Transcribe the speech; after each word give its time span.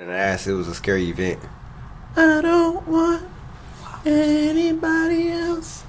And 0.00 0.10
I 0.10 0.16
asked, 0.16 0.46
it 0.46 0.54
was 0.54 0.66
a 0.66 0.74
scary 0.74 1.10
event. 1.10 1.40
I 2.16 2.40
don't 2.40 2.88
want 2.88 3.22
anybody 4.06 5.28
else. 5.28 5.82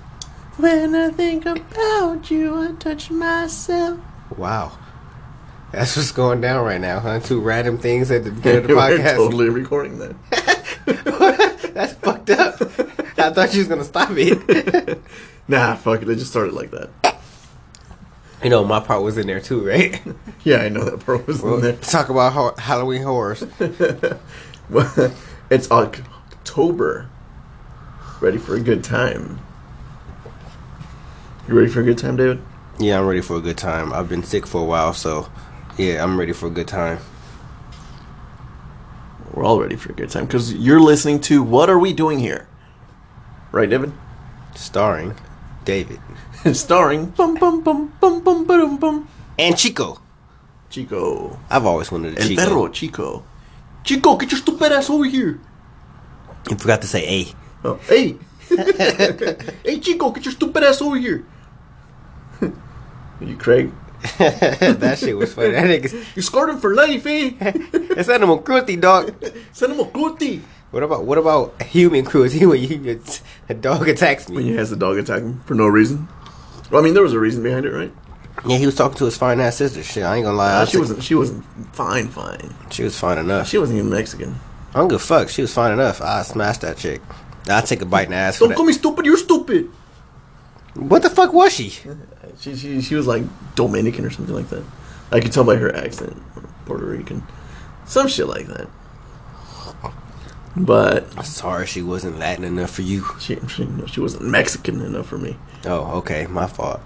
When 0.58 0.94
I 0.94 1.12
think 1.12 1.46
about 1.46 2.30
you, 2.30 2.62
I 2.62 2.74
touch 2.74 3.10
myself. 3.10 4.02
Wow. 4.36 4.78
That's 5.72 5.96
what's 5.96 6.12
going 6.12 6.42
down 6.42 6.66
right 6.66 6.82
now, 6.82 7.00
huh? 7.00 7.22
Two 7.22 7.40
random 7.40 7.78
things 7.78 8.12
at 8.12 8.26
the 8.26 8.32
beginning 8.34 8.64
of 8.64 8.68
the 8.68 8.76
We're 8.76 8.98
podcast. 8.98 9.16
totally 9.16 9.48
recording 9.48 9.98
that. 10.00 10.14
That's 11.74 11.94
fucked 11.94 12.32
up. 12.32 12.62
I 13.18 13.32
thought 13.32 13.54
you 13.54 13.60
was 13.60 13.70
gonna 13.70 13.86
stop 13.86 14.10
it. 14.12 15.02
Nah, 15.48 15.76
fuck 15.76 16.02
it. 16.02 16.08
It 16.08 16.16
just 16.16 16.32
started 16.32 16.54
like 16.54 16.72
that. 16.72 16.90
You 18.44 18.50
know, 18.50 18.64
my 18.64 18.80
part 18.80 19.04
was 19.04 19.18
in 19.18 19.28
there 19.28 19.40
too, 19.42 19.66
right? 19.68 20.02
Yeah, 20.44 20.58
I 20.64 20.70
know 20.70 20.84
that 20.86 21.06
part 21.06 21.28
was 21.28 21.42
Well, 21.42 21.56
in 21.56 21.62
there. 21.62 21.72
let's 21.74 21.92
talk 21.92 22.10
about 22.10 22.34
ho- 22.34 22.56
Halloween 22.58 23.04
horrors. 23.04 23.44
Well, 24.70 25.14
it's 25.50 25.70
October. 25.70 27.10
Ready 28.22 28.38
for 28.38 28.56
a 28.56 28.60
good 28.62 28.84
time. 28.86 29.40
You 31.48 31.54
ready 31.56 31.70
for 31.70 31.82
a 31.82 31.84
good 31.84 31.98
time, 31.98 32.16
David? 32.16 32.42
Yeah, 32.80 33.00
I'm 33.00 33.06
ready 33.06 33.20
for 33.22 33.36
a 33.36 33.42
good 33.42 33.58
time. 33.58 33.92
I've 33.92 34.08
been 34.08 34.24
sick 34.24 34.48
for 34.48 34.62
a 34.62 34.66
while, 34.66 34.94
so 34.94 35.30
yeah, 35.78 36.02
I'm 36.04 36.18
ready 36.18 36.32
for 36.32 36.48
a 36.48 36.50
good 36.50 36.68
time. 36.70 37.00
We're 39.34 39.44
all 39.44 39.60
ready 39.62 39.76
for 39.76 39.92
a 39.92 39.96
good 39.96 40.10
time 40.10 40.26
because 40.26 40.54
you're 40.54 40.80
listening 40.80 41.20
to 41.22 41.44
What 41.44 41.70
Are 41.70 41.80
We 41.80 41.94
Doing 41.94 42.20
Here? 42.20 42.48
Right, 43.52 43.70
David? 43.70 43.92
Starring 44.56 45.16
David 45.66 46.00
Starring 46.54 47.06
bum 47.12 47.36
bum 47.36 47.62
bum 47.62 47.94
bum 48.00 48.24
bum 48.24 48.46
bum 48.46 48.78
bum 48.78 49.08
and 49.38 49.58
Chico. 49.58 50.02
Chico. 50.70 51.40
I've 51.50 51.66
always 51.66 51.92
wanted 51.92 52.18
a 52.18 52.22
El 52.22 52.28
Chico. 52.28 52.44
perro, 52.44 52.68
Chico. 52.70 53.24
Chico, 53.84 54.16
get 54.18 54.32
your 54.32 54.40
stupid 54.40 54.72
ass 54.72 54.90
over 54.90 55.06
here. 55.06 55.40
You 56.50 56.56
forgot 56.58 56.82
to 56.82 56.88
say 56.88 57.06
A. 57.08 57.68
Oh, 57.68 57.76
hey. 57.88 58.18
hey, 58.50 59.80
Chico, 59.80 60.12
get 60.12 60.26
your 60.26 60.32
stupid 60.32 60.64
ass 60.64 60.82
over 60.82 60.98
here. 60.98 61.26
you 62.42 63.38
Craig? 63.38 63.72
that 64.18 64.98
shit 65.00 65.16
was 65.16 65.34
funny. 65.34 65.52
That 65.52 65.66
nigga's 65.66 65.94
You 66.16 66.24
scarred 66.24 66.50
him 66.50 66.60
for 66.60 66.74
life, 66.74 67.06
eh? 67.06 67.34
it's 67.40 68.10
animal 68.10 68.40
cruelty, 68.40 68.78
dog. 68.78 69.14
Send 69.52 69.74
him 69.74 69.80
a. 69.80 69.84
What 70.72 70.84
about 70.84 71.04
what 71.04 71.18
about 71.18 71.62
human 71.62 72.04
cruelty 72.06 72.46
when 72.46 72.64
you 72.64 73.02
a 73.50 73.54
dog 73.54 73.88
attacks 73.88 74.28
me? 74.30 74.38
When 74.38 74.46
he 74.46 74.56
has 74.56 74.70
the 74.72 74.78
dog 74.78 74.98
attack 74.98 75.22
him 75.22 75.42
for 75.42 75.54
no 75.54 75.68
reason. 75.68 76.08
Well, 76.72 76.82
I 76.82 76.84
mean, 76.84 76.94
there 76.94 77.04
was 77.04 77.14
a 77.14 77.20
reason 77.20 77.44
behind 77.44 77.66
it, 77.66 77.72
right? 77.72 77.92
Yeah, 78.46 78.58
he 78.58 78.66
was 78.66 78.76
talking 78.76 78.98
to 78.98 79.06
his 79.06 79.18
fine 79.18 79.40
ass 79.40 79.58
sister. 79.58 79.84
Shit, 79.84 80.04
I 80.04 80.16
ain't 80.16 80.26
gonna 80.26 80.38
lie. 80.38 80.62
I 80.62 80.66
she 80.66 80.78
wasn't. 80.78 81.04
She 81.04 81.16
wasn't 81.16 81.46
fine. 81.76 82.08
Fine. 82.08 82.56
She 82.72 82.84
was 82.84 82.98
fine 82.98 83.18
enough. 83.18 83.48
She 83.48 83.58
wasn't 83.58 83.78
even 83.78 83.92
Mexican. 83.92 84.36
I 84.74 84.80
don't 84.80 84.88
give 84.88 85.02
a 85.02 85.04
fuck. 85.04 85.30
She 85.30 85.42
was 85.42 85.54
fine 85.54 85.74
enough. 85.74 86.02
I 86.02 86.24
smashed 86.24 86.62
that 86.62 86.78
chick. 86.78 87.02
I 87.50 87.62
take 87.62 87.82
a 87.82 87.86
bite 87.86 88.04
and 88.04 88.14
the 88.14 88.18
ass 88.18 88.40
Don't 88.40 88.56
call 88.56 88.66
me 88.66 88.74
stupid. 88.74 89.06
You're 89.06 89.18
stupid. 89.18 89.70
What 90.76 91.02
the 91.04 91.10
fuck 91.10 91.34
was 91.34 91.54
she? 91.54 91.70
She, 92.40 92.56
she 92.56 92.82
she 92.82 92.96
was 92.96 93.06
like 93.06 93.24
Dominican 93.56 94.06
or 94.06 94.10
something 94.10 94.34
like 94.34 94.50
that. 94.50 94.64
I 95.12 95.20
could 95.20 95.34
tell 95.34 95.44
by 95.44 95.58
her 95.58 95.76
accent, 95.76 96.18
Puerto 96.66 96.86
Rican, 96.86 97.24
some 97.86 98.08
shit 98.08 98.28
like 98.28 98.48
that. 98.48 98.70
But 100.56 101.26
Sorry, 101.26 101.66
she 101.66 101.82
wasn't 101.82 102.20
Latin 102.20 102.44
enough 102.44 102.72
for 102.72 102.82
you. 102.82 103.06
she 103.20 103.38
she, 103.48 103.68
she 103.88 104.00
wasn't 104.00 104.24
Mexican 104.24 104.82
enough 104.82 105.08
for 105.08 105.18
me. 105.18 105.38
Oh, 105.66 105.98
okay, 106.00 106.28
my 106.28 106.48
fault. 106.48 106.82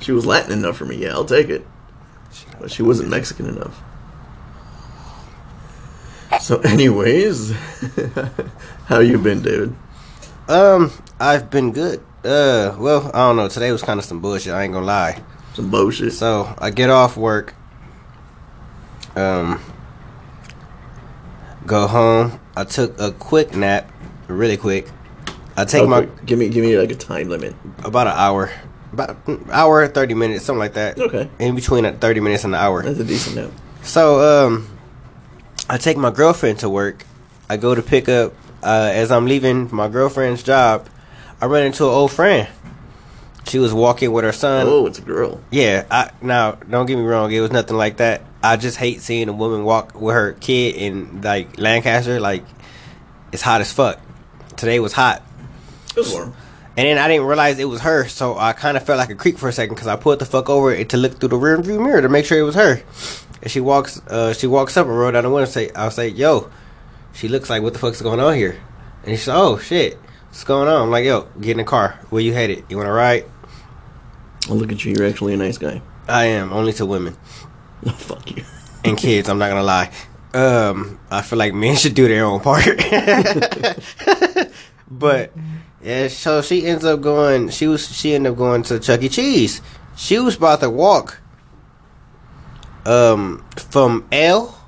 She 0.00 0.12
was 0.12 0.24
Latin 0.26 0.52
enough 0.52 0.76
for 0.76 0.84
me. 0.84 0.96
Yeah, 0.96 1.12
I'll 1.12 1.24
take 1.24 1.48
it. 1.48 1.66
But 2.60 2.70
she 2.70 2.82
wasn't 2.82 3.08
Mexican 3.08 3.46
enough. 3.46 3.82
So, 6.40 6.60
anyways, 6.64 7.52
how 8.86 9.00
you 9.00 9.18
been, 9.18 9.42
David? 9.42 9.74
Um, 10.48 10.92
I've 11.20 11.50
been 11.50 11.72
good. 11.72 12.00
Uh, 12.24 12.76
well, 12.78 13.10
I 13.12 13.28
don't 13.28 13.36
know. 13.36 13.48
Today 13.48 13.72
was 13.72 13.82
kind 13.82 13.98
of 13.98 14.04
some 14.04 14.20
bullshit. 14.20 14.52
I 14.52 14.62
ain't 14.62 14.72
gonna 14.72 14.86
lie. 14.86 15.22
Some 15.54 15.70
bullshit. 15.70 16.12
So 16.12 16.54
I 16.58 16.70
get 16.70 16.88
off 16.88 17.16
work. 17.16 17.54
Um, 19.16 19.60
go 21.66 21.86
home. 21.86 22.40
I 22.56 22.64
took 22.64 23.00
a 23.00 23.12
quick 23.12 23.54
nap, 23.54 23.90
really 24.28 24.56
quick. 24.56 24.88
I 25.56 25.64
take 25.64 25.88
my 25.88 26.06
give 26.24 26.38
me 26.38 26.48
give 26.48 26.64
me 26.64 26.78
like 26.78 26.90
a 26.90 26.94
time 26.94 27.28
limit. 27.28 27.54
about 27.84 28.06
an 28.06 28.14
hour, 28.16 28.50
about 28.92 29.16
an 29.26 29.46
hour 29.50 29.86
thirty 29.88 30.14
minutes, 30.14 30.44
something 30.44 30.58
like 30.60 30.74
that. 30.74 30.98
Okay, 30.98 31.28
In 31.38 31.54
between 31.54 31.84
that 31.84 32.00
thirty 32.00 32.20
minutes 32.20 32.44
and 32.44 32.54
an 32.54 32.60
hour. 32.60 32.82
that's 32.82 32.98
a 32.98 33.04
decent 33.04 33.36
nap. 33.36 33.50
So 33.82 34.46
um, 34.46 34.68
I 35.68 35.76
take 35.78 35.96
my 35.96 36.10
girlfriend 36.10 36.60
to 36.60 36.68
work. 36.70 37.04
I 37.48 37.56
go 37.56 37.74
to 37.74 37.82
pick 37.82 38.08
up. 38.08 38.32
Uh, 38.62 38.90
as 38.94 39.10
I'm 39.10 39.26
leaving 39.26 39.68
my 39.74 39.88
girlfriend's 39.88 40.42
job, 40.42 40.88
I 41.40 41.46
run 41.46 41.64
into 41.64 41.82
an 41.84 41.90
old 41.90 42.12
friend. 42.12 42.48
She 43.48 43.58
was 43.58 43.74
walking 43.74 44.12
with 44.12 44.22
her 44.24 44.30
son. 44.30 44.66
Oh, 44.68 44.86
it's 44.86 45.00
a 45.00 45.02
girl. 45.02 45.40
Yeah, 45.50 45.84
I 45.90 46.10
now 46.22 46.52
don't 46.52 46.86
get 46.86 46.96
me 46.96 47.02
wrong, 47.02 47.32
it 47.32 47.40
was 47.40 47.50
nothing 47.50 47.76
like 47.76 47.96
that. 47.96 48.22
I 48.42 48.56
just 48.56 48.76
hate 48.76 49.00
seeing 49.00 49.28
a 49.28 49.32
woman 49.32 49.64
walk 49.64 50.00
with 50.00 50.14
her 50.14 50.32
kid 50.32 50.76
in 50.76 51.22
like 51.22 51.58
Lancaster, 51.58 52.20
like 52.20 52.44
it's 53.32 53.42
hot 53.42 53.60
as 53.60 53.72
fuck. 53.72 54.00
Today 54.56 54.80
was 54.80 54.92
hot. 54.92 55.22
It 55.90 55.98
was 55.98 56.12
warm. 56.12 56.34
And 56.76 56.86
then 56.86 56.98
I 56.98 57.06
didn't 57.06 57.26
realize 57.26 57.58
it 57.58 57.66
was 57.66 57.82
her, 57.82 58.08
so 58.08 58.38
I 58.38 58.54
kind 58.54 58.78
of 58.78 58.86
felt 58.86 58.98
like 58.98 59.10
a 59.10 59.14
creep 59.14 59.38
for 59.38 59.48
a 59.48 59.52
second 59.52 59.74
because 59.74 59.88
I 59.88 59.96
pulled 59.96 60.20
the 60.20 60.24
fuck 60.24 60.48
over 60.48 60.82
to 60.82 60.96
look 60.96 61.20
through 61.20 61.28
the 61.28 61.36
rear 61.36 61.60
view 61.60 61.78
mirror 61.78 62.00
to 62.00 62.08
make 62.08 62.24
sure 62.24 62.38
it 62.38 62.42
was 62.42 62.54
her. 62.54 62.82
And 63.42 63.50
she 63.50 63.60
walks, 63.60 64.00
uh, 64.08 64.32
she 64.32 64.46
walks 64.46 64.76
up 64.76 64.86
and 64.86 64.98
roll 64.98 65.12
down 65.12 65.24
the 65.24 65.28
window. 65.28 65.42
And 65.42 65.52
say, 65.52 65.70
I'll 65.74 65.90
say, 65.90 66.08
"Yo," 66.08 66.50
she 67.12 67.28
looks 67.28 67.50
like, 67.50 67.62
"What 67.62 67.74
the 67.74 67.78
fuck's 67.78 68.00
going 68.00 68.20
on 68.20 68.34
here?" 68.34 68.58
And 69.04 69.10
she 69.10 69.22
said, 69.22 69.36
"Oh 69.36 69.58
shit, 69.58 69.98
what's 70.28 70.44
going 70.44 70.68
on?" 70.68 70.82
I'm 70.82 70.90
like, 70.90 71.04
"Yo, 71.04 71.28
get 71.40 71.52
in 71.52 71.56
the 71.58 71.64
car. 71.64 71.98
Where 72.08 72.22
you 72.22 72.32
headed? 72.32 72.64
You 72.70 72.78
want 72.78 72.86
to 72.86 72.92
ride?" 72.92 73.26
I 74.48 74.52
look 74.54 74.72
at 74.72 74.84
you. 74.84 74.94
You're 74.96 75.06
actually 75.06 75.34
a 75.34 75.36
nice 75.36 75.58
guy. 75.58 75.82
I 76.08 76.26
am 76.26 76.52
only 76.52 76.72
to 76.74 76.86
women. 76.86 77.16
Fuck 77.96 78.30
you. 78.36 78.44
and 78.84 78.96
kids. 78.98 79.28
I'm 79.28 79.38
not 79.38 79.48
gonna 79.48 79.62
lie. 79.62 79.90
Um, 80.34 80.98
I 81.10 81.22
feel 81.22 81.38
like 81.38 81.52
men 81.52 81.76
should 81.76 81.94
do 81.94 82.08
their 82.08 82.24
own 82.24 82.40
part. 82.40 82.64
but 84.90 85.32
yeah, 85.82 86.08
so 86.08 86.40
she 86.42 86.66
ends 86.66 86.84
up 86.84 87.00
going. 87.00 87.50
She 87.50 87.66
was 87.66 87.94
she 87.94 88.14
ended 88.14 88.32
up 88.32 88.38
going 88.38 88.62
to 88.64 88.78
Chuck 88.78 89.02
E. 89.02 89.08
Cheese. 89.08 89.60
She 89.96 90.18
was 90.18 90.36
about 90.36 90.60
to 90.60 90.70
walk. 90.70 91.18
Um, 92.84 93.44
from 93.70 94.08
L 94.10 94.58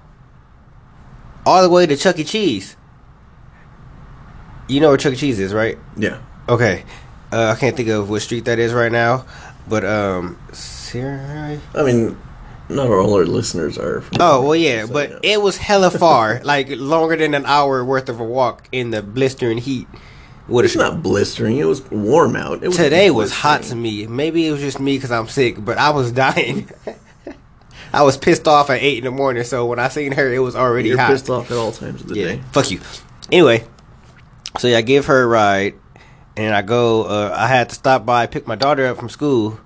all 1.46 1.62
the 1.62 1.70
way 1.70 1.86
to 1.86 1.96
Chuck 1.96 2.18
E. 2.18 2.24
Cheese. 2.24 2.76
You 4.68 4.80
know 4.80 4.88
where 4.88 4.96
Chuck 4.98 5.14
E. 5.14 5.16
Cheese 5.16 5.38
is, 5.40 5.52
right? 5.54 5.78
Yeah. 5.96 6.20
Okay. 6.48 6.84
Uh, 7.32 7.54
I 7.56 7.58
can't 7.58 7.76
think 7.76 7.88
of 7.88 8.10
what 8.10 8.22
street 8.22 8.44
that 8.44 8.58
is 8.58 8.72
right 8.72 8.92
now, 8.92 9.26
but 9.68 9.84
um, 9.84 10.38
Sierra. 10.52 11.58
I 11.74 11.82
mean, 11.82 12.16
not 12.68 12.88
all 12.88 13.14
our 13.14 13.26
listeners 13.26 13.78
are. 13.78 14.02
Oh 14.18 14.42
well, 14.42 14.56
yeah, 14.56 14.86
so, 14.86 14.92
but 14.92 15.10
yeah. 15.10 15.18
it 15.34 15.42
was 15.42 15.56
hella 15.56 15.90
far, 15.90 16.40
like 16.44 16.68
longer 16.70 17.16
than 17.16 17.34
an 17.34 17.46
hour 17.46 17.84
worth 17.84 18.08
of 18.08 18.20
a 18.20 18.24
walk 18.24 18.68
in 18.72 18.90
the 18.90 19.02
blistering 19.02 19.58
heat. 19.58 19.86
What 20.46 20.64
it's 20.64 20.76
not 20.76 21.02
blistering. 21.02 21.56
It 21.56 21.64
was 21.64 21.82
warm 21.90 22.36
out. 22.36 22.62
It 22.62 22.68
was 22.68 22.76
today 22.76 23.10
was 23.10 23.32
hot 23.32 23.62
to 23.64 23.76
me. 23.76 24.06
Maybe 24.06 24.46
it 24.46 24.52
was 24.52 24.60
just 24.60 24.78
me 24.78 24.96
because 24.96 25.10
I'm 25.10 25.28
sick, 25.28 25.64
but 25.64 25.78
I 25.78 25.90
was 25.90 26.12
dying. 26.26 26.68
I 27.92 28.02
was 28.02 28.16
pissed 28.16 28.48
off 28.48 28.70
at 28.70 28.82
eight 28.82 28.98
in 28.98 29.04
the 29.04 29.10
morning, 29.10 29.44
so 29.44 29.66
when 29.66 29.78
I 29.78 29.88
seen 29.88 30.12
her, 30.12 30.32
it 30.32 30.40
was 30.40 30.56
already 30.56 30.88
You're 30.88 30.98
hot. 30.98 31.12
pissed 31.12 31.30
off 31.30 31.50
at 31.50 31.56
all 31.56 31.70
times 31.72 32.02
of 32.02 32.08
the 32.08 32.18
yeah, 32.18 32.26
day. 32.26 32.42
fuck 32.52 32.70
you. 32.70 32.80
Anyway, 33.30 33.64
so 34.58 34.68
yeah, 34.68 34.78
I 34.78 34.82
give 34.82 35.06
her 35.06 35.22
a 35.22 35.26
ride, 35.26 35.74
and 36.36 36.54
I 36.54 36.62
go. 36.62 37.04
Uh, 37.04 37.34
I 37.34 37.46
had 37.46 37.68
to 37.70 37.74
stop 37.74 38.04
by, 38.04 38.26
pick 38.26 38.46
my 38.46 38.56
daughter 38.56 38.86
up 38.86 38.98
from 38.98 39.08
school, 39.08 39.60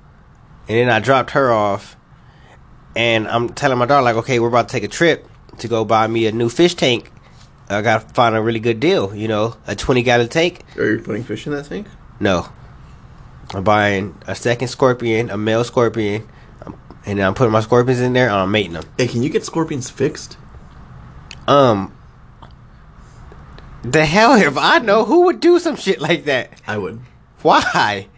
and 0.68 0.76
then 0.76 0.90
I 0.90 1.00
dropped 1.00 1.30
her 1.30 1.50
off. 1.50 1.96
And 2.98 3.28
I'm 3.28 3.50
telling 3.50 3.78
my 3.78 3.86
daughter 3.86 4.02
like, 4.02 4.16
okay, 4.16 4.40
we're 4.40 4.48
about 4.48 4.68
to 4.68 4.72
take 4.72 4.82
a 4.82 4.88
trip 4.88 5.24
to 5.58 5.68
go 5.68 5.84
buy 5.84 6.08
me 6.08 6.26
a 6.26 6.32
new 6.32 6.48
fish 6.48 6.74
tank. 6.74 7.12
I 7.68 7.80
gotta 7.80 8.00
find 8.12 8.34
a 8.34 8.42
really 8.42 8.58
good 8.58 8.80
deal, 8.80 9.14
you 9.14 9.28
know, 9.28 9.56
a 9.68 9.76
20 9.76 10.02
gallon 10.02 10.28
tank. 10.28 10.64
Are 10.76 10.90
you 10.90 10.98
putting 10.98 11.22
fish 11.22 11.46
in 11.46 11.52
that 11.52 11.66
tank? 11.66 11.86
No, 12.18 12.48
I'm 13.54 13.62
buying 13.62 14.20
a 14.26 14.34
second 14.34 14.66
scorpion, 14.66 15.30
a 15.30 15.36
male 15.36 15.62
scorpion, 15.62 16.26
um, 16.66 16.76
and 17.06 17.20
I'm 17.20 17.34
putting 17.34 17.52
my 17.52 17.60
scorpions 17.60 18.00
in 18.00 18.14
there. 18.14 18.26
and 18.26 18.34
I'm 18.34 18.50
mating 18.50 18.72
them. 18.72 18.82
Hey, 18.98 19.06
can 19.06 19.22
you 19.22 19.30
get 19.30 19.44
scorpions 19.44 19.88
fixed? 19.88 20.36
Um, 21.46 21.96
the 23.82 24.06
hell 24.06 24.34
if 24.34 24.58
I 24.58 24.80
know 24.80 25.04
who 25.04 25.26
would 25.26 25.38
do 25.38 25.60
some 25.60 25.76
shit 25.76 26.00
like 26.00 26.24
that? 26.24 26.60
I 26.66 26.78
would. 26.78 27.00
Why? 27.42 28.08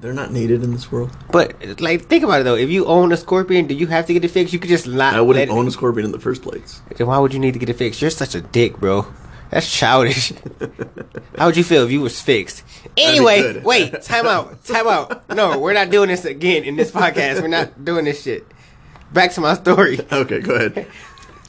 They're 0.00 0.14
not 0.14 0.32
needed 0.32 0.62
in 0.62 0.72
this 0.72 0.90
world. 0.90 1.10
But 1.30 1.80
like, 1.80 2.06
think 2.06 2.24
about 2.24 2.40
it 2.40 2.44
though. 2.44 2.54
If 2.56 2.70
you 2.70 2.86
own 2.86 3.12
a 3.12 3.16
scorpion, 3.18 3.66
do 3.66 3.74
you 3.74 3.86
have 3.88 4.06
to 4.06 4.12
get 4.14 4.24
it 4.24 4.28
fixed? 4.30 4.52
You 4.54 4.58
could 4.58 4.70
just 4.70 4.86
not. 4.86 5.14
I 5.14 5.20
wouldn't 5.20 5.48
let 5.48 5.54
it- 5.54 5.58
own 5.58 5.66
a 5.66 5.70
scorpion 5.70 6.06
in 6.06 6.12
the 6.12 6.18
first 6.18 6.42
place. 6.42 6.80
Then 6.96 7.06
why 7.06 7.18
would 7.18 7.34
you 7.34 7.38
need 7.40 7.52
to 7.52 7.58
get 7.58 7.68
it 7.68 7.74
fixed? 7.76 8.00
You're 8.00 8.10
such 8.10 8.34
a 8.34 8.40
dick, 8.40 8.78
bro. 8.78 9.06
That's 9.50 9.70
childish. 9.70 10.32
How 11.36 11.46
would 11.46 11.56
you 11.56 11.64
feel 11.64 11.84
if 11.84 11.90
you 11.90 12.00
was 12.00 12.20
fixed? 12.20 12.62
Anyway, 12.96 13.60
wait, 13.64 14.00
time 14.02 14.26
out, 14.26 14.64
time 14.64 14.86
out. 14.86 15.28
No, 15.34 15.58
we're 15.58 15.72
not 15.74 15.90
doing 15.90 16.08
this 16.08 16.24
again 16.24 16.62
in 16.64 16.76
this 16.76 16.90
podcast. 16.92 17.42
We're 17.42 17.48
not 17.48 17.84
doing 17.84 18.04
this 18.04 18.22
shit. 18.22 18.46
Back 19.12 19.32
to 19.32 19.40
my 19.40 19.54
story. 19.54 19.98
Okay, 20.12 20.40
go 20.40 20.54
ahead. 20.54 20.86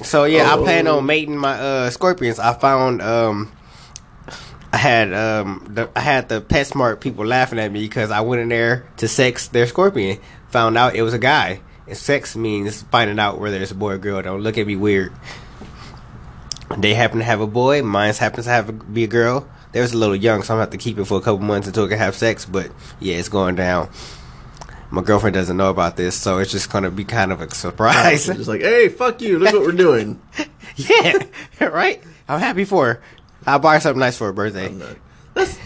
So 0.01 0.23
yeah, 0.23 0.51
I 0.51 0.57
plan 0.57 0.87
Oh. 0.87 0.97
on 0.97 1.05
mating 1.05 1.37
my 1.37 1.53
uh 1.53 1.89
scorpions. 1.91 2.39
I 2.39 2.53
found 2.55 3.01
um 3.03 3.51
I 4.73 4.77
had 4.77 5.13
um 5.13 5.67
the 5.69 5.89
I 5.95 5.99
had 5.99 6.29
the 6.29 6.41
PetSmart 6.41 7.01
people 7.01 7.25
laughing 7.25 7.59
at 7.59 7.71
me 7.71 7.81
because 7.81 8.09
I 8.11 8.21
went 8.21 8.41
in 8.41 8.49
there 8.49 8.87
to 8.97 9.07
sex 9.07 9.47
their 9.49 9.67
scorpion. 9.67 10.19
Found 10.49 10.77
out 10.77 10.95
it 10.95 11.01
was 11.01 11.13
a 11.13 11.19
guy. 11.19 11.61
And 11.87 11.97
sex 11.97 12.35
means 12.35 12.83
finding 12.83 13.19
out 13.19 13.39
whether 13.39 13.57
it's 13.57 13.71
a 13.71 13.75
boy 13.75 13.93
or 13.93 13.97
girl. 13.97 14.21
Don't 14.21 14.41
look 14.41 14.57
at 14.57 14.67
me 14.67 14.75
weird. 14.75 15.11
They 16.77 16.93
happen 16.93 17.19
to 17.19 17.25
have 17.25 17.41
a 17.41 17.47
boy. 17.47 17.81
Mine 17.81 18.13
happens 18.13 18.45
to 18.45 18.51
have 18.51 18.69
a, 18.69 18.71
be 18.71 19.03
a 19.03 19.07
girl. 19.07 19.47
There's 19.73 19.93
a 19.93 19.97
little 19.97 20.15
young, 20.15 20.43
so 20.43 20.53
I'm 20.53 20.55
gonna 20.55 20.61
have 20.61 20.69
to 20.71 20.77
keep 20.77 20.97
it 20.97 21.05
for 21.05 21.17
a 21.17 21.21
couple 21.21 21.45
months 21.45 21.67
until 21.67 21.85
it 21.85 21.89
can 21.89 21.97
have 21.97 22.15
sex. 22.15 22.45
But 22.45 22.71
yeah, 22.99 23.15
it's 23.15 23.29
going 23.29 23.55
down. 23.55 23.89
My 24.89 25.01
girlfriend 25.01 25.33
doesn't 25.33 25.55
know 25.55 25.69
about 25.69 25.95
this, 25.95 26.15
so 26.15 26.39
it's 26.39 26.51
just 26.51 26.69
gonna 26.69 26.91
be 26.91 27.03
kind 27.05 27.31
of 27.31 27.41
a 27.41 27.49
surprise. 27.53 28.25
Just 28.35 28.47
like, 28.49 28.61
hey, 28.61 28.89
fuck 28.89 29.21
you. 29.21 29.39
Look 29.39 29.53
what 29.53 29.61
we're 29.63 29.71
doing. 29.71 30.21
Yeah, 30.77 31.23
right. 31.59 32.01
I'm 32.29 32.39
happy 32.39 32.63
for 32.63 32.85
her. 32.85 33.01
I'll 33.45 33.59
buy 33.59 33.75
her 33.75 33.79
something 33.79 33.99
nice 33.99 34.17
for 34.17 34.25
her 34.25 34.33
birthday. 34.33 34.73
That's, 35.33 35.57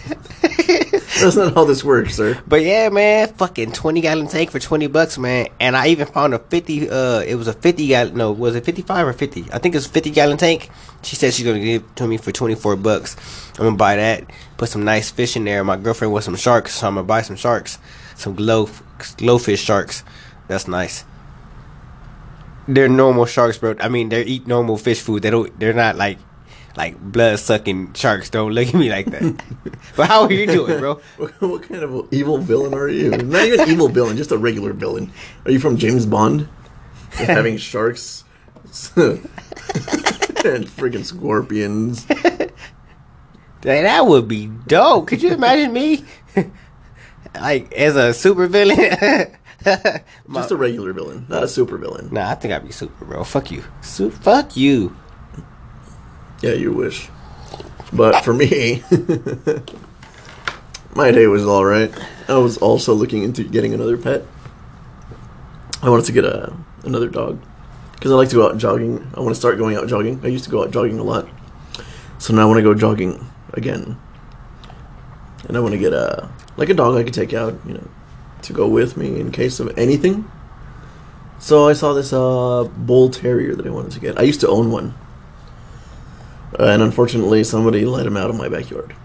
that's 1.21 1.35
not 1.35 1.53
how 1.53 1.65
this 1.65 1.83
works, 1.83 2.15
sir. 2.15 2.41
But 2.47 2.61
yeah, 2.61 2.89
man, 2.89 3.29
fucking 3.29 3.71
twenty 3.71 4.01
gallon 4.01 4.27
tank 4.27 4.51
for 4.51 4.59
twenty 4.59 4.87
bucks, 4.87 5.17
man. 5.17 5.47
And 5.59 5.75
I 5.75 5.87
even 5.87 6.07
found 6.07 6.33
a 6.33 6.39
fifty. 6.39 6.89
Uh, 6.89 7.21
it 7.21 7.35
was 7.35 7.47
a 7.47 7.53
fifty 7.53 7.87
gallon. 7.87 8.15
No, 8.15 8.31
was 8.31 8.55
it 8.55 8.65
fifty 8.65 8.81
five 8.81 9.07
or 9.07 9.13
fifty? 9.13 9.45
I 9.51 9.57
think 9.59 9.75
it's 9.75 9.87
a 9.87 9.89
fifty 9.89 10.11
gallon 10.11 10.37
tank. 10.37 10.69
She 11.03 11.15
said 11.15 11.33
she's 11.33 11.45
gonna 11.45 11.59
give 11.59 11.81
it 11.81 11.95
to 11.95 12.07
me 12.07 12.17
for 12.17 12.31
twenty 12.31 12.55
four 12.55 12.75
bucks. 12.75 13.15
I'm 13.57 13.65
gonna 13.65 13.75
buy 13.75 13.95
that. 13.95 14.29
Put 14.57 14.69
some 14.69 14.83
nice 14.83 15.09
fish 15.09 15.35
in 15.35 15.45
there. 15.45 15.63
My 15.63 15.77
girlfriend 15.77 16.11
wants 16.13 16.25
some 16.25 16.35
sharks, 16.35 16.75
so 16.75 16.87
I'm 16.87 16.95
gonna 16.95 17.07
buy 17.07 17.21
some 17.21 17.35
sharks. 17.35 17.79
Some 18.15 18.35
glow 18.35 18.67
glowfish 18.99 19.65
sharks. 19.65 20.03
That's 20.47 20.67
nice. 20.67 21.05
They're 22.67 22.89
normal 22.89 23.25
sharks, 23.25 23.57
bro. 23.57 23.75
I 23.79 23.89
mean, 23.89 24.09
they 24.09 24.23
eat 24.23 24.47
normal 24.47 24.77
fish 24.77 25.01
food. 25.01 25.23
They 25.23 25.29
don't. 25.29 25.59
They're 25.59 25.73
not 25.73 25.95
like 25.95 26.19
like 26.75 26.99
blood 26.99 27.39
sucking 27.39 27.93
sharks. 27.93 28.29
Don't 28.29 28.51
look 28.51 28.67
at 28.67 28.73
me 28.73 28.89
like 28.89 29.05
that. 29.07 29.41
but 29.95 30.07
how 30.07 30.23
are 30.23 30.31
you 30.31 30.45
doing, 30.45 30.79
bro? 30.79 31.01
What, 31.39 31.63
kind 31.63 31.83
of 31.83 32.07
evil 32.13 32.37
villain 32.37 32.73
are 32.73 32.89
you? 32.89 33.11
Not 33.11 33.45
even 33.45 33.59
an 33.61 33.69
evil 33.69 33.87
villain, 33.87 34.17
just 34.17 34.31
a 34.31 34.37
regular 34.37 34.73
villain. 34.73 35.11
Are 35.45 35.51
you 35.51 35.59
from 35.59 35.77
James 35.77 36.05
Bond? 36.05 36.47
Just 37.11 37.23
having 37.29 37.57
sharks 37.57 38.23
and 38.65 39.21
freaking 40.67 41.05
scorpions. 41.05 42.05
That 43.61 44.05
would 44.05 44.27
be 44.27 44.47
dope. 44.47 45.07
Could 45.07 45.23
you 45.23 45.31
imagine 45.31 45.71
me, 45.73 46.03
like 47.33 47.71
as 47.73 47.95
a 47.95 48.13
super 48.13 48.47
villain? 48.47 48.77
Just 49.63 50.51
a 50.51 50.55
regular 50.55 50.93
villain, 50.93 51.25
not 51.29 51.41
a 51.43 51.47
super 51.47 51.77
villain. 51.77 52.09
nah, 52.11 52.29
I 52.29 52.35
think 52.35 52.53
I'd 52.53 52.65
be 52.65 52.71
super, 52.71 53.05
bro. 53.05 53.23
Fuck 53.23 53.49
you, 53.49 53.63
Su- 53.81 54.11
fuck 54.11 54.55
you. 54.55 54.95
Yeah, 56.45 56.53
you 56.53 56.71
wish. 56.71 57.09
But 57.91 58.23
for 58.23 58.31
me, 58.31 58.83
my 60.95 61.09
day 61.09 61.25
was 61.25 61.43
all 61.43 61.65
right. 61.65 61.91
I 62.27 62.37
was 62.37 62.59
also 62.59 62.93
looking 62.93 63.23
into 63.23 63.43
getting 63.43 63.73
another 63.73 63.97
pet. 63.97 64.21
I 65.81 65.89
wanted 65.89 66.05
to 66.05 66.11
get 66.11 66.23
a 66.23 66.55
another 66.83 67.09
dog 67.09 67.41
because 67.93 68.11
I 68.11 68.15
like 68.15 68.29
to 68.29 68.35
go 68.35 68.47
out 68.47 68.59
jogging. 68.59 69.11
I 69.15 69.21
want 69.21 69.31
to 69.31 69.39
start 69.39 69.57
going 69.57 69.75
out 69.75 69.87
jogging. 69.87 70.23
I 70.23 70.27
used 70.27 70.43
to 70.43 70.51
go 70.51 70.61
out 70.61 70.69
jogging 70.69 70.99
a 70.99 71.03
lot, 71.03 71.27
so 72.19 72.31
now 72.31 72.43
I 72.43 72.45
want 72.45 72.59
to 72.59 72.61
go 72.61 72.75
jogging 72.75 73.25
again. 73.53 73.97
And 75.47 75.57
I 75.57 75.61
want 75.61 75.73
to 75.73 75.79
get 75.79 75.93
a 75.93 76.29
like 76.57 76.69
a 76.69 76.75
dog 76.75 76.95
I 76.95 77.03
could 77.03 77.15
take 77.15 77.33
out, 77.33 77.59
you 77.65 77.73
know, 77.73 77.87
to 78.43 78.53
go 78.53 78.67
with 78.67 78.97
me 78.97 79.19
in 79.19 79.31
case 79.31 79.59
of 79.59 79.75
anything. 79.79 80.29
So 81.39 81.67
I 81.67 81.73
saw 81.73 81.93
this 81.93 82.13
uh, 82.13 82.65
bull 82.65 83.09
terrier 83.09 83.55
that 83.55 83.65
I 83.65 83.71
wanted 83.71 83.93
to 83.93 83.99
get. 83.99 84.19
I 84.19 84.21
used 84.21 84.41
to 84.41 84.47
own 84.47 84.69
one 84.69 84.93
and 86.59 86.81
unfortunately 86.81 87.43
somebody 87.43 87.85
let 87.85 88.05
him 88.05 88.17
out 88.17 88.29
of 88.29 88.35
my 88.35 88.47
backyard 88.49 88.95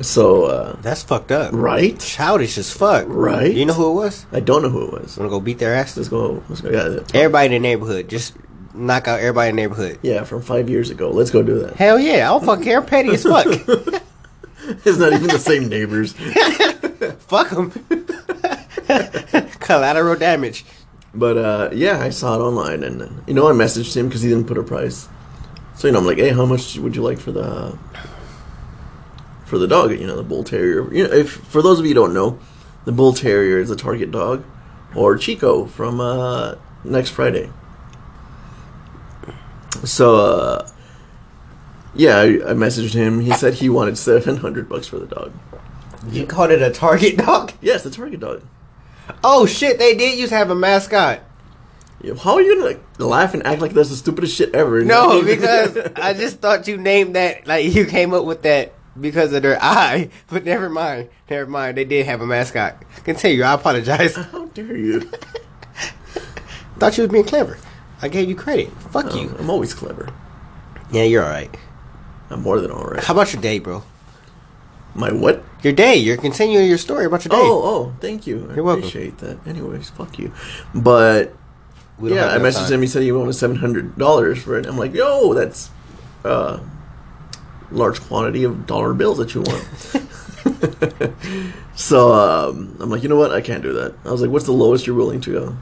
so 0.00 0.44
uh, 0.46 0.76
That's 0.82 1.02
fucked 1.04 1.30
up. 1.30 1.52
right 1.54 1.98
Childish 2.00 2.58
as 2.58 2.72
fuck. 2.72 3.04
Right? 3.08 3.54
You 3.54 3.64
know 3.64 3.74
who 3.74 3.90
it 3.90 3.94
was? 3.94 4.26
i 4.32 4.40
don't 4.40 4.62
know 4.62 4.68
who 4.68 4.86
it 4.86 4.92
was 4.92 5.16
Wanna 5.16 5.30
go 5.30 5.40
beat 5.40 5.58
their 5.58 5.72
ass? 5.74 5.96
let's 5.96 6.08
go 6.08 6.42
let's 6.48 6.60
go 6.60 6.70
yeah, 6.70 6.98
Everybody 7.14 7.46
in 7.54 7.62
the 7.62 7.68
neighborhood. 7.68 8.08
Just 8.08 8.34
knock 8.74 9.06
out 9.06 9.20
everybody 9.20 9.50
in 9.50 9.56
the 9.56 9.62
neighborhood. 9.62 9.98
yeah 10.02 10.24
from 10.24 10.42
five 10.42 10.68
years 10.68 10.90
ago 10.90 11.10
let's 11.10 11.30
go 11.30 11.42
do 11.44 11.60
that 11.60 11.76
Hell 11.76 11.98
yeah, 12.00 12.28
I 12.28 12.32
don't 12.32 12.44
fucking 12.44 12.64
care. 12.64 12.80
I'm 12.80 12.86
petty 12.86 13.10
as 13.10 13.22
fuck. 13.22 13.46
it's 13.46 14.98
not 14.98 15.12
even 15.12 15.28
the 15.28 15.38
same 15.38 15.68
neighbors 15.68 16.12
fuck 17.20 17.50
them. 17.50 17.70
Collateral 19.60 20.16
damage. 20.16 20.64
but 21.14 21.36
uh, 21.38 21.70
yeah 21.72 22.00
i 22.00 22.10
saw 22.10 22.34
it 22.34 22.42
online 22.42 22.82
and 22.82 23.00
uh, 23.02 23.08
you 23.28 23.34
know 23.34 23.48
i 23.48 23.52
messaged 23.52 23.96
him 23.96 24.08
because 24.08 24.22
he 24.22 24.28
didn't 24.28 24.46
put 24.48 24.58
a 24.58 24.62
price 24.64 25.08
so 25.84 25.88
you 25.88 25.92
know 25.92 25.98
i'm 25.98 26.06
like 26.06 26.16
hey 26.16 26.30
how 26.30 26.46
much 26.46 26.78
would 26.78 26.96
you 26.96 27.02
like 27.02 27.18
for 27.18 27.30
the 27.30 27.78
for 29.54 29.58
the 29.58 29.68
dog? 29.68 29.92
You 29.92 30.06
know 30.06 30.16
the 30.16 30.24
bull 30.24 30.42
terrier. 30.42 30.92
You 30.92 31.06
know 31.06 31.14
if 31.14 31.30
for 31.30 31.62
those 31.62 31.78
of 31.78 31.84
you 31.84 31.90
who 31.90 31.94
don't 31.94 32.14
know 32.14 32.38
the 32.86 32.92
bull 32.92 33.12
terrier 33.12 33.58
is 33.58 33.70
a 33.70 33.76
target 33.76 34.10
dog 34.10 34.42
or 34.96 35.16
chico 35.16 35.66
from 35.66 36.00
uh, 36.00 36.56
next 36.82 37.10
friday. 37.10 37.50
So 39.84 40.16
uh, 40.16 40.70
yeah 41.94 42.16
I, 42.16 42.24
I 42.24 42.54
messaged 42.54 42.94
him. 42.94 43.20
He 43.20 43.32
said 43.32 43.54
he 43.54 43.68
wanted 43.68 43.96
700 43.96 44.68
bucks 44.68 44.86
for 44.86 44.98
the 44.98 45.06
dog. 45.06 45.32
You 46.08 46.26
called 46.26 46.50
it 46.50 46.60
a 46.60 46.70
target 46.70 47.18
dog? 47.18 47.52
yes 47.60 47.84
the 47.84 47.90
target 47.90 48.20
dog. 48.20 48.42
Oh 49.22 49.44
shit, 49.44 49.78
they 49.78 49.94
did 49.94 50.18
used 50.18 50.30
to 50.30 50.36
have 50.36 50.50
a 50.50 50.54
mascot. 50.54 51.20
How 52.22 52.34
are 52.34 52.40
you 52.42 52.54
gonna 52.56 52.66
like, 52.66 52.80
laugh 52.98 53.34
and 53.34 53.46
act 53.46 53.60
like 53.60 53.72
that's 53.72 53.88
the 53.90 53.96
stupidest 53.96 54.34
shit 54.36 54.54
ever 54.54 54.84
No, 54.84 55.22
because 55.24 55.76
I 55.96 56.12
just 56.14 56.38
thought 56.40 56.66
you 56.68 56.76
named 56.76 57.16
that 57.16 57.46
like 57.46 57.66
you 57.74 57.86
came 57.86 58.12
up 58.14 58.24
with 58.24 58.42
that 58.42 58.72
because 59.00 59.32
of 59.32 59.42
their 59.42 59.58
eye. 59.62 60.10
But 60.28 60.44
never 60.44 60.68
mind. 60.68 61.08
Never 61.30 61.48
mind. 61.50 61.76
They 61.76 61.84
did 61.84 62.06
have 62.06 62.20
a 62.20 62.26
mascot. 62.26 62.82
Continue. 63.04 63.42
I 63.42 63.54
apologize. 63.54 64.14
how 64.16 64.46
dare 64.46 64.76
you 64.76 65.00
thought 66.78 66.96
you 66.96 67.02
was 67.04 67.12
being 67.12 67.24
clever. 67.24 67.56
I 68.02 68.08
gave 68.08 68.28
you 68.28 68.34
credit. 68.34 68.70
Fuck 68.90 69.06
Oh, 69.10 69.20
you. 69.20 69.34
I'm 69.38 69.48
always 69.48 69.72
clever. 69.74 70.12
Yeah, 70.90 71.04
you're 71.04 71.22
alright. 71.24 71.54
I'm 72.30 72.42
more 72.42 72.60
than 72.60 72.70
all 72.70 72.84
right. 72.84 73.02
How 73.02 73.14
about 73.14 73.32
your 73.32 73.40
day, 73.40 73.58
bro? 73.58 73.82
My 74.94 75.10
what? 75.12 75.42
Your 75.62 75.72
day. 75.72 75.96
You're 75.96 76.16
continuing 76.16 76.68
your 76.68 76.78
story 76.78 77.04
about 77.06 77.24
your 77.24 77.30
day. 77.30 77.36
Oh, 77.40 77.62
oh, 77.64 77.96
thank 78.00 78.26
you. 78.26 78.48
I 78.50 78.54
You're 78.54 78.64
welcome. 78.64 78.84
appreciate 78.84 79.18
that. 79.18 79.44
Anyways, 79.46 79.90
fuck 79.90 80.18
you. 80.18 80.32
But 80.74 81.32
We 81.98 82.14
yeah, 82.14 82.28
I 82.28 82.38
messaged 82.38 82.64
time. 82.64 82.74
him. 82.74 82.82
He 82.82 82.88
said 82.88 83.02
he 83.02 83.12
wanted 83.12 83.34
seven 83.34 83.56
hundred 83.56 83.96
dollars 83.96 84.42
for 84.42 84.58
it. 84.58 84.66
I'm 84.66 84.76
like, 84.76 84.94
yo, 84.94 85.32
that's 85.34 85.70
uh, 86.24 86.60
large 87.70 88.00
quantity 88.00 88.44
of 88.44 88.66
dollar 88.66 88.94
bills 88.94 89.18
that 89.18 89.34
you 89.34 89.42
want. 89.42 89.64
so 91.76 92.12
um, 92.12 92.76
I'm 92.80 92.90
like, 92.90 93.02
you 93.02 93.08
know 93.08 93.16
what? 93.16 93.32
I 93.32 93.40
can't 93.40 93.62
do 93.62 93.72
that. 93.74 93.94
I 94.04 94.10
was 94.10 94.22
like, 94.22 94.30
what's 94.30 94.46
the 94.46 94.52
lowest 94.52 94.86
you're 94.86 94.96
willing 94.96 95.20
to 95.22 95.32
go? 95.32 95.56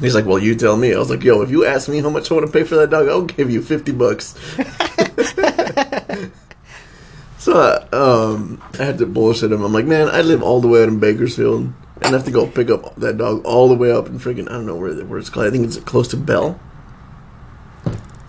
He's 0.00 0.14
like, 0.14 0.26
well, 0.26 0.38
you 0.38 0.54
tell 0.54 0.76
me. 0.76 0.94
I 0.94 0.98
was 0.98 1.10
like, 1.10 1.24
yo, 1.24 1.42
if 1.42 1.50
you 1.50 1.64
ask 1.64 1.88
me 1.88 2.00
how 2.00 2.10
much 2.10 2.30
I 2.30 2.34
want 2.34 2.46
to 2.46 2.52
pay 2.52 2.62
for 2.64 2.76
that 2.76 2.90
dog, 2.90 3.08
I'll 3.08 3.22
give 3.22 3.50
you 3.50 3.62
fifty 3.62 3.92
bucks. 3.92 4.34
so 7.38 7.54
uh, 7.54 7.88
um, 7.92 8.62
I 8.78 8.84
had 8.84 8.98
to 8.98 9.06
bullshit 9.06 9.52
him. 9.52 9.62
I'm 9.62 9.72
like, 9.72 9.86
man, 9.86 10.08
I 10.08 10.20
live 10.22 10.42
all 10.42 10.60
the 10.60 10.68
way 10.68 10.82
out 10.82 10.88
in 10.88 11.00
Bakersfield, 11.00 11.72
and 12.02 12.06
I 12.06 12.18
have 12.18 12.24
to 12.24 12.30
go 12.30 12.46
pick 12.46 12.70
up 12.70 12.94
that 12.96 13.18
dog 13.18 13.44
all 13.44 13.68
the 13.68 13.74
way 13.74 13.90
up 13.90 14.06
in 14.06 14.18
freaking 14.18 14.48
I 14.48 14.52
don't 14.52 14.66
know 14.66 14.76
where 14.76 14.94
where 15.04 15.18
it's 15.18 15.30
called. 15.30 15.46
I 15.46 15.50
think 15.50 15.66
it's 15.66 15.76
close 15.78 16.08
to 16.08 16.16
Bell. 16.16 16.58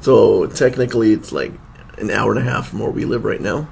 So 0.01 0.47
technically, 0.47 1.13
it's 1.13 1.31
like 1.31 1.51
an 1.97 2.09
hour 2.09 2.31
and 2.31 2.39
a 2.39 2.49
half 2.49 2.69
from 2.69 2.79
where 2.79 2.89
we 2.89 3.05
live 3.05 3.25
right 3.25 3.41
now. 3.41 3.67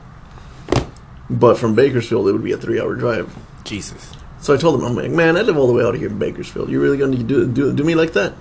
But 1.29 1.57
from 1.57 1.75
Bakersfield, 1.75 2.27
it 2.27 2.31
would 2.31 2.43
be 2.43 2.53
a 2.53 2.57
three-hour 2.57 2.95
drive. 2.95 3.35
Jesus. 3.63 4.13
So 4.39 4.53
I 4.53 4.57
told 4.57 4.79
him, 4.79 4.85
I'm 4.85 4.95
like, 4.95 5.11
man, 5.11 5.35
I 5.35 5.41
live 5.41 5.57
all 5.57 5.67
the 5.67 5.73
way 5.73 5.83
out 5.83 5.95
here 5.95 6.07
in 6.07 6.19
Bakersfield. 6.19 6.69
You 6.69 6.81
really 6.81 6.97
gonna 6.97 7.17
do 7.17 7.47
do 7.47 7.73
do 7.73 7.83
me 7.83 7.95
like 7.95 8.13
that? 8.13 8.33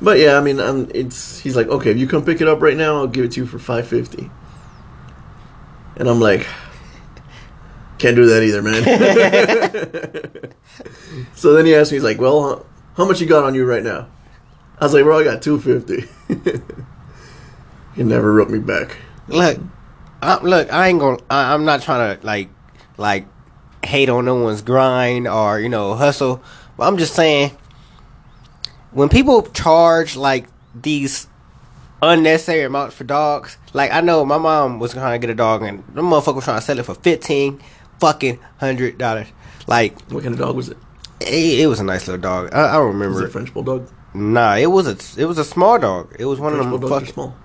But 0.00 0.18
yeah, 0.18 0.38
I 0.38 0.40
mean, 0.40 0.60
I'm, 0.60 0.90
it's 0.94 1.40
he's 1.40 1.56
like, 1.56 1.68
okay, 1.68 1.90
if 1.90 1.98
you 1.98 2.06
come 2.06 2.24
pick 2.24 2.40
it 2.40 2.48
up 2.48 2.60
right 2.60 2.76
now, 2.76 2.96
I'll 2.96 3.06
give 3.06 3.24
it 3.24 3.32
to 3.32 3.40
you 3.40 3.46
for 3.46 3.58
five 3.58 3.86
fifty. 3.86 4.30
And 5.96 6.08
I'm 6.08 6.20
like, 6.20 6.46
can't 7.98 8.16
do 8.16 8.26
that 8.26 8.42
either, 8.42 8.62
man. 8.62 8.84
so 11.34 11.52
then 11.52 11.66
he 11.66 11.74
asked 11.74 11.90
me, 11.90 11.96
he's 11.96 12.04
like, 12.04 12.20
well, 12.20 12.64
how, 12.96 13.04
much 13.04 13.20
you 13.20 13.26
got 13.26 13.44
on 13.44 13.54
you 13.54 13.66
right 13.66 13.82
now? 13.82 14.08
I 14.80 14.84
was 14.84 14.94
like, 14.94 15.02
bro, 15.04 15.18
I 15.18 15.24
got 15.24 15.42
two 15.42 15.58
fifty. 15.60 16.04
he 17.96 18.04
never 18.04 18.32
wrote 18.32 18.50
me 18.50 18.60
back. 18.60 18.96
Look, 19.26 19.58
I, 20.22 20.40
look. 20.40 20.72
I 20.72 20.88
ain't 20.88 21.00
gonna. 21.00 21.18
I, 21.28 21.52
I'm 21.52 21.64
not 21.64 21.82
trying 21.82 22.16
to 22.16 22.24
like, 22.24 22.48
like, 22.96 23.26
hate 23.84 24.08
on 24.08 24.24
no 24.24 24.36
one's 24.36 24.62
grind 24.62 25.26
or 25.26 25.58
you 25.58 25.68
know 25.68 25.94
hustle. 25.94 26.40
But 26.76 26.86
I'm 26.86 26.96
just 26.96 27.14
saying, 27.14 27.58
when 28.92 29.08
people 29.08 29.42
charge 29.42 30.16
like 30.16 30.46
these 30.80 31.26
unnecessary 32.00 32.62
amounts 32.62 32.94
for 32.94 33.02
dogs, 33.02 33.58
like 33.72 33.90
I 33.90 34.00
know 34.00 34.24
my 34.24 34.38
mom 34.38 34.78
was 34.78 34.92
trying 34.92 35.20
to 35.20 35.26
get 35.26 35.32
a 35.32 35.36
dog 35.36 35.64
and 35.64 35.82
the 35.92 36.02
motherfucker 36.02 36.36
was 36.36 36.44
trying 36.44 36.60
to 36.60 36.64
sell 36.64 36.78
it 36.78 36.84
for 36.84 36.94
fifteen 36.94 37.60
fucking 38.00 38.38
hundred 38.58 38.98
dollars. 38.98 39.26
Like 39.66 40.00
What 40.10 40.22
kind 40.22 40.34
of 40.34 40.40
dog 40.40 40.56
was 40.56 40.68
it? 40.70 40.78
it, 41.20 41.60
it 41.60 41.66
was 41.66 41.80
a 41.80 41.84
nice 41.84 42.06
little 42.08 42.20
dog. 42.20 42.50
I, 42.54 42.70
I 42.70 42.72
don't 42.74 42.90
it 42.90 42.92
remember. 42.94 43.26
a 43.26 43.30
French 43.30 43.52
bulldog? 43.52 43.88
Nah, 44.14 44.56
it 44.56 44.66
was 44.70 44.86
a 44.86 45.20
it 45.20 45.26
was 45.26 45.38
a 45.38 45.44
small 45.44 45.78
dog. 45.78 46.14
It 46.18 46.24
was 46.24 46.40
one 46.40 46.52
French 46.54 46.72
of 46.72 46.80
them. 46.80 46.88
Fucking, 46.90 47.12
small. 47.12 47.36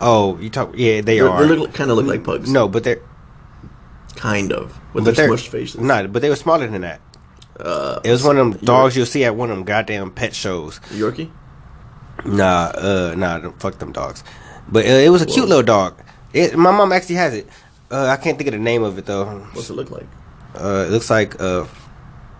oh, 0.00 0.36
you 0.38 0.50
talk? 0.50 0.72
Yeah, 0.76 1.00
they 1.00 1.18
They're- 1.18 1.28
are. 1.28 1.46
They 1.46 1.56
look, 1.56 1.72
kind 1.74 1.90
of 1.90 1.96
look 1.96 2.06
like 2.06 2.24
pugs. 2.24 2.50
no, 2.50 2.68
but 2.68 2.84
they're 2.84 3.00
kind 4.16 4.52
of 4.52 4.78
with 4.94 5.04
but 5.04 5.16
their 5.16 5.28
smushed 5.28 5.48
faces. 5.48 5.80
Nah, 5.80 6.06
but 6.06 6.22
they 6.22 6.28
were 6.28 6.36
smaller 6.36 6.66
than 6.66 6.82
that. 6.82 7.00
Uh, 7.58 8.00
It 8.04 8.10
was 8.10 8.24
one 8.24 8.36
of 8.38 8.50
them 8.52 8.64
dogs 8.64 8.96
you'll 8.96 9.06
see 9.06 9.24
at 9.24 9.36
one 9.36 9.50
of 9.50 9.56
them 9.56 9.64
goddamn 9.64 10.10
pet 10.10 10.34
shows. 10.34 10.80
Yorkie. 10.90 11.30
Nah, 12.24 12.72
uh, 12.74 13.14
nah, 13.16 13.50
fuck 13.58 13.78
them 13.78 13.92
dogs. 13.92 14.22
But 14.68 14.84
uh, 14.86 14.88
it 14.88 15.10
was 15.10 15.22
a 15.22 15.26
cute 15.26 15.48
little 15.48 15.62
dog. 15.62 16.00
It, 16.32 16.56
my 16.56 16.70
mom 16.72 16.92
actually 16.92 17.16
has 17.16 17.34
it. 17.34 17.46
Uh, 17.92 18.06
I 18.06 18.16
can't 18.16 18.38
think 18.38 18.48
of 18.48 18.52
the 18.52 18.58
name 18.58 18.82
of 18.82 18.96
it 18.96 19.04
though. 19.04 19.26
What's 19.52 19.68
it 19.68 19.74
look 19.74 19.90
like? 19.90 20.06
Uh, 20.54 20.86
it 20.86 20.90
looks 20.90 21.10
like 21.10 21.38
a 21.40 21.68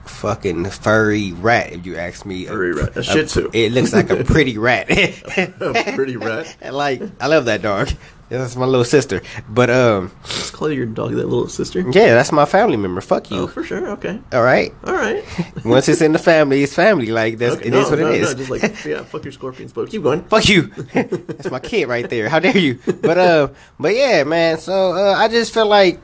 fucking 0.06 0.70
furry 0.70 1.32
rat. 1.32 1.72
If 1.72 1.84
you 1.84 1.96
ask 1.96 2.24
me, 2.24 2.46
Furry 2.46 2.72
rat. 2.72 2.96
A 2.96 3.02
Shih 3.02 3.24
Tzu. 3.26 3.50
It 3.52 3.72
looks 3.72 3.92
like 3.92 4.10
a 4.10 4.24
pretty 4.24 4.56
rat. 4.56 4.90
A 5.60 5.92
pretty 5.94 6.16
rat. 6.16 6.56
like 6.72 7.02
I 7.20 7.26
love 7.26 7.44
that 7.44 7.60
dog. 7.62 7.90
That's 8.38 8.56
my 8.56 8.64
little 8.66 8.84
sister. 8.84 9.22
But 9.48 9.70
um, 9.70 10.10
Let's 10.22 10.50
call 10.50 10.70
your 10.70 10.86
dog 10.86 11.10
that 11.12 11.28
little 11.28 11.48
sister. 11.48 11.80
yeah, 11.80 12.14
that's 12.14 12.32
my 12.32 12.44
family 12.46 12.76
member. 12.76 13.00
Fuck 13.00 13.30
you. 13.30 13.40
Oh, 13.40 13.46
for 13.46 13.62
sure. 13.62 13.88
Okay. 13.90 14.20
All 14.32 14.42
right. 14.42 14.72
All 14.84 14.94
right. 14.94 15.24
Once 15.64 15.88
it's 15.88 16.00
in 16.00 16.12
the 16.12 16.18
family, 16.18 16.62
it's 16.62 16.74
family. 16.74 17.06
Like 17.06 17.38
that's 17.38 17.56
Okay, 17.56 17.66
it 17.68 17.70
no, 17.72 17.80
is 17.80 17.90
what 17.90 17.98
no, 17.98 18.10
it 18.10 18.20
is. 18.22 18.30
No, 18.30 18.34
just 18.38 18.50
like 18.50 18.84
yeah, 18.84 19.02
fuck 19.04 19.24
your 19.24 19.32
scorpions, 19.32 19.72
but 19.72 19.90
keep 19.90 20.02
going. 20.02 20.22
Fuck 20.24 20.48
you. 20.48 20.62
That's 20.92 21.50
my 21.50 21.60
kid 21.60 21.88
right 21.88 22.08
there. 22.08 22.28
How 22.28 22.38
dare 22.38 22.56
you? 22.56 22.78
But 22.86 23.18
uh, 23.18 23.48
but 23.78 23.94
yeah, 23.94 24.24
man. 24.24 24.58
So 24.58 24.92
uh, 24.92 25.14
I 25.16 25.28
just 25.28 25.52
feel 25.52 25.66
like 25.66 26.00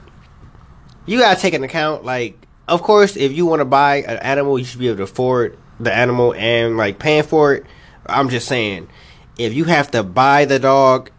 you 1.07 1.19
gotta 1.19 1.41
take 1.41 1.55
an 1.55 1.65
account, 1.65 2.05
like, 2.05 2.47
of 2.67 2.83
course, 2.83 3.17
if 3.17 3.33
you 3.33 3.47
want 3.47 3.61
to 3.61 3.65
buy 3.65 3.97
an 4.03 4.19
animal, 4.19 4.59
you 4.59 4.65
should 4.65 4.81
be 4.81 4.89
able 4.89 4.99
to 4.99 5.03
afford 5.05 5.59
the 5.81 5.95
animal 5.95 6.35
and 6.35 6.77
like 6.77 6.99
paying 6.99 7.23
for 7.23 7.55
it. 7.55 7.65
I'm 8.07 8.29
just 8.29 8.47
saying, 8.49 8.89
if 9.39 9.55
you 9.55 9.65
have 9.65 9.91
to 9.93 10.03
buy 10.03 10.45
the 10.45 10.59
dog 10.59 11.11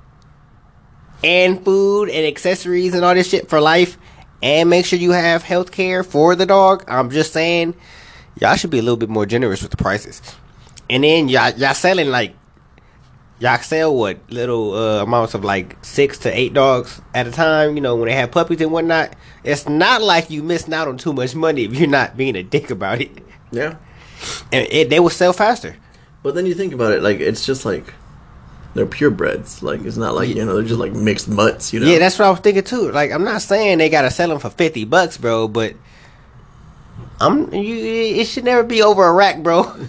and 1.24 1.64
food 1.64 2.10
and 2.10 2.26
accessories 2.26 2.94
and 2.94 3.04
all 3.04 3.14
this 3.14 3.30
shit 3.30 3.50
for 3.50 3.60
life, 3.60 3.98
and 4.42 4.70
make 4.70 4.86
sure 4.86 4.98
you 4.98 5.12
have 5.12 5.44
health 5.44 5.72
care 5.72 6.04
for 6.04 6.36
the 6.36 6.46
dog, 6.46 6.84
I'm 6.88 7.10
just 7.10 7.34
saying, 7.34 7.76
y'all 8.40 8.56
should 8.56 8.70
be 8.70 8.80
a 8.80 8.82
little 8.82 8.98
bit 8.98 9.10
more 9.10 9.26
generous 9.26 9.62
with 9.62 9.72
the 9.72 9.78
prices. 9.78 10.22
And 10.90 11.04
then 11.04 11.30
y'all 11.30 11.52
y'all 11.52 11.74
selling 11.74 12.10
like 12.10 12.34
y'all 13.40 13.60
sell 13.60 13.96
what 13.96 14.18
little 14.30 14.74
uh, 14.74 15.04
amounts 15.04 15.34
of 15.34 15.44
like 15.44 15.78
six 15.84 16.18
to 16.20 16.38
eight 16.38 16.54
dogs 16.54 17.02
at 17.14 17.28
a 17.28 17.32
time. 17.32 17.76
You 17.76 17.82
know 17.82 17.96
when 17.96 18.08
they 18.08 18.16
have 18.16 18.32
puppies 18.32 18.62
and 18.62 18.72
whatnot. 18.72 19.16
It's 19.44 19.68
not 19.68 20.02
like 20.02 20.30
you 20.30 20.42
missing 20.42 20.74
out 20.74 20.88
on 20.88 20.98
too 20.98 21.14
much 21.14 21.36
money 21.36 21.66
if 21.66 21.76
you're 21.76 21.88
not 21.88 22.18
being 22.18 22.36
a 22.36 22.44
dick 22.44 22.72
about 22.72 23.02
it. 23.02 23.12
Yeah. 23.52 23.76
And 24.52 24.68
it, 24.72 24.90
they 24.90 25.00
will 25.00 25.10
sell 25.10 25.34
faster. 25.34 25.76
But 26.24 26.36
then 26.36 26.46
you 26.46 26.54
think 26.54 26.74
about 26.74 26.94
it, 26.94 27.02
like 27.02 27.20
it's 27.20 27.46
just 27.46 27.66
like 27.66 27.94
they're 28.74 28.86
purebreds. 28.86 29.62
Like 29.62 29.82
it's 29.82 29.98
not 29.98 30.16
like 30.16 30.30
you 30.30 30.46
know 30.46 30.56
they're 30.56 30.64
just 30.64 30.80
like 30.80 30.94
mixed 30.94 31.28
mutts. 31.28 31.74
You 31.74 31.80
know. 31.80 31.88
Yeah, 31.88 32.00
that's 32.00 32.18
what 32.20 32.26
I 32.26 32.30
was 32.32 32.40
thinking 32.40 32.64
too. 32.64 32.92
Like 32.92 33.12
I'm 33.12 33.24
not 33.24 33.42
saying 33.42 33.78
they 33.80 33.90
gotta 33.90 34.12
sell 34.12 34.30
them 34.30 34.40
for 34.40 34.50
fifty 34.50 34.86
bucks, 34.86 35.18
bro, 35.18 35.48
but 35.48 35.76
I'm 37.20 37.54
you. 37.54 37.76
It 37.76 38.26
should 38.28 38.46
never 38.46 38.64
be 38.64 38.82
over 38.82 39.06
a 39.06 39.12
rack, 39.14 39.44
bro. 39.44 39.64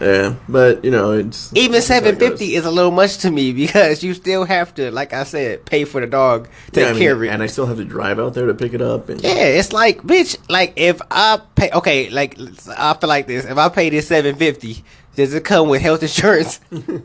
Yeah, 0.00 0.34
but 0.46 0.84
you 0.84 0.90
know 0.90 1.12
it's 1.12 1.50
Even 1.56 1.76
it's 1.76 1.88
how 1.88 1.96
it 1.96 2.04
seven 2.04 2.16
fifty 2.18 2.54
is 2.54 2.66
a 2.66 2.70
little 2.70 2.90
much 2.90 3.16
to 3.18 3.30
me 3.30 3.52
because 3.54 4.02
you 4.02 4.12
still 4.12 4.44
have 4.44 4.74
to, 4.74 4.90
like 4.90 5.14
I 5.14 5.24
said, 5.24 5.64
pay 5.64 5.84
for 5.84 6.02
the 6.02 6.06
dog, 6.06 6.48
take 6.72 6.82
Yeah, 6.82 6.88
I 6.90 6.92
mean, 6.92 7.00
care 7.00 7.12
of 7.14 7.22
it. 7.22 7.28
and 7.28 7.42
I 7.42 7.46
still 7.46 7.64
have 7.64 7.78
to 7.78 7.84
drive 7.84 8.18
out 8.18 8.34
there 8.34 8.46
to 8.46 8.52
pick 8.52 8.74
it 8.74 8.82
up. 8.82 9.08
And 9.08 9.22
Yeah, 9.22 9.30
it's 9.44 9.72
like, 9.72 10.02
bitch, 10.02 10.36
like 10.50 10.74
if 10.76 11.00
I 11.10 11.40
pay, 11.54 11.70
okay, 11.70 12.10
like 12.10 12.38
I 12.76 12.92
feel 12.92 13.08
like 13.08 13.26
this. 13.26 13.46
If 13.46 13.56
I 13.56 13.70
pay 13.70 13.88
this 13.88 14.08
seven 14.08 14.36
fifty, 14.36 14.84
does 15.16 15.32
it 15.32 15.44
come 15.44 15.68
with 15.68 15.80
health 15.80 16.02
insurance? 16.02 16.60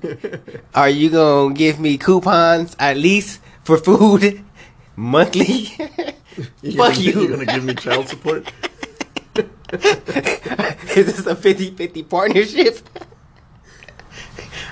Are 0.76 0.90
you 0.90 1.10
gonna 1.10 1.56
give 1.56 1.80
me 1.80 1.98
coupons 1.98 2.76
at 2.78 2.98
least 2.98 3.40
for 3.64 3.78
food 3.78 4.44
monthly? 4.98 5.70
you're 6.62 6.76
Fuck 6.76 6.96
gonna, 6.96 7.00
you. 7.00 7.22
You're 7.22 7.30
gonna 7.32 7.46
give 7.46 7.64
me 7.64 7.74
child 7.74 8.10
support. 8.10 8.52
Is 10.94 11.06
this 11.08 11.26
a 11.26 11.36
50-50 11.36 12.10
partnership? 12.10 12.80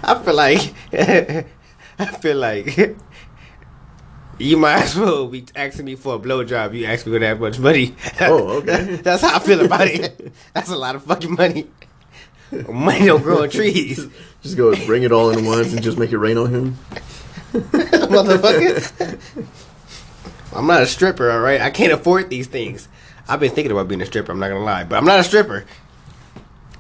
I 0.03 0.21
feel 0.21 0.35
like 0.35 0.73
I 0.93 2.05
feel 2.19 2.37
like 2.37 2.97
you 4.37 4.57
might 4.57 4.83
as 4.83 4.97
well 4.97 5.27
be 5.27 5.45
asking 5.55 5.85
me 5.85 5.95
for 5.95 6.15
a 6.15 6.19
blowjob. 6.19 6.73
You 6.77 6.85
ask 6.87 7.05
me 7.05 7.13
for 7.13 7.19
that 7.19 7.39
much 7.39 7.57
money. 7.59 7.95
Oh, 8.19 8.59
okay. 8.59 8.97
That's 8.97 9.21
how 9.21 9.37
I 9.37 9.39
feel 9.39 9.63
about 9.65 9.87
it. 9.87 10.33
That's 10.53 10.69
a 10.69 10.75
lot 10.77 10.95
of 10.95 11.03
fucking 11.03 11.35
money. 11.35 11.67
Money 12.69 13.05
don't 13.05 13.21
grow 13.21 13.43
on 13.43 13.49
trees, 13.49 14.07
Just 14.41 14.57
go 14.57 14.73
bring 14.85 15.03
it 15.03 15.11
all 15.11 15.31
in 15.31 15.45
once 15.45 15.73
and 15.73 15.83
just 15.83 15.97
make 15.97 16.11
it 16.11 16.17
rain 16.17 16.37
on 16.37 16.49
him. 16.49 16.77
motherfucker. 17.51 19.19
I'm 20.55 20.65
not 20.65 20.81
a 20.81 20.85
stripper, 20.85 21.29
all 21.29 21.41
right. 21.41 21.59
I 21.59 21.69
can't 21.69 21.91
afford 21.91 22.29
these 22.29 22.47
things. 22.47 22.87
I've 23.27 23.39
been 23.39 23.51
thinking 23.51 23.71
about 23.71 23.87
being 23.87 24.01
a 24.01 24.05
stripper. 24.05 24.31
I'm 24.31 24.39
not 24.39 24.47
gonna 24.47 24.63
lie, 24.63 24.85
but 24.85 24.95
I'm 24.97 25.05
not 25.05 25.19
a 25.19 25.23
stripper. 25.23 25.65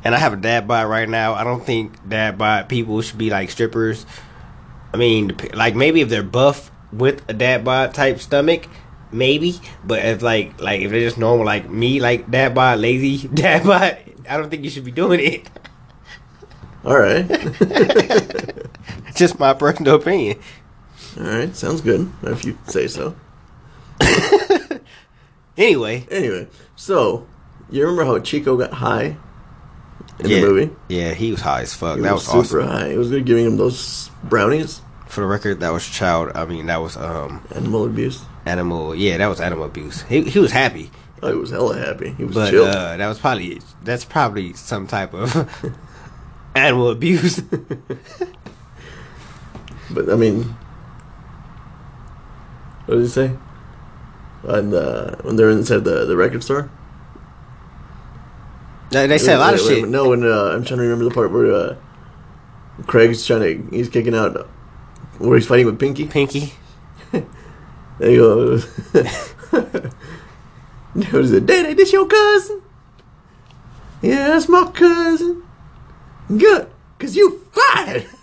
And 0.03 0.15
I 0.15 0.17
have 0.17 0.33
a 0.33 0.37
dad 0.37 0.67
bod 0.67 0.87
right 0.87 1.07
now. 1.07 1.33
I 1.33 1.43
don't 1.43 1.63
think 1.63 2.07
dad 2.07 2.37
bod 2.37 2.69
people 2.69 3.01
should 3.01 3.17
be 3.17 3.29
like 3.29 3.51
strippers. 3.51 4.05
I 4.93 4.97
mean, 4.97 5.35
like 5.53 5.75
maybe 5.75 6.01
if 6.01 6.09
they're 6.09 6.23
buff 6.23 6.71
with 6.91 7.27
a 7.29 7.33
dad 7.33 7.63
bod 7.65 7.93
type 7.93 8.19
stomach, 8.19 8.67
maybe. 9.11 9.59
But 9.83 10.03
if 10.05 10.21
like 10.21 10.61
like 10.61 10.81
if 10.81 10.91
they're 10.91 11.01
just 11.01 11.17
normal 11.17 11.45
like 11.45 11.69
me, 11.69 11.99
like 11.99 12.31
dad 12.31 12.55
bod, 12.55 12.79
lazy 12.79 13.27
dad 13.27 13.63
bod, 13.65 13.97
I 14.29 14.37
don't 14.37 14.49
think 14.49 14.63
you 14.63 14.69
should 14.69 14.85
be 14.85 14.91
doing 14.91 15.19
it. 15.19 15.49
All 16.85 16.97
right, 16.97 17.25
Just 19.15 19.37
my 19.39 19.53
personal 19.53 19.95
opinion. 19.95 20.39
all 21.19 21.23
right, 21.25 21.53
sounds 21.55 21.81
good 21.81 22.09
if 22.23 22.45
you 22.45 22.57
say 22.67 22.87
so. 22.87 23.15
Anyway, 25.57 26.07
Anyway, 26.09 26.47
so 26.77 27.27
you 27.69 27.81
remember 27.81 28.05
how 28.05 28.17
Chico 28.19 28.55
got 28.55 28.71
high 28.71 29.17
in 30.19 30.29
yeah, 30.29 30.39
the 30.39 30.47
movie? 30.47 30.73
yeah, 30.87 31.13
he 31.13 31.31
was 31.31 31.41
high 31.41 31.61
as 31.63 31.73
fuck. 31.73 31.97
He 31.97 32.03
that 32.03 32.13
was, 32.13 32.33
was, 32.33 32.49
super 32.49 32.61
awesome. 32.61 32.71
high. 32.77 32.87
It 32.87 32.97
was 32.97 33.09
good 33.09 33.25
giving 33.25 33.45
him 33.45 33.57
those 33.57 34.09
brownies. 34.23 34.81
For 35.07 35.19
the 35.21 35.27
record, 35.27 35.59
that 35.59 35.73
was 35.73 35.85
child. 35.85 36.31
I 36.33 36.45
mean, 36.45 36.67
that 36.67 36.77
was 36.81 36.95
um 36.95 37.43
Animal 37.53 37.85
abuse. 37.85 38.21
animal. 38.45 38.95
Yeah, 38.95 39.17
that 39.17 39.27
was 39.27 39.41
animal 39.41 39.65
abuse. 39.65 40.03
He 40.03 40.21
he 40.23 40.39
was 40.39 40.51
happy, 40.53 40.91
Oh, 41.21 41.31
he 41.31 41.37
was 41.37 41.49
hella 41.51 41.77
happy. 41.77 42.11
He 42.11 42.23
was 42.23 42.35
but 42.35 42.49
chill. 42.51 42.65
uh, 42.65 42.97
that 42.97 43.07
was 43.07 43.19
probably 43.19 43.61
that's 43.83 44.05
probably 44.05 44.53
some 44.53 44.87
type 44.87 45.13
of 45.13 45.49
animal 46.55 46.89
abuse. 46.89 47.41
But 49.91 50.07
I 50.07 50.15
mean, 50.15 50.43
what 52.85 52.95
did 52.95 53.01
he 53.03 53.07
say? 53.09 53.31
And 54.43 54.71
uh, 54.73 55.15
when 55.23 55.35
they're 55.35 55.49
inside 55.49 55.83
the 55.83 56.05
the 56.05 56.15
record 56.15 56.43
store, 56.43 56.69
they 58.91 59.07
they 59.07 59.17
said 59.17 59.37
a 59.37 59.39
lot 59.39 59.55
of 59.55 59.59
Wait, 59.61 59.67
wait, 59.67 59.73
shit. 59.75 59.83
wait, 59.85 59.91
No, 59.91 60.09
when 60.09 60.23
uh, 60.23 60.51
I'm 60.53 60.63
trying 60.63 60.77
to 60.77 60.83
remember 60.83 61.05
the 61.05 61.11
part 61.11 61.31
where 61.31 61.51
uh, 61.51 61.75
Craig's 62.85 63.25
trying 63.25 63.41
to 63.41 63.75
he's 63.75 63.89
kicking 63.89 64.13
out 64.13 64.47
where 65.17 65.37
he's 65.37 65.47
fighting 65.47 65.65
with 65.65 65.79
Pinky. 65.79 66.05
Pinky. 66.07 66.53
There 67.97 68.11
you 68.11 68.61
go. 68.93 69.89
it? 71.31 71.45
Daddy, 71.45 71.73
this 71.73 71.93
your 71.93 72.07
cousin? 72.07 72.61
Yeah, 74.01 74.29
that's 74.29 74.47
my 74.47 74.69
cousin. 74.71 75.43
Good, 76.29 76.69
cause 76.97 77.15
you 77.15 77.41
fired. 77.51 78.07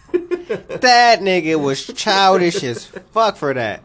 That 0.81 1.21
nigga 1.21 1.61
was 1.61 1.87
childish 1.87 2.63
as 2.63 2.87
fuck 2.87 3.37
for 3.37 3.53
that. 3.53 3.83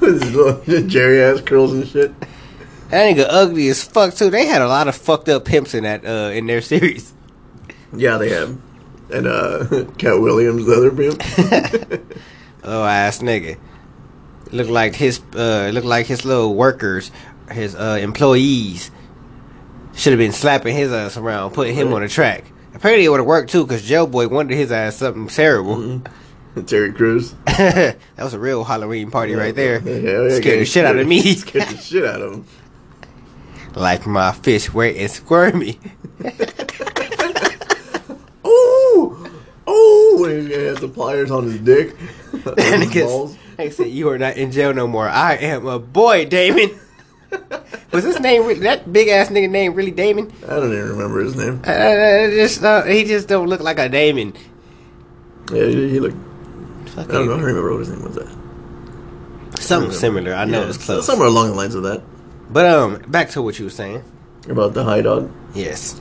With 0.00 0.22
his 0.22 0.34
little 0.34 0.54
Jheri 0.88 1.20
ass 1.20 1.42
curls 1.42 1.72
and 1.72 1.86
shit. 1.86 2.14
That 2.88 3.14
nigga 3.16 3.26
ugly 3.28 3.68
as 3.68 3.82
fuck 3.82 4.14
too. 4.14 4.30
They 4.30 4.46
had 4.46 4.62
a 4.62 4.68
lot 4.68 4.86
of 4.88 4.94
fucked 4.94 5.28
up 5.28 5.44
pimps 5.44 5.74
in 5.74 5.82
that 5.82 6.06
uh 6.06 6.30
in 6.32 6.46
their 6.46 6.60
series. 6.60 7.12
Yeah, 7.92 8.16
they 8.18 8.30
have. 8.30 8.56
And 9.10 9.26
uh, 9.26 9.66
Katt 9.98 10.20
Williams, 10.20 10.64
the 10.64 10.74
other 10.74 10.90
pimp. 10.90 12.22
Oh 12.64 12.84
ass 12.84 13.18
nigga. 13.18 13.58
Look 14.52 14.68
like 14.68 14.94
his 14.94 15.20
uh 15.34 15.70
look 15.72 15.84
like 15.84 16.06
his 16.06 16.24
little 16.24 16.54
workers, 16.54 17.10
his 17.50 17.74
uh 17.74 17.98
employees 18.00 18.90
should 19.94 20.12
have 20.12 20.18
been 20.18 20.32
slapping 20.32 20.76
his 20.76 20.92
ass 20.92 21.16
around, 21.16 21.52
putting 21.52 21.74
him 21.74 21.92
on 21.92 22.02
the 22.02 22.08
track. 22.08 22.44
Apparently 22.74 23.04
it 23.04 23.08
would 23.08 23.20
have 23.20 23.26
worked 23.26 23.50
too, 23.50 23.66
cause 23.66 23.82
Joe 23.82 24.06
Boy 24.06 24.28
wanted 24.28 24.56
his 24.56 24.70
ass 24.72 24.96
something 24.96 25.28
terrible. 25.28 26.02
Terry 26.66 26.92
Crews. 26.92 27.34
that 27.46 27.96
was 28.18 28.34
a 28.34 28.38
real 28.38 28.62
Halloween 28.62 29.10
party 29.10 29.34
right 29.34 29.54
there. 29.54 29.80
Yeah, 29.80 30.28
yeah, 30.28 30.36
Scared 30.36 30.60
the 30.60 30.64
shit 30.66 30.84
out 30.84 30.96
of 30.98 31.06
me. 31.06 31.22
Scared 31.34 31.68
the 31.68 31.76
shit 31.78 32.04
out 32.04 32.20
of 32.20 32.32
him. 32.34 32.46
like 33.74 34.06
my 34.06 34.32
fish 34.32 34.70
wet 34.72 34.96
and 34.96 35.10
squirmy. 35.10 35.78
Ooh! 38.46 39.30
Ooh! 39.68 40.16
When 40.20 40.46
he 40.46 40.52
has 40.52 40.78
the 40.78 40.88
pliers 40.92 41.30
on 41.30 41.44
his 41.44 41.58
dick. 41.60 41.96
on 42.46 42.54
And 42.58 42.82
his 42.84 43.04
balls. 43.04 43.36
They 43.56 43.70
said, 43.70 43.88
"You 43.88 44.08
are 44.10 44.18
not 44.18 44.36
in 44.36 44.50
jail 44.52 44.72
no 44.74 44.86
more. 44.86 45.08
I 45.08 45.34
am 45.36 45.66
a 45.66 45.78
boy, 45.78 46.26
Damon." 46.26 46.70
Was 47.92 48.04
his 48.04 48.20
name 48.20 48.46
really, 48.46 48.60
that 48.60 48.92
big 48.92 49.08
ass 49.08 49.28
nigga 49.28 49.48
name 49.50 49.74
really 49.74 49.90
Damon? 49.90 50.32
I 50.44 50.56
don't 50.56 50.72
even 50.72 50.88
remember 50.90 51.20
his 51.20 51.34
name. 51.36 51.60
Uh, 51.64 52.28
just 52.30 52.62
uh, 52.62 52.82
he 52.84 53.04
just 53.04 53.28
don't 53.28 53.48
look 53.48 53.60
like 53.60 53.78
a 53.78 53.88
Damon. 53.88 54.34
Yeah, 55.52 55.64
he, 55.66 55.90
he 55.90 56.00
looked. 56.00 56.16
Fucking, 56.90 57.10
I 57.10 57.14
don't 57.18 57.26
know. 57.28 57.34
I 57.34 57.40
remember 57.40 57.70
what 57.72 57.78
his 57.80 57.88
name 57.90 58.02
was. 58.04 58.14
That 58.16 59.62
Something 59.62 59.92
similar. 59.92 60.34
I 60.34 60.44
know 60.44 60.62
Yeah, 60.62 60.68
it's 60.68 60.78
close. 60.84 61.06
Somewhere 61.06 61.28
along 61.28 61.48
the 61.48 61.54
lines 61.54 61.74
of 61.74 61.84
that. 61.84 62.02
But 62.50 62.66
um, 62.66 62.98
back 63.08 63.30
to 63.30 63.40
what 63.42 63.58
you 63.58 63.64
were 63.66 63.70
saying. 63.70 64.02
About 64.48 64.74
the 64.74 64.84
high 64.84 65.00
dog. 65.02 65.30
Yes, 65.54 66.00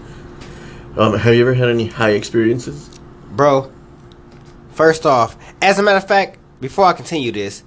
Um, 0.98 1.18
have 1.18 1.34
you 1.36 1.42
ever 1.42 1.54
had 1.54 1.70
any 1.70 1.88
high 1.88 2.12
experiences? 2.12 2.90
bro. 3.32 3.72
First 4.72 5.06
off, 5.06 5.38
as 5.62 5.80
a 5.80 5.84
matter 5.84 5.98
of 5.98 6.08
fact, 6.08 6.40
before 6.62 6.86
I 6.86 6.94
continue 6.94 7.32
this, 7.32 7.64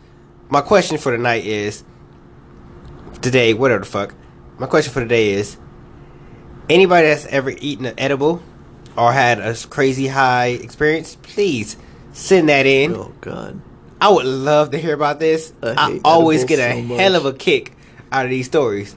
my 0.48 0.60
question 0.60 0.96
for 0.98 1.12
the 1.12 1.18
night 1.18 1.44
is 1.44 1.84
today, 3.20 3.52
whatever 3.52 3.80
the 3.80 3.90
fuck. 3.90 4.14
My 4.58 4.66
question 4.66 4.92
for 4.92 5.00
today 5.00 5.32
is 5.32 5.56
anybody 6.70 7.08
that's 7.08 7.26
ever 7.26 7.50
eaten 7.50 7.84
an 7.86 7.94
edible 7.98 8.42
or 8.96 9.12
had 9.12 9.40
a 9.40 9.54
crazy 9.68 10.06
high 10.06 10.46
experience, 10.46 11.16
please 11.16 11.76
send 12.12 12.48
that 12.48 12.66
in. 12.66 12.94
Oh 12.94 13.12
God. 13.20 13.60
I 14.00 14.08
would 14.08 14.26
love 14.26 14.70
to 14.70 14.78
hear 14.78 14.94
about 14.94 15.18
this. 15.18 15.52
I 15.62 15.74
I, 15.76 16.00
always 16.04 16.44
get 16.44 16.58
a 16.58 16.86
so 16.86 16.96
hell 16.96 17.16
of 17.16 17.26
a 17.26 17.32
kick 17.32 17.72
out 18.12 18.24
of 18.24 18.30
these 18.30 18.46
stories. 18.46 18.94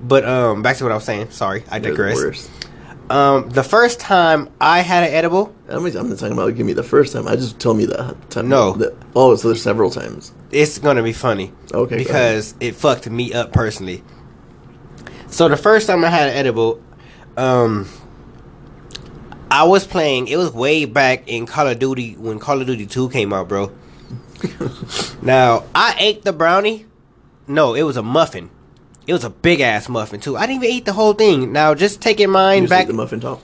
But 0.00 0.24
um, 0.24 0.62
back 0.62 0.76
to 0.76 0.84
what 0.84 0.92
I 0.92 0.94
was 0.94 1.04
saying. 1.04 1.30
Sorry, 1.30 1.64
I 1.70 1.78
digress. 1.78 2.48
Um, 3.08 3.48
the 3.48 3.62
first 3.62 3.98
time 3.98 4.50
I 4.60 4.80
had 4.80 5.04
an 5.04 5.12
edible, 5.12 5.54
I'm 5.68 5.82
not 5.82 6.18
talking 6.18 6.32
about 6.32 6.54
give 6.54 6.66
me 6.66 6.72
the 6.72 6.82
first 6.82 7.12
time. 7.12 7.26
I 7.26 7.34
just 7.34 7.58
tell 7.58 7.74
me 7.74 7.86
the 7.86 8.16
time. 8.30 8.48
No. 8.48 8.72
The, 8.74 8.94
oh, 9.16 9.34
so 9.34 9.48
there's 9.48 9.62
several 9.62 9.90
times. 9.90 10.32
it's 10.52 10.78
gonna 10.78 11.02
be 11.02 11.12
funny. 11.12 11.52
Okay, 11.72 11.98
Because 11.98 12.54
it 12.60 12.76
fucked 12.76 13.10
me 13.10 13.32
up 13.32 13.52
personally. 13.52 14.04
So 15.28 15.48
the 15.48 15.56
first 15.56 15.88
time 15.88 16.04
I 16.04 16.08
had 16.10 16.28
an 16.28 16.36
edible, 16.36 16.80
um, 17.36 17.88
I 19.50 19.64
was 19.64 19.86
playing. 19.86 20.28
It 20.28 20.36
was 20.36 20.52
way 20.52 20.84
back 20.84 21.24
in 21.26 21.46
Call 21.46 21.66
of 21.66 21.78
Duty 21.78 22.14
when 22.14 22.38
Call 22.38 22.60
of 22.60 22.66
Duty 22.66 22.86
Two 22.86 23.08
came 23.08 23.32
out, 23.32 23.48
bro. 23.48 23.72
now 25.22 25.64
I 25.74 25.96
ate 25.98 26.22
the 26.22 26.32
brownie. 26.32 26.86
No, 27.48 27.74
it 27.74 27.82
was 27.82 27.96
a 27.96 28.02
muffin. 28.02 28.50
It 29.06 29.12
was 29.12 29.24
a 29.24 29.30
big 29.30 29.60
ass 29.60 29.88
muffin 29.88 30.20
too. 30.20 30.36
I 30.36 30.46
didn't 30.46 30.62
even 30.64 30.74
eat 30.76 30.84
the 30.84 30.92
whole 30.92 31.12
thing. 31.12 31.52
Now 31.52 31.74
just 31.74 32.00
take 32.00 32.18
in 32.20 32.28
You 32.28 32.32
mind 32.32 32.62
just 32.64 32.70
back, 32.70 32.86
the 32.86 32.92
muffin 32.92 33.20
top. 33.20 33.40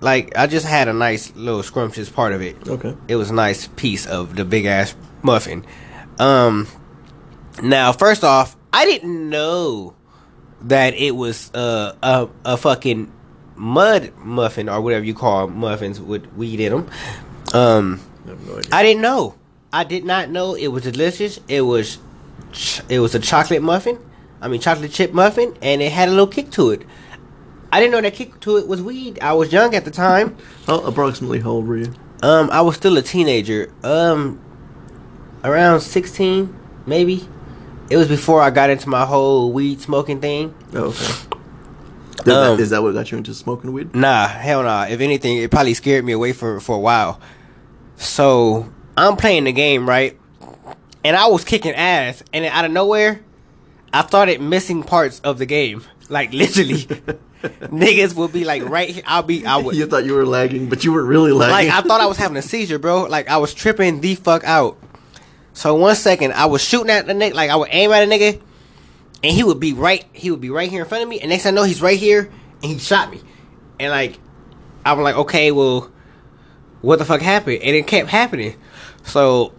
Like 0.00 0.36
I 0.36 0.46
just 0.46 0.66
had 0.66 0.88
a 0.88 0.92
nice 0.92 1.34
little 1.34 1.62
scrumptious 1.62 2.10
part 2.10 2.32
of 2.32 2.42
it. 2.42 2.56
Okay. 2.68 2.96
It 3.08 3.16
was 3.16 3.30
a 3.30 3.34
nice 3.34 3.68
piece 3.68 4.06
of 4.06 4.36
the 4.36 4.44
big 4.44 4.66
ass 4.66 4.94
muffin. 5.22 5.64
Um, 6.18 6.68
now 7.62 7.92
first 7.92 8.24
off, 8.24 8.56
I 8.72 8.84
didn't 8.84 9.28
know 9.30 9.94
that 10.62 10.94
it 10.94 11.16
was 11.16 11.50
uh, 11.54 11.94
a 12.02 12.28
a 12.44 12.56
fucking 12.56 13.12
mud 13.56 14.12
muffin 14.18 14.68
or 14.68 14.80
whatever 14.80 15.04
you 15.04 15.14
call 15.14 15.48
muffins 15.48 16.00
with 16.00 16.26
weed 16.34 16.60
in 16.60 16.72
them. 16.72 16.90
Um, 17.54 18.00
I 18.26 18.32
no. 18.32 18.60
I 18.72 18.82
didn't 18.82 19.02
know. 19.02 19.34
I 19.72 19.84
did 19.84 20.04
not 20.04 20.30
know 20.30 20.54
it 20.54 20.68
was 20.68 20.82
delicious. 20.82 21.40
It 21.48 21.62
was, 21.62 21.98
ch- 22.52 22.82
it 22.88 23.00
was 23.00 23.14
a 23.14 23.18
chocolate 23.18 23.62
muffin. 23.62 23.98
I 24.40 24.48
mean, 24.48 24.60
chocolate 24.60 24.92
chip 24.92 25.12
muffin, 25.12 25.56
and 25.62 25.80
it 25.80 25.92
had 25.92 26.08
a 26.08 26.10
little 26.10 26.26
kick 26.26 26.50
to 26.52 26.70
it. 26.70 26.82
I 27.72 27.80
didn't 27.80 27.92
know 27.92 28.00
that 28.02 28.14
kick 28.14 28.38
to 28.40 28.58
it 28.58 28.68
was 28.68 28.82
weed. 28.82 29.18
I 29.20 29.32
was 29.32 29.50
young 29.52 29.74
at 29.74 29.84
the 29.84 29.90
time. 29.90 30.36
How 30.66 30.80
approximately 30.80 31.40
how 31.40 31.50
old 31.50 31.66
were 31.66 31.78
you? 31.78 31.92
Um, 32.22 32.50
I 32.50 32.60
was 32.60 32.76
still 32.76 32.96
a 32.98 33.02
teenager. 33.02 33.72
Um, 33.82 34.40
around 35.42 35.80
sixteen, 35.80 36.54
maybe. 36.86 37.26
It 37.90 37.96
was 37.96 38.08
before 38.08 38.40
I 38.40 38.50
got 38.50 38.70
into 38.70 38.88
my 38.88 39.04
whole 39.06 39.52
weed 39.52 39.80
smoking 39.80 40.20
thing. 40.20 40.54
Oh, 40.74 40.88
okay. 40.88 41.28
Did 42.24 42.32
Um, 42.34 42.60
is 42.60 42.70
that 42.70 42.82
what 42.82 42.94
got 42.94 43.10
you 43.10 43.18
into 43.18 43.34
smoking 43.34 43.72
weed? 43.72 43.94
Nah, 43.94 44.28
hell 44.28 44.62
nah. 44.62 44.84
If 44.84 45.00
anything, 45.00 45.38
it 45.38 45.50
probably 45.50 45.74
scared 45.74 46.04
me 46.04 46.12
away 46.12 46.32
for 46.32 46.60
for 46.60 46.76
a 46.76 46.78
while. 46.78 47.20
So 47.96 48.70
I'm 48.96 49.16
playing 49.16 49.44
the 49.44 49.52
game 49.52 49.88
right, 49.88 50.18
and 51.04 51.16
I 51.16 51.26
was 51.26 51.42
kicking 51.44 51.72
ass, 51.74 52.22
and 52.32 52.44
out 52.44 52.64
of 52.64 52.70
nowhere, 52.70 53.22
I 53.92 54.06
started 54.06 54.40
missing 54.40 54.82
parts 54.82 55.20
of 55.20 55.38
the 55.38 55.46
game. 55.46 55.82
Like 56.08 56.32
literally, 56.32 56.86
niggas 57.72 58.14
will 58.14 58.28
be 58.28 58.44
like 58.44 58.64
right 58.64 58.88
here. 58.88 59.02
I'll 59.06 59.22
be. 59.22 59.44
I 59.44 59.56
would. 59.56 59.74
You 59.74 59.86
thought 59.86 60.04
you 60.04 60.14
were 60.14 60.26
lagging, 60.26 60.68
but 60.68 60.84
you 60.84 60.92
were 60.92 61.04
really 61.04 61.32
lagging. 61.32 61.70
Like. 61.70 61.84
I 61.84 61.86
thought 61.86 62.00
I 62.00 62.06
was 62.06 62.16
having 62.16 62.36
a 62.36 62.42
seizure, 62.42 62.78
bro. 62.78 63.04
Like 63.04 63.28
I 63.28 63.38
was 63.38 63.52
tripping 63.52 64.00
the 64.00 64.14
fuck 64.14 64.44
out. 64.44 64.78
So 65.52 65.74
one 65.74 65.96
second, 65.96 66.32
I 66.32 66.46
was 66.46 66.62
shooting 66.62 66.90
at 66.90 67.06
the 67.06 67.12
nigga. 67.12 67.34
Like 67.34 67.50
I 67.50 67.56
would 67.56 67.68
aim 67.72 67.90
at 67.92 68.04
a 68.04 68.06
nigga, 68.06 68.40
and 69.22 69.32
he 69.32 69.42
would 69.42 69.58
be 69.58 69.72
right. 69.72 70.04
He 70.12 70.30
would 70.30 70.40
be 70.40 70.50
right 70.50 70.70
here 70.70 70.82
in 70.82 70.88
front 70.88 71.02
of 71.02 71.08
me. 71.08 71.20
And 71.20 71.30
next 71.30 71.42
thing 71.42 71.52
I 71.52 71.56
know, 71.56 71.64
he's 71.64 71.82
right 71.82 71.98
here, 71.98 72.30
and 72.62 72.72
he 72.72 72.78
shot 72.78 73.10
me. 73.10 73.20
And 73.80 73.90
like, 73.90 74.20
I'm 74.84 75.00
like, 75.00 75.16
okay, 75.16 75.50
well, 75.50 75.90
what 76.80 76.98
the 76.98 77.04
fuck 77.04 77.20
happened? 77.20 77.62
And 77.62 77.74
it 77.74 77.86
kept 77.86 78.08
happening. 78.08 78.56
So, 79.04 79.52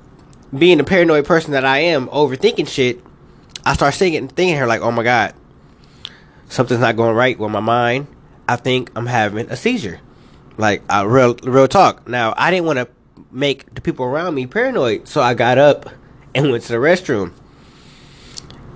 being 0.57 0.77
the 0.77 0.83
paranoid 0.83 1.25
person 1.25 1.51
that 1.51 1.65
I 1.65 1.79
am, 1.79 2.07
overthinking 2.07 2.67
shit, 2.67 3.03
I 3.65 3.73
start 3.73 3.93
thinking, 3.93 4.27
thinking 4.27 4.55
here 4.55 4.67
like, 4.67 4.81
oh 4.81 4.91
my 4.91 5.03
god, 5.03 5.33
something's 6.53 6.81
not 6.81 6.95
going 6.95 7.15
right 7.15 7.37
with 7.37 7.51
my 7.51 7.59
mind. 7.59 8.07
I 8.47 8.55
think 8.57 8.91
I'm 8.95 9.05
having 9.07 9.49
a 9.49 9.55
seizure. 9.55 9.99
Like, 10.57 10.83
I, 10.89 11.03
real, 11.03 11.35
real 11.43 11.67
talk. 11.67 12.07
Now, 12.07 12.33
I 12.37 12.51
didn't 12.51 12.65
want 12.65 12.77
to 12.77 12.87
make 13.31 13.73
the 13.73 13.81
people 13.81 14.05
around 14.05 14.35
me 14.35 14.45
paranoid, 14.45 15.07
so 15.07 15.21
I 15.21 15.33
got 15.33 15.57
up 15.57 15.89
and 16.35 16.51
went 16.51 16.63
to 16.65 16.73
the 16.73 16.77
restroom. 16.77 17.33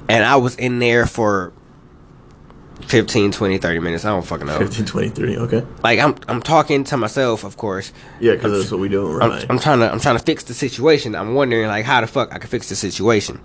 And 0.09 0.23
I 0.23 0.37
was 0.37 0.55
in 0.55 0.79
there 0.79 1.05
for 1.05 1.53
15, 2.83 3.31
20, 3.31 3.57
30 3.57 3.79
minutes. 3.79 4.05
I 4.05 4.09
don't 4.09 4.25
fucking 4.25 4.47
know. 4.47 4.57
15, 4.57 4.85
20, 4.85 5.09
30, 5.09 5.37
okay. 5.37 5.65
Like 5.83 5.99
I'm 5.99 6.15
I'm 6.29 6.41
talking 6.41 6.85
to 6.85 6.97
myself, 6.97 7.43
of 7.43 7.57
course. 7.57 7.91
Yeah, 8.21 8.33
because 8.33 8.53
that's 8.57 8.71
what 8.71 8.79
we 8.79 8.87
do. 8.87 9.19
I'm, 9.19 9.29
Right. 9.29 9.45
I'm 9.49 9.59
trying 9.59 9.79
to 9.79 9.91
I'm 9.91 9.99
trying 9.99 10.17
to 10.17 10.23
fix 10.23 10.45
the 10.45 10.53
situation. 10.53 11.13
I'm 11.13 11.33
wondering 11.33 11.67
like 11.67 11.83
how 11.83 11.99
the 11.99 12.07
fuck 12.07 12.33
I 12.33 12.37
can 12.39 12.49
fix 12.49 12.69
the 12.69 12.75
situation. 12.75 13.41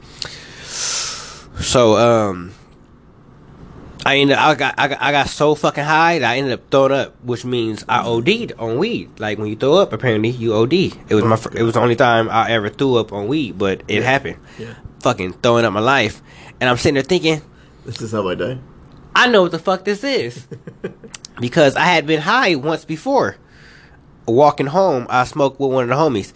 So 0.62 1.96
um, 1.96 2.52
I 4.04 4.16
ended 4.16 4.36
I 4.36 4.54
got 4.54 4.74
I 4.78 4.88
got, 4.88 5.02
I 5.02 5.12
got 5.12 5.28
so 5.28 5.54
fucking 5.54 5.84
high 5.84 6.18
that 6.18 6.30
I 6.32 6.38
ended 6.38 6.52
up 6.52 6.70
throwing 6.70 6.92
up, 6.92 7.22
which 7.24 7.44
means 7.44 7.84
I 7.88 8.04
OD'd 8.04 8.52
on 8.58 8.78
weed. 8.78 9.20
Like 9.20 9.38
when 9.38 9.48
you 9.48 9.56
throw 9.56 9.74
up, 9.74 9.92
apparently 9.92 10.30
you 10.30 10.54
OD. 10.54 10.72
It 10.72 11.10
was 11.10 11.24
my 11.24 11.36
fir- 11.36 11.56
it 11.56 11.62
was 11.62 11.74
the 11.74 11.80
only 11.80 11.96
time 11.96 12.28
I 12.28 12.50
ever 12.50 12.68
threw 12.68 12.96
up 12.96 13.12
on 13.12 13.28
weed, 13.28 13.58
but 13.58 13.82
it 13.88 14.02
happened. 14.02 14.38
Yeah. 14.58 14.74
Fucking 15.00 15.34
throwing 15.34 15.64
up 15.64 15.72
my 15.72 15.80
life, 15.80 16.22
and 16.60 16.68
I'm 16.68 16.76
sitting 16.76 16.94
there 16.94 17.02
thinking, 17.02 17.42
This 17.84 18.00
is 18.00 18.12
how 18.12 18.28
I 18.28 18.34
die. 18.34 18.58
I 19.14 19.28
know 19.28 19.42
what 19.42 19.52
the 19.52 19.58
fuck 19.58 19.84
this 19.84 20.04
is. 20.04 20.46
because 21.40 21.76
I 21.76 21.84
had 21.84 22.06
been 22.06 22.20
high 22.20 22.54
once 22.54 22.84
before. 22.84 23.36
Walking 24.26 24.66
home, 24.66 25.06
I 25.10 25.24
smoked 25.24 25.60
with 25.60 25.72
one 25.72 25.84
of 25.84 25.88
the 25.90 25.96
homies. 25.96 26.32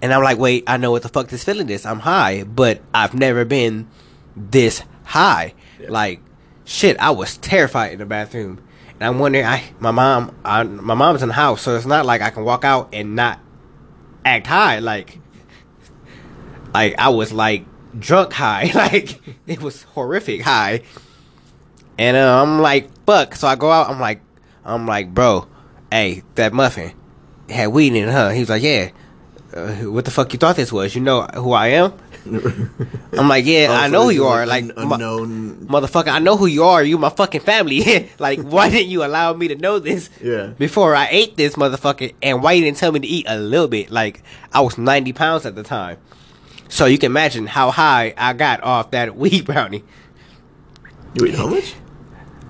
And 0.00 0.12
I'm 0.12 0.22
like, 0.22 0.38
wait, 0.38 0.64
I 0.66 0.76
know 0.76 0.90
what 0.90 1.02
the 1.02 1.08
fuck 1.08 1.28
this 1.28 1.44
feeling 1.44 1.68
is. 1.68 1.84
I'm 1.84 2.00
high, 2.00 2.44
but 2.44 2.80
I've 2.94 3.14
never 3.14 3.44
been 3.44 3.88
this 4.36 4.82
high. 5.04 5.54
Yeah. 5.80 5.90
Like, 5.90 6.20
shit, 6.68 6.98
I 6.98 7.10
was 7.10 7.38
terrified 7.38 7.92
in 7.92 7.98
the 7.98 8.06
bathroom. 8.06 8.62
And 8.94 9.04
I'm 9.04 9.18
wondering, 9.18 9.44
I 9.44 9.64
my 9.80 9.90
mom, 9.90 10.36
I, 10.44 10.62
my 10.62 10.94
mom's 10.94 11.22
in 11.22 11.28
the 11.28 11.34
house, 11.34 11.62
so 11.62 11.76
it's 11.76 11.86
not 11.86 12.04
like 12.04 12.20
I 12.20 12.30
can 12.30 12.44
walk 12.44 12.64
out 12.64 12.90
and 12.92 13.16
not 13.16 13.40
act 14.24 14.46
high. 14.46 14.80
Like, 14.80 15.18
like 16.74 16.98
I 16.98 17.08
was 17.08 17.32
like 17.32 17.64
drunk 17.98 18.32
high. 18.32 18.70
Like 18.74 19.20
it 19.46 19.62
was 19.62 19.82
horrific 19.84 20.42
high. 20.42 20.82
And 21.96 22.16
uh, 22.16 22.42
I'm 22.42 22.60
like, 22.60 22.90
fuck. 23.06 23.34
So 23.34 23.48
I 23.48 23.56
go 23.56 23.70
out. 23.70 23.88
I'm 23.88 23.98
like, 23.98 24.20
I'm 24.64 24.86
like, 24.86 25.12
bro, 25.12 25.48
hey, 25.90 26.22
that 26.34 26.52
muffin 26.52 26.92
had 27.48 27.68
weed 27.68 27.94
in 27.94 28.08
it, 28.08 28.12
huh? 28.12 28.30
He 28.30 28.40
was 28.40 28.50
like, 28.50 28.62
yeah. 28.62 28.90
Uh, 29.54 29.74
what 29.90 30.04
the 30.04 30.10
fuck 30.10 30.32
you 30.32 30.38
thought 30.38 30.56
this 30.56 30.72
was? 30.72 30.94
You 30.94 31.00
know 31.00 31.22
who 31.22 31.52
I 31.52 31.68
am? 31.68 31.94
I'm 33.12 33.28
like, 33.28 33.44
yeah, 33.46 33.66
oh, 33.70 33.72
I 33.74 33.82
Also, 33.84 33.92
know 33.92 34.04
who 34.04 34.10
you 34.10 34.26
are. 34.26 34.46
Like, 34.46 34.64
unknown. 34.76 35.66
motherfucker, 35.66 36.08
I 36.08 36.18
know 36.18 36.36
who 36.36 36.46
you 36.46 36.64
are. 36.64 36.82
You 36.82 36.98
my 36.98 37.08
fucking 37.10 37.40
family. 37.40 38.10
like, 38.18 38.40
why 38.40 38.68
didn't 38.74 38.90
you 38.90 39.04
allow 39.04 39.32
me 39.32 39.48
to 39.48 39.56
know 39.56 39.78
this 39.78 40.10
Yeah. 40.22 40.48
before 40.58 40.94
I 40.94 41.08
ate 41.10 41.36
this 41.36 41.56
motherfucker? 41.56 42.14
And 42.22 42.42
why 42.42 42.52
you 42.52 42.62
didn't 42.64 42.76
tell 42.78 42.92
me 42.92 43.00
to 43.00 43.06
eat 43.06 43.26
a 43.28 43.38
little 43.38 43.68
bit? 43.68 43.90
Like, 43.90 44.22
I 44.52 44.60
was 44.60 44.78
90 44.78 45.12
pounds 45.12 45.46
at 45.46 45.54
the 45.54 45.62
time. 45.62 45.98
So 46.68 46.84
you 46.86 46.98
can 46.98 47.12
imagine 47.12 47.46
how 47.46 47.70
high 47.70 48.12
I 48.16 48.34
got 48.34 48.62
off 48.62 48.90
that 48.90 49.16
weed 49.22 49.46
brownie. 49.46 49.84
You 51.14 51.26
ate 51.26 51.34
how 51.34 51.46
much? 51.48 51.74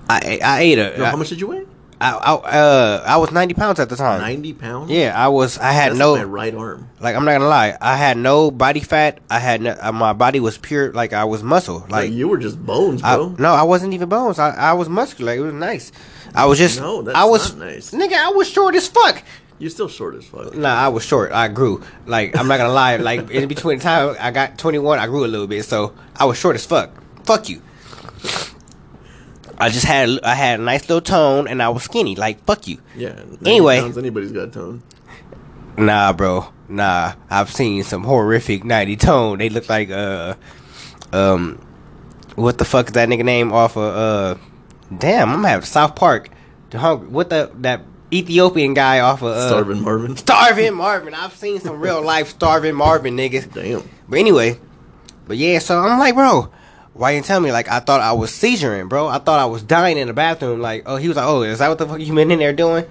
I 0.09 0.39
I 0.43 0.59
ate 0.61 0.79
a. 0.79 0.97
No, 0.97 1.05
I, 1.05 1.09
how 1.11 1.17
much 1.17 1.29
did 1.29 1.39
you 1.39 1.47
weigh? 1.47 1.65
I, 2.01 2.13
I, 2.13 2.33
uh, 2.59 3.03
I 3.05 3.17
was 3.17 3.31
90 3.31 3.53
pounds 3.55 3.79
at 3.79 3.89
the 3.89 3.95
time. 3.97 4.21
90 4.21 4.53
pounds? 4.53 4.89
Yeah, 4.89 5.13
I 5.15 5.27
was. 5.27 5.57
I 5.57 5.71
had 5.71 5.89
That's 5.91 5.99
no. 5.99 6.15
my 6.15 6.23
right 6.23 6.55
arm. 6.55 6.89
Like 7.01 7.15
I'm 7.15 7.25
not 7.25 7.33
gonna 7.33 7.47
lie, 7.49 7.77
I 7.81 7.97
had 7.97 8.17
no 8.17 8.51
body 8.51 8.79
fat. 8.79 9.19
I 9.29 9.39
had 9.39 9.61
no, 9.61 9.75
uh, 9.81 9.91
my 9.91 10.13
body 10.13 10.39
was 10.39 10.57
pure. 10.57 10.93
Like 10.93 11.11
I 11.13 11.25
was 11.25 11.43
muscle. 11.43 11.79
Like, 11.81 11.91
Like 11.91 12.11
you 12.11 12.27
were 12.29 12.37
just 12.37 12.63
bones, 12.65 13.03
I, 13.03 13.15
bro. 13.17 13.35
no, 13.37 13.51
I 13.51 13.63
wasn't 13.63 13.93
even 13.93 14.07
bones. 14.07 14.39
I, 14.39 14.51
I 14.51 14.73
was 14.73 14.87
muscular. 14.87 15.33
It 15.33 15.39
was 15.41 15.53
nice. 15.53 15.91
I 16.33 16.45
was 16.45 16.57
just. 16.57 16.79
No, 16.79 17.01
that's 17.01 17.17
I 17.17 17.25
was 17.25 17.53
not 17.55 17.65
nice. 17.67 17.91
Nigga, 17.91 18.13
I 18.13 18.29
was 18.29 18.49
short 18.49 18.75
as 18.75 18.87
fuck. 18.87 19.21
You're 19.57 19.69
still 19.69 19.89
short 19.89 20.15
as 20.15 20.25
fuck. 20.25 20.55
Nah, 20.55 20.73
I 20.73 20.87
was 20.87 21.03
short. 21.03 21.33
I 21.33 21.49
grew. 21.49 21.83
Like 22.05 22.37
I'm 22.37 22.47
not 22.47 22.57
gonna 22.59 22.71
lie. 22.73 22.95
Like 22.95 23.29
in 23.29 23.47
between 23.49 23.79
the 23.79 23.83
time 23.83 24.15
I 24.19 24.31
got 24.31 24.57
21, 24.57 24.99
I 24.99 25.07
grew 25.07 25.25
a 25.25 25.27
little 25.27 25.47
bit. 25.47 25.65
So 25.65 25.93
I 26.15 26.23
was 26.25 26.37
short 26.37 26.55
as 26.55 26.65
fuck. 26.65 26.91
Fuck 27.25 27.49
you. 27.49 27.61
I 29.59 29.69
just 29.69 29.85
had 29.85 30.09
I 30.23 30.35
had 30.35 30.59
a 30.59 30.63
nice 30.63 30.87
little 30.87 31.01
tone, 31.01 31.47
and 31.47 31.61
I 31.61 31.69
was 31.69 31.83
skinny. 31.83 32.15
Like 32.15 32.43
fuck 32.45 32.67
you. 32.67 32.79
Yeah. 32.95 33.21
Anyway. 33.45 33.81
pounds, 33.81 33.97
anybody's 33.97 34.31
got 34.31 34.53
tone. 34.53 34.83
Nah, 35.77 36.13
bro. 36.13 36.47
Nah, 36.67 37.13
I've 37.29 37.51
seen 37.51 37.83
some 37.83 38.03
horrific 38.03 38.63
ninety 38.63 38.95
tone. 38.95 39.39
They 39.39 39.49
look 39.49 39.67
like 39.69 39.89
uh, 39.89 40.35
um, 41.11 41.65
what 42.35 42.57
the 42.57 42.65
fuck 42.65 42.87
is 42.87 42.93
that 42.93 43.09
nigga 43.09 43.25
name 43.25 43.51
off 43.51 43.75
of 43.75 43.95
uh, 43.95 44.41
damn, 44.97 45.29
I'm 45.29 45.37
gonna 45.37 45.49
have 45.49 45.65
South 45.65 45.95
Park. 45.95 46.29
The 46.69 46.79
hungry, 46.79 47.07
what 47.07 47.29
the 47.29 47.51
that 47.55 47.81
Ethiopian 48.11 48.73
guy 48.73 48.99
off 48.99 49.21
of 49.21 49.29
uh, 49.29 49.47
Starving 49.47 49.81
Marvin. 49.81 50.17
Starving 50.17 50.73
Marvin. 50.73 51.13
I've 51.13 51.35
seen 51.35 51.59
some 51.59 51.79
real 51.79 52.01
life 52.01 52.29
starving 52.29 52.75
Marvin 52.75 53.15
niggas. 53.17 53.53
Damn. 53.53 53.87
But 54.07 54.19
anyway, 54.19 54.59
but 55.27 55.37
yeah, 55.37 55.59
so 55.59 55.79
I'm 55.79 55.99
like, 55.99 56.15
bro, 56.15 56.51
why 56.99 57.11
you 57.11 57.17
didn't 57.17 57.27
tell 57.27 57.39
me? 57.39 57.51
Like, 57.53 57.69
I 57.69 57.79
thought 57.79 58.01
I 58.01 58.11
was 58.11 58.29
seizuring, 58.29 58.89
bro. 58.89 59.07
I 59.07 59.19
thought 59.19 59.39
I 59.39 59.45
was 59.45 59.63
dying 59.63 59.97
in 59.97 60.07
the 60.07 60.13
bathroom. 60.13 60.59
Like, 60.59 60.83
oh, 60.85 60.97
he 60.97 61.07
was 61.07 61.15
like, 61.15 61.25
oh, 61.25 61.43
is 61.43 61.59
that 61.59 61.69
what 61.69 61.77
the 61.77 61.87
fuck 61.87 62.01
you 62.01 62.13
been 62.13 62.29
in 62.29 62.39
there 62.39 62.51
doing? 62.51 62.85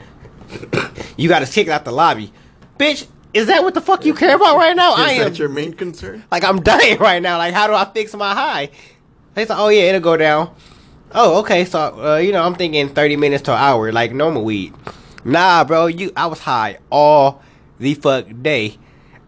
you 1.18 1.28
got 1.28 1.40
to 1.40 1.46
kick 1.46 1.68
out 1.68 1.84
the 1.84 1.92
lobby, 1.92 2.32
bitch. 2.78 3.06
Is 3.34 3.48
that 3.48 3.62
what 3.62 3.74
the 3.74 3.82
fuck 3.82 4.06
you 4.06 4.14
care 4.14 4.34
about 4.36 4.56
right 4.56 4.74
now? 4.74 4.94
I 4.96 5.12
Is 5.12 5.18
am 5.18 5.24
that 5.24 5.38
your 5.38 5.50
main 5.50 5.74
concern? 5.74 6.24
like 6.30 6.42
I'm 6.42 6.62
dying 6.62 6.98
right 6.98 7.20
now. 7.20 7.36
Like, 7.36 7.52
how 7.52 7.66
do 7.66 7.74
I 7.74 7.84
fix 7.84 8.14
my 8.14 8.32
high? 8.34 8.70
He's 9.34 9.50
like, 9.50 9.58
oh 9.58 9.68
yeah, 9.68 9.82
it'll 9.82 10.00
go 10.00 10.16
down. 10.16 10.54
Oh, 11.12 11.40
okay. 11.40 11.66
So, 11.66 11.78
uh, 12.14 12.16
you 12.16 12.32
know, 12.32 12.42
I'm 12.42 12.54
thinking 12.54 12.88
30 12.88 13.16
minutes 13.16 13.42
to 13.44 13.52
an 13.52 13.58
hour, 13.58 13.92
like 13.92 14.12
normal 14.12 14.42
weed. 14.42 14.74
Nah, 15.24 15.64
bro, 15.64 15.86
you. 15.86 16.12
I 16.16 16.26
was 16.26 16.40
high 16.40 16.78
all 16.90 17.42
the 17.78 17.92
fuck 17.94 18.26
day. 18.40 18.78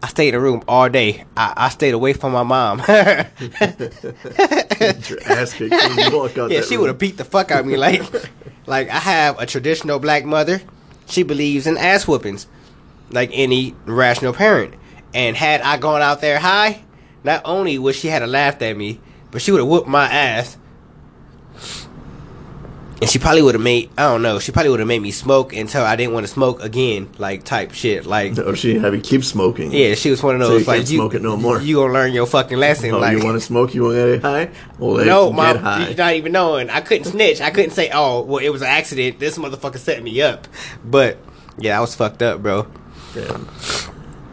I 0.03 0.07
stayed 0.07 0.29
in 0.29 0.33
the 0.33 0.39
room 0.39 0.63
all 0.67 0.89
day. 0.89 1.25
I, 1.37 1.53
I 1.55 1.69
stayed 1.69 1.93
away 1.93 2.13
from 2.13 2.31
my 2.31 2.41
mom. 2.41 2.79
Your 5.09 5.19
ass 5.23 5.53
kicked 5.53 5.73
walk 6.13 6.37
out 6.37 6.51
yeah, 6.51 6.61
she 6.61 6.77
would 6.77 6.87
have 6.87 6.97
beat 6.97 7.17
the 7.17 7.25
fuck 7.25 7.51
out 7.51 7.61
of 7.61 7.65
me. 7.65 7.77
Like, 7.77 8.03
like 8.65 8.89
I 8.89 8.99
have 8.99 9.39
a 9.39 9.45
traditional 9.45 9.99
black 9.99 10.25
mother. 10.25 10.61
She 11.07 11.23
believes 11.23 11.67
in 11.67 11.77
ass 11.77 12.07
whoopings, 12.07 12.47
like 13.09 13.29
any 13.33 13.75
rational 13.85 14.33
parent. 14.33 14.75
And 15.13 15.35
had 15.35 15.61
I 15.61 15.77
gone 15.77 16.01
out 16.01 16.21
there 16.21 16.39
high, 16.39 16.83
not 17.23 17.41
only 17.45 17.77
would 17.77 17.95
she 17.95 18.07
have 18.07 18.27
laughed 18.27 18.61
at 18.61 18.77
me, 18.77 18.99
but 19.29 19.41
she 19.41 19.51
would 19.51 19.59
have 19.59 19.67
whooped 19.67 19.87
my 19.87 20.05
ass. 20.05 20.57
And 23.01 23.09
she 23.09 23.17
probably 23.17 23.41
would 23.41 23.55
have 23.55 23.63
made 23.63 23.89
I 23.97 24.03
don't 24.03 24.21
know. 24.21 24.37
She 24.37 24.51
probably 24.51 24.69
would 24.69 24.79
have 24.79 24.87
made 24.87 25.01
me 25.01 25.09
smoke 25.09 25.53
until 25.53 25.83
I 25.83 25.95
didn't 25.95 26.13
want 26.13 26.27
to 26.27 26.31
smoke 26.31 26.61
again, 26.61 27.09
like 27.17 27.43
type 27.43 27.73
shit. 27.73 28.05
Like 28.05 28.37
Or 28.37 28.55
she 28.55 28.77
have 28.77 28.93
you 28.93 29.01
keep 29.01 29.23
smoking. 29.23 29.71
yeah, 29.71 29.95
she 29.95 30.11
was 30.11 30.21
one 30.21 30.35
of 30.35 30.41
So 30.43 30.49
those 30.49 30.61
you 30.61 30.67
like 30.67 30.77
can't 30.77 30.87
smoke 30.87 31.13
it 31.15 31.21
no 31.23 31.35
more. 31.35 31.59
You 31.59 31.77
gonna 31.77 31.93
learn 31.93 32.13
your 32.13 32.27
fucking 32.27 32.59
lesson. 32.59 32.91
Oh, 32.91 32.99
like 32.99 33.17
you 33.17 33.23
want 33.23 33.37
to 33.37 33.41
smoke? 33.41 33.73
You 33.73 33.83
want 33.85 33.95
to 33.95 34.11
get 34.13 34.21
high? 34.21 34.49
Well, 34.77 35.03
no, 35.03 35.31
mom, 35.33 35.57
high. 35.57 35.93
not 35.97 36.13
even 36.13 36.31
knowing. 36.31 36.69
I 36.69 36.81
couldn't 36.81 37.05
snitch. 37.05 37.41
I 37.41 37.49
couldn't 37.49 37.71
say, 37.71 37.89
"Oh, 37.91 38.21
well, 38.21 38.37
it 38.37 38.49
was 38.49 38.61
an 38.61 38.67
accident. 38.67 39.19
This 39.19 39.35
motherfucker 39.37 39.79
set 39.79 40.03
me 40.03 40.21
up." 40.21 40.47
But 40.85 41.17
yeah, 41.57 41.77
I 41.77 41.81
was 41.81 41.95
fucked 41.95 42.21
up, 42.21 42.43
bro. 42.43 42.67
Damn. 43.15 43.49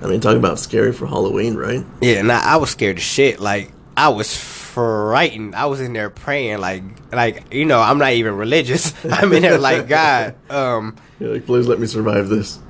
I 0.03 0.07
mean, 0.09 0.21
talk 0.21 0.37
about 0.37 0.59
scary 0.59 0.93
for 0.93 1.07
Halloween, 1.07 1.55
right? 1.57 1.85
Yeah, 2.03 2.21
nah, 2.23 2.41
I 2.45 2.57
was 2.59 2.69
scared 2.71 2.99
as 2.99 3.03
shit. 3.03 3.41
Like 3.41 3.73
I 3.97 4.09
was 4.11 4.37
frightened. 4.79 5.57
I 5.57 5.67
was 5.67 5.81
in 5.81 5.93
there 5.93 6.09
praying, 6.09 6.59
like, 6.59 6.85
like 7.11 7.53
you 7.53 7.65
know, 7.65 7.81
I'm 7.81 7.99
not 7.99 8.13
even 8.13 8.37
religious. 8.37 8.95
I'm 9.11 9.33
in 9.33 9.43
there 9.43 9.59
like 9.59 9.89
God, 9.89 10.37
um, 10.49 10.95
You're 11.19 11.35
like, 11.35 11.47
please 11.47 11.67
let 11.67 11.81
me 11.81 11.89
survive 11.89 12.29
this. 12.29 12.61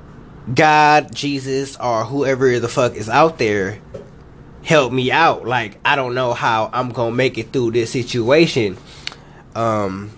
God, 0.51 1.13
Jesus, 1.13 1.77
or 1.77 2.05
whoever 2.05 2.59
the 2.59 2.67
fuck 2.67 2.95
is 2.95 3.09
out 3.09 3.37
there, 3.37 3.79
help 4.63 4.91
me 4.91 5.11
out. 5.11 5.45
Like 5.45 5.77
I 5.85 5.95
don't 5.95 6.15
know 6.15 6.33
how 6.33 6.71
I'm 6.73 6.89
gonna 6.89 7.15
make 7.15 7.37
it 7.37 7.53
through 7.53 7.71
this 7.71 7.91
situation. 7.91 8.75
Um, 9.53 10.09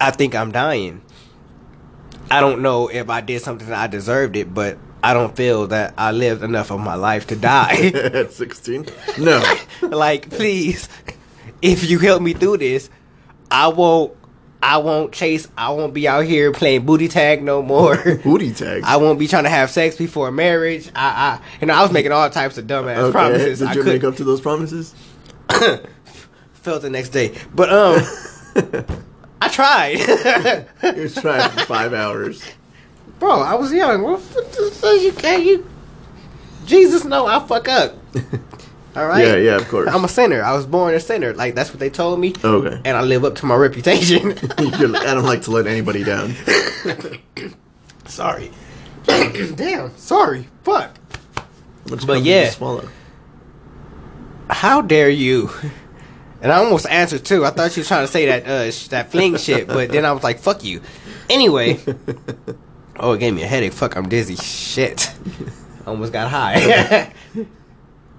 I 0.00 0.12
think 0.12 0.36
I'm 0.36 0.52
dying. 0.52 1.02
I 2.30 2.38
don't 2.38 2.62
know 2.62 2.86
if 2.86 3.10
I 3.10 3.20
did 3.20 3.42
something 3.42 3.68
that 3.68 3.78
I 3.78 3.88
deserved 3.88 4.36
it, 4.36 4.54
but 4.54 4.78
I 5.02 5.12
don't 5.12 5.34
feel 5.34 5.66
that 5.66 5.94
I 5.98 6.12
lived 6.12 6.44
enough 6.44 6.70
of 6.70 6.78
my 6.78 6.94
life 6.94 7.26
to 7.26 7.36
die. 7.36 7.90
At 7.94 8.32
16? 8.32 8.86
No. 9.18 9.42
like, 9.82 10.30
please, 10.30 10.88
if 11.62 11.88
you 11.88 11.98
help 11.98 12.20
me 12.20 12.34
through 12.34 12.58
this, 12.58 12.90
I 13.50 13.68
won't. 13.68 14.16
I 14.64 14.76
won't 14.76 15.12
chase. 15.12 15.48
I 15.58 15.70
won't 15.70 15.92
be 15.92 16.06
out 16.06 16.24
here 16.24 16.52
playing 16.52 16.86
booty 16.86 17.08
tag 17.08 17.42
no 17.42 17.62
more. 17.62 17.96
Booty 18.22 18.52
tag. 18.52 18.84
I 18.84 18.96
won't 18.96 19.18
be 19.18 19.26
trying 19.26 19.42
to 19.42 19.50
have 19.50 19.70
sex 19.70 19.96
before 19.96 20.30
marriage. 20.30 20.88
I, 20.94 21.40
I, 21.40 21.40
you 21.60 21.66
know, 21.66 21.74
I 21.74 21.82
was 21.82 21.90
making 21.90 22.12
all 22.12 22.30
types 22.30 22.58
of 22.58 22.68
dumbass 22.68 22.96
okay. 22.98 23.10
promises. 23.12 23.58
Did 23.58 23.68
I 23.68 23.72
you 23.72 23.82
could 23.82 23.92
make 23.92 24.04
up 24.04 24.14
to 24.16 24.24
those 24.24 24.40
promises? 24.40 24.94
felt 26.62 26.82
the 26.82 26.90
next 26.90 27.08
day, 27.08 27.36
but 27.54 27.72
um, 27.72 28.02
I 29.40 29.48
tried, 29.48 29.98
You 30.96 31.08
tried 31.08 31.50
for 31.50 31.66
five 31.66 31.92
hours. 31.92 32.44
bro. 33.18 33.40
I 33.40 33.54
was 33.54 33.72
young. 33.72 34.02
What 34.02 34.22
you 35.02 35.12
can 35.12 35.42
you? 35.42 35.68
Jesus, 36.64 37.04
no, 37.04 37.26
I 37.26 37.44
fuck 37.44 37.68
up. 37.68 37.96
All 38.94 39.06
right. 39.06 39.26
Yeah, 39.26 39.36
yeah, 39.36 39.56
of 39.56 39.68
course. 39.68 39.88
I'm 39.90 40.04
a 40.04 40.08
sinner. 40.08 40.42
I 40.42 40.54
was 40.54 40.66
born 40.66 40.94
a 40.94 41.00
sinner. 41.00 41.32
Like 41.32 41.54
that's 41.54 41.70
what 41.70 41.80
they 41.80 41.88
told 41.90 42.20
me. 42.20 42.34
Okay. 42.44 42.80
And 42.84 42.96
I 42.96 43.00
live 43.02 43.24
up 43.24 43.36
to 43.36 43.46
my 43.46 43.54
reputation. 43.54 44.32
I 44.58 45.14
don't 45.14 45.24
like 45.24 45.42
to 45.42 45.50
let 45.50 45.66
anybody 45.66 46.04
down. 46.04 46.34
sorry. 48.06 48.50
Damn. 49.06 49.96
Sorry. 49.96 50.48
Fuck. 50.62 50.98
But 51.86 52.22
yeah. 52.22 52.50
swallow. 52.50 52.88
How 54.50 54.82
dare 54.82 55.08
you? 55.08 55.50
And 56.42 56.50
I 56.50 56.56
almost 56.56 56.86
answered 56.86 57.24
too. 57.24 57.46
I 57.46 57.50
thought 57.50 57.76
you 57.76 57.82
were 57.82 57.86
trying 57.86 58.04
to 58.04 58.12
say 58.12 58.26
that 58.26 58.46
uh 58.46 58.70
sh- 58.70 58.88
that 58.88 59.10
fling 59.12 59.36
shit, 59.36 59.68
but 59.68 59.90
then 59.90 60.04
I 60.04 60.10
was 60.10 60.24
like, 60.24 60.40
"Fuck 60.40 60.64
you." 60.64 60.82
Anyway, 61.30 61.78
oh, 62.96 63.12
it 63.12 63.20
gave 63.20 63.32
me 63.32 63.44
a 63.44 63.46
headache. 63.46 63.72
Fuck, 63.72 63.94
I'm 63.96 64.08
dizzy. 64.08 64.34
Shit, 64.34 65.14
I 65.86 65.90
almost 65.90 66.12
got 66.12 66.28
high. 66.28 67.12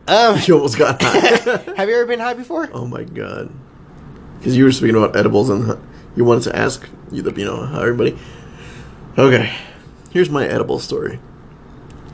Um, 0.08 0.40
You 0.46 0.56
almost 0.56 0.78
got 0.78 1.02
high. 1.02 1.18
have 1.78 1.90
you 1.90 1.96
ever 1.96 2.06
been 2.06 2.20
high 2.20 2.34
before? 2.34 2.70
oh 2.74 2.86
my 2.86 3.04
god. 3.04 3.52
Because 4.38 4.58
you 4.58 4.66
were 4.66 4.72
speaking 4.72 4.96
about 4.98 5.16
edibles 5.16 5.50
and 5.50 5.80
you 6.16 6.26
wanted 6.26 6.44
to 6.44 6.56
ask 6.56 6.88
you, 7.12 7.22
the, 7.22 7.32
you 7.40 7.46
know, 7.46 7.66
how 7.66 7.80
everybody. 7.82 8.18
Okay. 9.18 9.56
Here's 10.12 10.30
my 10.30 10.46
edible 10.46 10.80
story. 10.80 11.20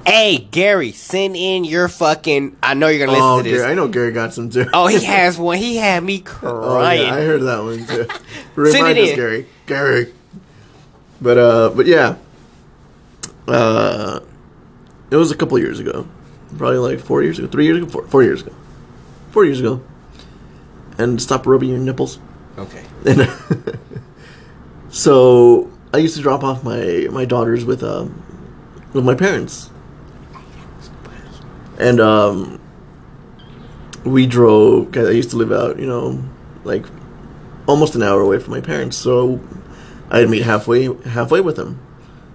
Hey, 0.05 0.37
Gary, 0.51 0.91
send 0.91 1.35
in 1.35 1.65
your 1.65 1.87
fucking. 1.87 2.55
I 2.63 2.73
know 2.73 2.87
you're 2.87 3.05
gonna 3.05 3.11
listen 3.17 3.27
Oh, 3.27 3.37
to 3.37 3.43
this. 3.43 3.59
Gary, 3.61 3.71
I 3.71 3.75
know 3.75 3.87
Gary 3.87 4.11
got 4.11 4.33
some 4.33 4.49
too. 4.49 4.65
Oh, 4.73 4.87
he 4.87 5.03
has 5.05 5.37
one. 5.37 5.57
He 5.57 5.75
had 5.77 6.03
me 6.03 6.23
Oh, 6.23 6.23
yeah, 6.23 6.49
crying. 6.71 7.09
I 7.09 7.21
heard 7.21 7.41
that 7.41 7.63
one 7.63 7.85
too. 7.85 8.71
Send 8.71 8.87
it 8.87 8.97
us, 9.03 9.09
in. 9.09 9.15
Gary. 9.15 9.47
Gary. 9.65 10.13
But 11.21 11.37
uh, 11.37 11.69
but 11.75 11.85
yeah. 11.85 12.15
Uh, 13.47 14.19
it 15.09 15.15
was 15.15 15.31
a 15.31 15.35
couple 15.35 15.57
years 15.59 15.79
ago, 15.79 16.07
probably 16.57 16.77
like 16.77 16.99
four 16.99 17.23
years 17.23 17.39
ago, 17.39 17.47
three 17.47 17.65
years 17.65 17.77
ago, 17.77 17.87
four, 17.87 18.07
four 18.07 18.23
years 18.23 18.41
ago, 18.41 18.53
four 19.31 19.45
years 19.45 19.59
ago. 19.59 19.81
And 20.97 21.21
stop 21.21 21.45
rubbing 21.47 21.69
your 21.69 21.79
nipples. 21.79 22.19
okay. 22.57 22.83
And 23.05 23.29
so 24.89 25.71
I 25.93 25.97
used 25.97 26.15
to 26.17 26.21
drop 26.21 26.43
off 26.43 26.63
my 26.63 27.07
my 27.11 27.25
daughters 27.25 27.63
with 27.63 27.83
um 27.83 28.21
with 28.93 29.05
my 29.05 29.15
parents, 29.15 29.69
and 31.79 31.99
um 32.01 32.59
we 34.03 34.25
drove. 34.25 34.91
Cause 34.91 35.07
I 35.07 35.11
used 35.11 35.29
to 35.31 35.37
live 35.37 35.51
out, 35.51 35.79
you 35.79 35.87
know, 35.87 36.21
like 36.63 36.85
almost 37.65 37.95
an 37.95 38.03
hour 38.03 38.19
away 38.19 38.39
from 38.39 38.51
my 38.51 38.61
parents, 38.61 38.97
so 38.97 39.39
I'd 40.09 40.29
meet 40.29 40.43
halfway 40.43 40.93
halfway 41.07 41.39
with 41.39 41.55
them. 41.55 41.79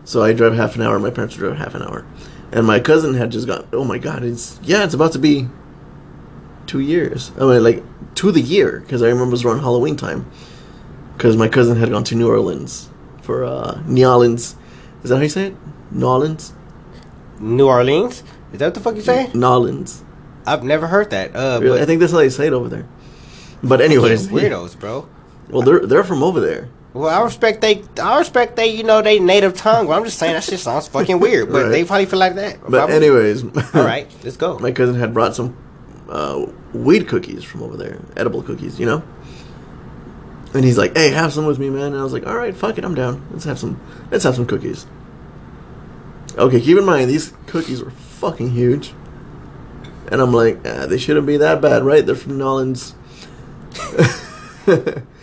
So 0.04 0.22
I 0.22 0.32
drive 0.32 0.54
half 0.54 0.74
an 0.76 0.82
hour. 0.82 0.98
My 0.98 1.10
parents 1.10 1.36
would 1.36 1.46
drive 1.46 1.58
half 1.58 1.74
an 1.74 1.82
hour, 1.82 2.06
and 2.54 2.66
my 2.66 2.80
cousin 2.80 3.12
had 3.14 3.30
just 3.30 3.46
got. 3.46 3.66
Oh 3.74 3.84
my 3.84 3.98
god! 3.98 4.22
It's 4.22 4.58
yeah, 4.62 4.84
it's 4.84 4.94
about 4.94 5.12
to 5.12 5.18
be 5.18 5.48
two 6.66 6.80
years. 6.80 7.30
I 7.36 7.40
mean, 7.40 7.62
like 7.62 7.82
to 8.14 8.32
the 8.32 8.40
year 8.40 8.80
because 8.80 9.02
I 9.02 9.08
remember 9.08 9.28
it 9.28 9.32
was 9.32 9.44
around 9.44 9.60
Halloween 9.60 9.96
time. 9.96 10.24
Because 11.16 11.36
my 11.36 11.46
cousin 11.48 11.76
had 11.76 11.90
gone 11.90 12.02
to 12.04 12.14
New 12.16 12.28
Orleans 12.28 12.88
for 13.22 13.44
uh, 13.44 13.80
New 13.86 14.04
Orleans. 14.06 14.56
Is 15.04 15.10
that 15.10 15.16
how 15.16 15.22
you 15.22 15.28
say 15.28 15.46
it? 15.48 15.54
New 15.92 16.06
Orleans. 16.08 16.52
New 17.38 17.68
Orleans. 17.68 18.24
Is 18.52 18.58
that 18.58 18.66
what 18.66 18.74
the 18.74 18.80
fuck 18.80 18.96
you 18.96 19.02
say? 19.02 19.30
New 19.32 19.46
Orleans. 19.46 20.02
I've 20.46 20.64
never 20.64 20.86
heard 20.88 21.10
that. 21.10 21.34
Uh, 21.36 21.58
Really? 21.62 21.78
but 21.78 21.82
I 21.82 21.86
think 21.86 22.00
that's 22.00 22.10
how 22.12 22.18
they 22.18 22.30
say 22.30 22.48
it 22.48 22.52
over 22.52 22.68
there. 22.68 22.86
But 23.62 23.80
anyways, 23.80 24.28
weirdos, 24.28 24.78
bro. 24.78 25.08
Well, 25.50 25.62
they're 25.62 25.86
they're 25.86 26.04
from 26.04 26.22
over 26.22 26.40
there. 26.40 26.68
Well, 26.94 27.08
I 27.08 27.22
respect 27.24 27.60
they. 27.60 27.82
I 28.00 28.18
respect 28.18 28.54
they. 28.56 28.68
You 28.68 28.84
know, 28.84 29.02
they 29.02 29.18
native 29.18 29.54
tongue. 29.56 29.88
But 29.88 29.94
I'm 29.98 30.04
just 30.04 30.16
saying 30.18 30.32
that 30.34 30.44
shit 30.44 30.60
sounds 30.60 30.86
fucking 30.88 31.18
weird. 31.18 31.50
But 31.50 31.64
Right. 31.64 31.68
they 31.70 31.84
probably 31.84 32.06
feel 32.06 32.20
like 32.20 32.36
that. 32.36 32.60
But 32.62 32.70
Probably. 32.70 32.94
anyways, 32.94 33.42
all 33.74 33.84
right, 33.84 34.08
let's 34.22 34.36
go. 34.36 34.58
my 34.60 34.70
cousin 34.70 34.94
had 34.94 35.12
brought 35.12 35.34
some 35.34 35.56
uh, 36.08 36.46
weed 36.72 37.08
cookies 37.08 37.42
from 37.42 37.64
over 37.64 37.76
there, 37.76 37.98
edible 38.16 38.42
cookies, 38.42 38.78
you 38.78 38.86
know. 38.86 39.02
And 40.54 40.64
he's 40.64 40.78
like, 40.78 40.96
"Hey, 40.96 41.10
have 41.10 41.32
some 41.32 41.46
with 41.46 41.58
me, 41.58 41.68
man." 41.68 41.86
And 41.92 41.96
I 41.96 42.04
was 42.04 42.12
like, 42.12 42.26
"All 42.28 42.36
right, 42.36 42.54
fuck 42.56 42.78
it, 42.78 42.84
I'm 42.84 42.94
down. 42.94 43.26
Let's 43.32 43.44
have 43.44 43.58
some. 43.58 43.80
Let's 44.12 44.22
have 44.22 44.36
some 44.36 44.46
cookies." 44.46 44.86
Okay, 46.38 46.60
keep 46.60 46.78
in 46.78 46.84
mind 46.84 47.10
these 47.10 47.32
cookies 47.46 47.82
were 47.82 47.90
fucking 47.90 48.50
huge, 48.50 48.92
and 50.12 50.20
I'm 50.20 50.32
like, 50.32 50.60
ah, 50.64 50.86
"They 50.86 50.98
shouldn't 50.98 51.26
be 51.26 51.38
that 51.38 51.60
bad, 51.60 51.82
right? 51.82 52.06
They're 52.06 52.14
from 52.14 52.38
Nawlins." 52.38 52.92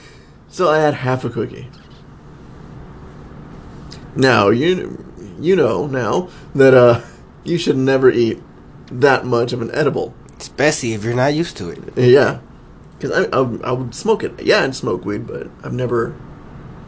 So 0.51 0.69
I 0.69 0.79
had 0.79 0.93
half 0.93 1.23
a 1.23 1.29
cookie. 1.29 1.67
Now 4.15 4.49
you 4.49 5.03
you 5.39 5.55
know 5.55 5.87
now 5.87 6.29
that 6.53 6.73
uh 6.73 7.01
you 7.43 7.57
should 7.57 7.77
never 7.77 8.11
eat 8.11 8.39
that 8.91 9.25
much 9.25 9.53
of 9.53 9.61
an 9.61 9.71
edible. 9.73 10.13
Especially 10.37 10.93
if 10.93 11.03
you're 11.03 11.15
not 11.15 11.33
used 11.33 11.55
to 11.57 11.69
it. 11.69 11.79
Yeah, 11.95 12.41
because 12.97 13.11
I, 13.11 13.37
I 13.37 13.69
I 13.69 13.71
would 13.71 13.95
smoke 13.95 14.23
it. 14.23 14.43
Yeah, 14.43 14.63
I'd 14.63 14.75
smoke 14.75 15.05
weed, 15.05 15.25
but 15.25 15.47
I've 15.63 15.73
never 15.73 16.13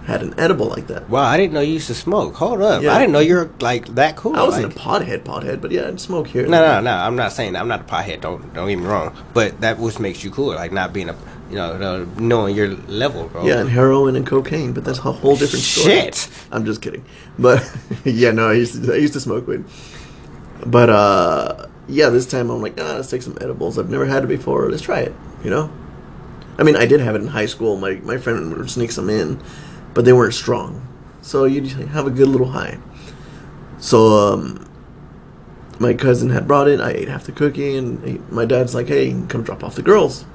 had 0.06 0.22
an 0.22 0.38
edible 0.38 0.68
like 0.68 0.88
that. 0.88 1.10
Wow, 1.10 1.24
I 1.24 1.38
didn't 1.38 1.54
know 1.54 1.62
you 1.62 1.74
used 1.74 1.88
to 1.88 1.96
smoke. 1.96 2.36
Hold 2.36 2.62
up. 2.62 2.84
Yeah. 2.84 2.94
I 2.94 3.00
didn't 3.00 3.14
know 3.14 3.20
you're 3.20 3.50
like 3.62 3.88
that 3.96 4.18
cool. 4.18 4.36
I 4.36 4.44
wasn't 4.44 4.76
like, 4.76 4.76
a 4.76 4.80
pothead, 4.80 5.24
pothead, 5.24 5.62
but 5.62 5.72
yeah, 5.72 5.88
I'd 5.88 6.02
smoke 6.02 6.28
here. 6.28 6.46
No, 6.46 6.66
no, 6.66 6.82
no. 6.82 6.92
I'm 6.92 7.16
not 7.16 7.32
saying 7.32 7.54
that. 7.54 7.60
I'm 7.60 7.70
not 7.70 7.82
a 7.82 7.84
pothead. 7.86 8.20
Don't 8.22 8.54
don't 8.54 8.68
get 8.68 8.78
me 8.78 8.86
wrong. 8.86 9.16
But 9.34 9.62
that 9.62 9.80
which 9.80 10.00
makes 10.00 10.24
you 10.24 10.32
cool, 10.32 10.48
like 10.48 10.74
not 10.74 10.92
being 10.92 11.10
a, 11.10 11.16
you 11.50 11.56
know, 11.56 12.06
knowing 12.18 12.56
your 12.56 12.70
level, 12.70 13.28
bro. 13.28 13.46
Yeah, 13.46 13.60
and 13.60 13.70
heroin 13.70 14.16
and 14.16 14.26
cocaine, 14.26 14.74
but 14.74 14.84
that's 14.84 15.00
a 15.00 15.12
whole 15.12 15.36
different 15.36 15.64
story. 15.64 15.96
Shit. 15.96 16.30
I'm 16.52 16.66
just 16.66 16.82
kidding. 16.82 17.06
But 17.38 17.70
yeah, 18.06 18.32
no, 18.32 18.50
I 18.50 18.54
used 18.54 18.84
to 18.84 18.94
I 18.94 18.98
used 18.98 19.14
to 19.14 19.20
smoke 19.20 19.48
weed. 19.48 19.64
But 20.66 20.90
uh 20.90 21.68
yeah, 21.88 22.10
this 22.10 22.26
time 22.26 22.50
I'm 22.50 22.62
like, 22.62 22.80
ah, 22.80 22.96
let's 22.96 23.10
take 23.10 23.22
some 23.22 23.38
edibles. 23.42 23.78
I've 23.78 23.90
never 23.90 24.06
had 24.06 24.24
it 24.24 24.28
before. 24.28 24.70
Let's 24.70 24.84
try 24.84 25.02
it. 25.02 25.14
You 25.44 25.50
know. 25.50 25.72
I 26.58 26.64
mean, 26.64 26.76
I 26.76 26.86
did 26.86 27.00
have 27.02 27.16
it 27.16 27.22
in 27.22 27.28
high 27.28 27.48
school. 27.48 27.78
My 27.78 27.96
my 27.96 28.18
friend 28.18 28.56
would 28.56 28.70
sneak 28.70 28.92
some 28.92 29.10
in, 29.10 29.42
but 29.94 30.06
they 30.06 30.14
weren't 30.14 30.34
strong. 30.34 30.88
So 31.22 31.46
you 31.46 31.62
just 31.62 31.76
have 31.76 32.08
a 32.08 32.12
good 32.12 32.28
little 32.28 32.50
high. 32.50 32.80
So 33.80 34.08
um, 34.08 34.70
my 35.80 35.94
cousin 35.94 36.30
had 36.30 36.48
brought 36.48 36.68
it. 36.68 36.80
I 36.80 36.92
ate 36.92 37.08
half 37.08 37.26
the 37.26 37.32
cookie, 37.32 37.76
and 37.76 38.04
he, 38.08 38.22
my 38.30 38.46
dad's 38.46 38.76
like, 38.76 38.88
"Hey, 38.88 39.16
come 39.28 39.44
drop 39.44 39.64
off 39.64 39.76
the 39.76 39.82
girls." 39.82 40.26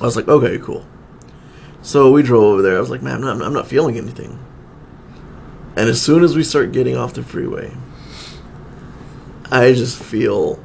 I 0.00 0.04
was 0.04 0.16
like, 0.16 0.28
"Okay, 0.28 0.58
cool." 0.58 0.86
So 1.82 2.10
we 2.10 2.22
drove 2.22 2.44
over 2.44 2.62
there. 2.62 2.76
I 2.76 2.80
was 2.80 2.90
like, 2.90 3.02
"Man, 3.02 3.24
I'm 3.24 3.38
not, 3.38 3.46
I'm 3.46 3.52
not 3.52 3.66
feeling 3.66 3.96
anything." 3.96 4.38
And 5.76 5.88
as 5.88 6.00
soon 6.00 6.22
as 6.22 6.36
we 6.36 6.44
start 6.44 6.72
getting 6.72 6.96
off 6.96 7.14
the 7.14 7.22
freeway, 7.22 7.72
I 9.50 9.72
just 9.72 10.02
feel 10.02 10.58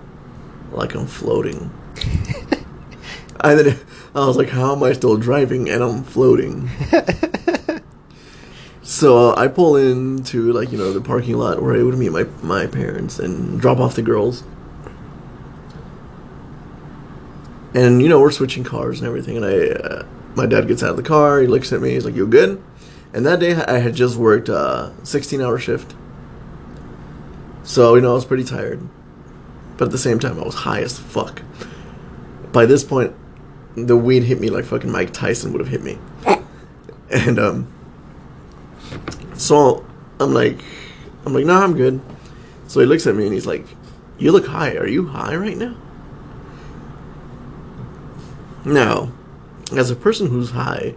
like 0.72 0.96
I'm 0.96 1.08
floating. 1.08 1.72
I 3.42 3.56
then 3.56 3.80
I 4.16 4.26
was 4.26 4.38
like, 4.38 4.50
"How 4.50 4.76
am 4.76 4.84
I 4.84 4.94
still 4.94 5.18
driving 5.18 5.70
and 5.70 5.84
I'm 5.84 6.04
floating?" 6.04 6.70
so 8.82 9.32
uh, 9.32 9.36
I 9.36 9.48
pull 9.48 9.76
into 9.76 10.52
like 10.54 10.72
you 10.72 10.78
know 10.78 10.94
the 10.94 11.02
parking 11.02 11.38
lot 11.38 11.62
where 11.62 11.76
I 11.76 11.84
would 11.84 11.98
meet 11.98 12.12
my 12.12 12.26
my 12.42 12.68
parents 12.68 13.20
and 13.20 13.60
drop 13.60 13.80
off 13.80 13.96
the 13.96 14.02
girls. 14.02 14.44
And 17.74 18.02
you 18.02 18.10
know 18.10 18.20
we're 18.20 18.32
switching 18.32 18.64
cars 18.64 19.00
and 19.00 19.08
everything, 19.08 19.38
and 19.38 19.46
I 19.46 19.70
uh, 19.70 20.06
my 20.36 20.46
dad 20.46 20.68
gets 20.68 20.82
out 20.82 20.92
of 20.92 20.98
the 20.98 21.04
car. 21.04 21.40
He 21.40 21.48
looks 21.48 21.72
at 21.72 21.82
me. 21.82 21.92
He's 21.92 22.06
like, 22.06 22.16
"You 22.16 22.26
good?" 22.26 22.62
And 23.14 23.26
that 23.26 23.40
day 23.40 23.56
I 23.56 23.80
had 23.80 23.96
just 23.96 24.18
worked 24.18 24.50
a 24.50 24.94
16 25.04 25.42
hour 25.42 25.58
shift. 25.58 25.96
So, 27.64 27.96
you 27.96 28.02
know, 28.02 28.12
I 28.12 28.14
was 28.14 28.26
pretty 28.26 28.44
tired. 28.44 28.88
But 29.78 29.86
at 29.86 29.92
the 29.92 29.98
same 29.98 30.20
time, 30.20 30.40
I 30.40 30.44
was 30.44 30.56
high 30.56 30.82
as 30.82 31.00
fuck. 31.00 31.42
By 32.52 32.66
this 32.66 32.84
point, 32.84 33.16
the 33.76 33.96
weed 33.96 34.24
hit 34.24 34.40
me 34.40 34.50
like 34.50 34.66
fucking 34.66 34.92
Mike 34.92 35.14
Tyson 35.14 35.52
would 35.54 35.60
have 35.60 35.70
hit 35.70 35.84
me. 35.84 35.98
And, 37.12 37.40
um, 37.40 37.68
so 39.34 39.84
I'm 40.20 40.32
like, 40.32 40.60
I'm 41.26 41.34
like, 41.34 41.44
nah, 41.44 41.64
I'm 41.64 41.76
good. 41.76 42.00
So 42.68 42.82
he 42.82 42.86
looks 42.86 43.08
at 43.08 43.16
me 43.16 43.24
and 43.24 43.34
he's 43.34 43.48
like, 43.48 43.66
you 44.20 44.32
look 44.32 44.46
high. 44.46 44.76
Are 44.76 44.86
you 44.86 45.08
high 45.08 45.36
right 45.36 45.58
now? 45.58 45.76
Now, 48.66 49.12
as 49.76 49.90
a 49.90 49.96
person 49.96 50.28
who's 50.28 50.52
high, 50.52 50.96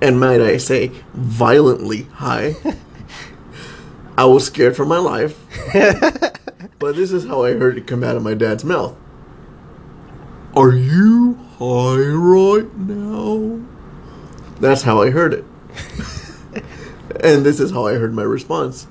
and 0.00 0.18
might 0.18 0.40
I 0.40 0.56
say, 0.56 0.88
violently 1.12 2.02
high, 2.04 2.56
I 4.16 4.24
was 4.26 4.46
scared 4.46 4.76
for 4.76 4.84
my 4.84 4.98
life. 4.98 5.38
but 6.78 6.96
this 6.96 7.12
is 7.12 7.26
how 7.26 7.44
I 7.44 7.54
heard 7.54 7.78
it 7.78 7.86
come 7.86 8.04
out 8.04 8.16
of 8.16 8.22
my 8.22 8.34
dad's 8.34 8.64
mouth. 8.64 8.96
Are 10.56 10.72
you 10.72 11.34
high 11.58 11.98
right 11.98 12.76
now? 12.76 13.60
That's 14.60 14.82
how 14.82 15.02
I 15.02 15.10
heard 15.10 15.34
it. 15.34 15.44
and 17.20 17.44
this 17.44 17.58
is 17.58 17.72
how 17.72 17.86
I 17.86 17.94
heard 17.94 18.14
my 18.14 18.22
response. 18.22 18.86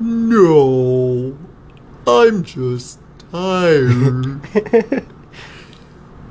No, 0.00 1.36
I'm 2.06 2.42
just 2.42 2.98
tired. 3.30 5.06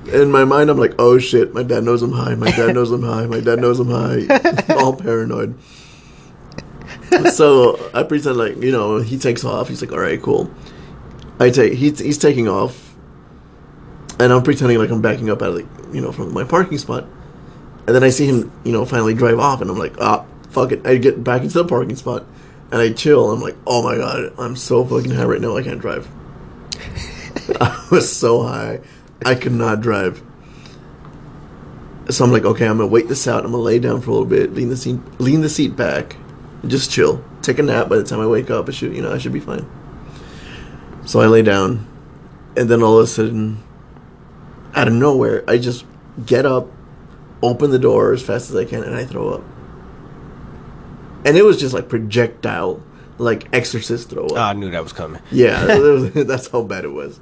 In 0.08 0.32
my 0.32 0.46
mind, 0.46 0.70
I'm 0.70 0.78
like, 0.78 0.96
oh 0.98 1.20
shit, 1.20 1.54
my 1.54 1.64
dad 1.64 1.84
knows 1.84 2.02
I'm 2.02 2.12
high. 2.12 2.36
My 2.36 2.50
dad 2.52 2.74
knows 2.74 2.92
I'm 2.92 3.04
high. 3.04 3.28
My 3.28 3.40
dad 3.40 3.60
knows 3.60 3.80
I'm 3.80 3.90
high. 3.90 4.26
All 4.76 4.96
paranoid. 4.96 5.58
so 7.34 7.92
I 7.94 8.04
pretend 8.04 8.38
like 8.38 8.58
you 8.58 8.72
know 8.72 8.98
he 8.98 9.18
takes 9.18 9.44
off. 9.44 9.68
He's 9.68 9.82
like, 9.82 9.92
all 9.92 10.00
right, 10.00 10.22
cool. 10.22 10.50
I 11.40 11.50
take 11.50 11.74
he's 11.74 12.00
he's 12.00 12.18
taking 12.18 12.48
off, 12.48 12.96
and 14.20 14.32
I'm 14.32 14.44
pretending 14.44 14.78
like 14.78 14.90
I'm 14.92 15.02
backing 15.02 15.30
up 15.30 15.42
out 15.42 15.50
of 15.50 15.56
the 15.56 15.96
you 15.96 16.02
know 16.02 16.12
from 16.12 16.34
my 16.34 16.44
parking 16.44 16.78
spot, 16.78 17.06
and 17.86 17.96
then 17.96 18.04
I 18.04 18.10
see 18.10 18.28
him 18.28 18.52
you 18.64 18.72
know 18.72 18.86
finally 18.86 19.14
drive 19.14 19.40
off, 19.40 19.62
and 19.62 19.70
I'm 19.70 19.78
like, 19.78 20.00
ah, 20.00 20.26
fuck 20.52 20.72
it. 20.72 20.86
I 20.86 20.98
get 20.98 21.24
back 21.24 21.42
into 21.42 21.54
the 21.54 21.66
parking 21.66 21.96
spot, 21.96 22.26
and 22.72 22.82
I 22.82 22.94
chill. 22.94 23.32
I'm 23.32 23.42
like, 23.42 23.58
oh 23.68 23.84
my 23.84 23.98
god, 23.98 24.34
I'm 24.38 24.56
so 24.56 24.86
fucking 24.86 25.12
high 25.12 25.26
right 25.26 25.42
now. 25.42 25.58
I 25.58 25.64
can't 25.64 25.82
drive. 25.82 26.08
I 27.60 27.88
was 27.92 28.16
so 28.16 28.44
high, 28.44 28.80
I 29.26 29.36
could 29.36 29.52
not 29.52 29.82
drive. 29.82 30.22
So 32.10 32.26
I'm 32.26 32.32
like, 32.32 32.44
okay, 32.46 32.66
I'm 32.68 32.78
gonna 32.78 32.88
wait 32.88 33.08
this 33.08 33.28
out. 33.28 33.46
I'm 33.46 33.52
gonna 33.52 33.64
lay 33.64 33.80
down 33.80 34.02
for 34.02 34.10
a 34.10 34.14
little 34.14 34.28
bit, 34.28 34.54
lean 34.54 34.70
the 34.70 34.78
seat, 34.78 35.00
lean 35.20 35.42
the 35.42 35.50
seat 35.50 35.76
back, 35.76 36.16
just 36.68 36.92
chill, 36.92 37.24
take 37.42 37.60
a 37.60 37.64
nap. 37.64 37.88
By 37.90 37.98
the 37.98 38.04
time 38.04 38.20
I 38.20 38.28
wake 38.28 38.50
up, 38.50 38.68
I 38.68 38.72
should, 38.72 38.96
you 38.96 39.02
know, 39.02 39.14
I 39.14 39.18
should 39.18 39.34
be 39.34 39.40
fine. 39.40 39.66
So 41.06 41.22
I 41.22 41.28
lay 41.28 41.42
down, 41.42 41.88
and 42.58 42.70
then 42.70 42.82
all 42.84 42.98
of 42.98 43.04
a 43.04 43.08
sudden, 43.08 43.64
out 44.76 44.88
of 44.88 44.94
nowhere, 44.94 45.44
I 45.48 45.58
just 45.58 45.86
get 46.26 46.46
up, 46.46 46.68
open 47.42 47.72
the 47.72 47.80
door 47.80 48.14
as 48.14 48.22
fast 48.22 48.50
as 48.50 48.56
I 48.56 48.66
can, 48.66 48.84
and 48.84 48.96
I 48.96 49.06
throw 49.06 49.30
up. 49.30 49.44
And 51.24 51.38
it 51.38 51.46
was 51.46 51.60
just 51.60 51.74
like 51.74 51.88
projectile, 51.88 52.82
like 53.20 53.48
exorcist 53.54 54.10
throw 54.10 54.26
up. 54.26 54.32
Oh, 54.34 54.36
I 54.38 54.54
knew 54.54 54.72
that 54.72 54.84
was 54.84 54.94
coming. 54.94 55.22
Yeah, 55.32 55.66
was- 55.80 56.12
that's 56.28 56.48
how 56.50 56.64
bad 56.64 56.84
it 56.84 56.92
was. 56.92 57.20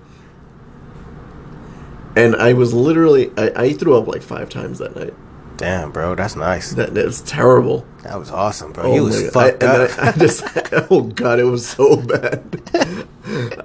And 2.16 2.36
I 2.36 2.54
was 2.54 2.74
literally, 2.74 3.32
I, 3.38 3.52
I 3.56 3.74
threw 3.74 3.98
up 3.98 4.08
like 4.08 4.22
five 4.22 4.50
times 4.50 4.80
that 4.80 4.96
night. 4.96 5.14
Damn, 5.58 5.92
bro, 5.92 6.16
that's 6.16 6.38
nice. 6.38 6.72
That, 6.72 6.94
that 6.94 7.06
was 7.06 7.22
terrible. 7.22 7.86
That 8.04 8.18
was 8.18 8.32
awesome, 8.32 8.72
bro. 8.72 8.86
Oh 8.86 8.96
you 8.96 9.04
was 9.04 9.30
fucked 9.30 9.62
I, 9.62 9.86
up. 9.86 10.00
I, 10.00 10.08
I 10.08 10.12
just, 10.14 10.44
oh 10.90 11.02
god, 11.02 11.40
it 11.40 11.44
was 11.44 11.68
so 11.68 11.98
bad. 11.98 12.62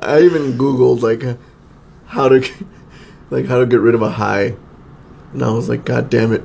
I 0.03 0.23
even 0.23 0.59
googled 0.59 1.03
like 1.03 1.39
how 2.07 2.29
to, 2.29 2.45
like 3.31 3.47
how 3.47 3.61
to 3.61 3.67
get 3.67 3.81
rid 3.81 3.95
of 3.95 4.03
a 4.03 4.11
high, 4.11 4.57
and 5.33 5.43
I 5.43 5.51
was 5.53 5.69
like, 5.69 5.85
god 5.85 6.11
damn 6.11 6.33
it. 6.33 6.43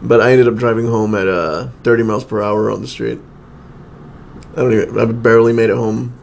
But 0.00 0.20
I 0.20 0.32
ended 0.32 0.48
up 0.48 0.56
driving 0.56 0.86
home 0.86 1.14
at 1.14 1.28
uh, 1.28 1.68
30 1.82 2.02
miles 2.02 2.24
per 2.24 2.42
hour 2.42 2.70
on 2.70 2.80
the 2.80 2.88
street. 2.88 3.20
I 4.52 4.56
don't 4.56 4.72
even, 4.72 4.98
I 4.98 5.04
barely 5.06 5.52
made 5.52 5.70
it 5.70 5.76
home, 5.76 6.18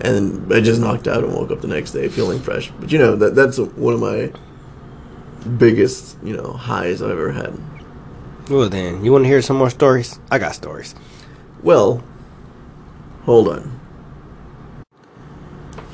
and 0.00 0.52
I 0.52 0.60
just 0.60 0.80
knocked 0.80 1.06
out 1.08 1.24
and 1.24 1.32
woke 1.32 1.50
up 1.50 1.60
the 1.60 1.68
next 1.68 1.92
day 1.92 2.08
feeling 2.08 2.40
fresh. 2.40 2.70
But 2.80 2.90
you 2.92 2.98
know 2.98 3.16
that 3.16 3.34
that's 3.34 3.58
one 3.58 3.94
of 3.94 4.00
my 4.00 4.32
biggest 5.58 6.16
you 6.22 6.36
know 6.36 6.52
highs 6.52 7.02
I've 7.02 7.10
ever 7.10 7.32
had. 7.32 7.58
well, 8.50 8.68
then, 8.68 9.04
you 9.04 9.12
want 9.12 9.24
to 9.24 9.28
hear 9.28 9.42
some 9.42 9.56
more 9.56 9.70
stories? 9.70 10.18
I 10.30 10.38
got 10.38 10.54
stories. 10.54 10.94
Well, 11.62 12.02
hold 13.24 13.48
on. 13.48 13.80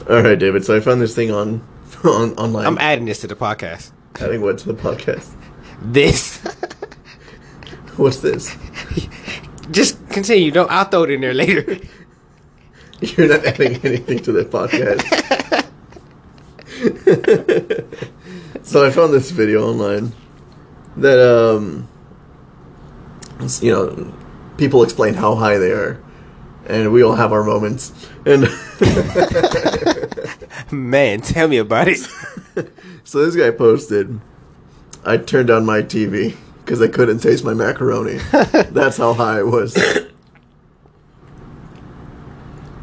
All 0.09 0.23
right, 0.23 0.39
David. 0.39 0.65
So 0.65 0.77
I 0.77 0.81
found 0.81 1.01
this 1.01 1.15
thing 1.15 1.31
on 1.31 1.63
on 2.05 2.33
online. 2.35 2.67
I'm 2.67 2.79
adding 2.79 3.05
this 3.05 3.21
to 3.21 3.27
the 3.27 3.37
podcast. 3.37 3.93
adding 4.21 4.41
what 4.41 4.59
to 4.59 4.67
the 4.73 4.75
podcast? 4.75 5.33
This. 5.83 6.39
What's 7.97 8.19
this? 8.19 8.57
Just 9.71 10.09
continue. 10.09 10.51
Don't. 10.51 10.71
I'll 10.71 10.85
throw 10.85 11.05
it 11.05 11.11
in 11.11 11.21
there 11.21 11.35
later. 11.35 11.79
You're 13.17 13.29
not 13.29 13.47
adding 13.47 13.81
anything 13.83 14.19
to 14.21 14.33
the 14.33 14.45
podcast. 14.45 15.01
so 18.63 18.87
I 18.87 18.91
found 18.91 19.15
this 19.15 19.31
video 19.31 19.71
online 19.71 20.13
that 20.97 21.19
um, 21.19 21.89
you 23.63 23.73
know, 23.73 24.13
people 24.59 24.83
explain 24.83 25.15
how 25.15 25.35
high 25.35 25.57
they 25.57 25.73
are, 25.73 25.99
and 26.67 26.93
we 26.93 27.03
all 27.03 27.15
have 27.15 27.33
our 27.33 27.43
moments. 27.43 27.93
And 28.27 28.43
Man, 30.71 31.23
tell 31.23 31.49
me 31.49 31.57
about 31.57 31.89
it. 31.89 32.07
so 33.05 33.25
this 33.25 33.35
guy 33.35 33.51
posted, 33.51 34.21
I 35.05 35.17
turned 35.17 35.49
on 35.49 35.65
my 35.65 35.81
TV 35.81 36.37
because 36.65 36.83
I 36.83 36.89
couldn't 36.89 37.21
taste 37.21 37.45
my 37.45 37.55
macaroni. 37.55 38.19
That's 38.71 38.99
how 38.99 39.15
high 39.15 39.39
it 39.39 39.47
was. 39.47 39.75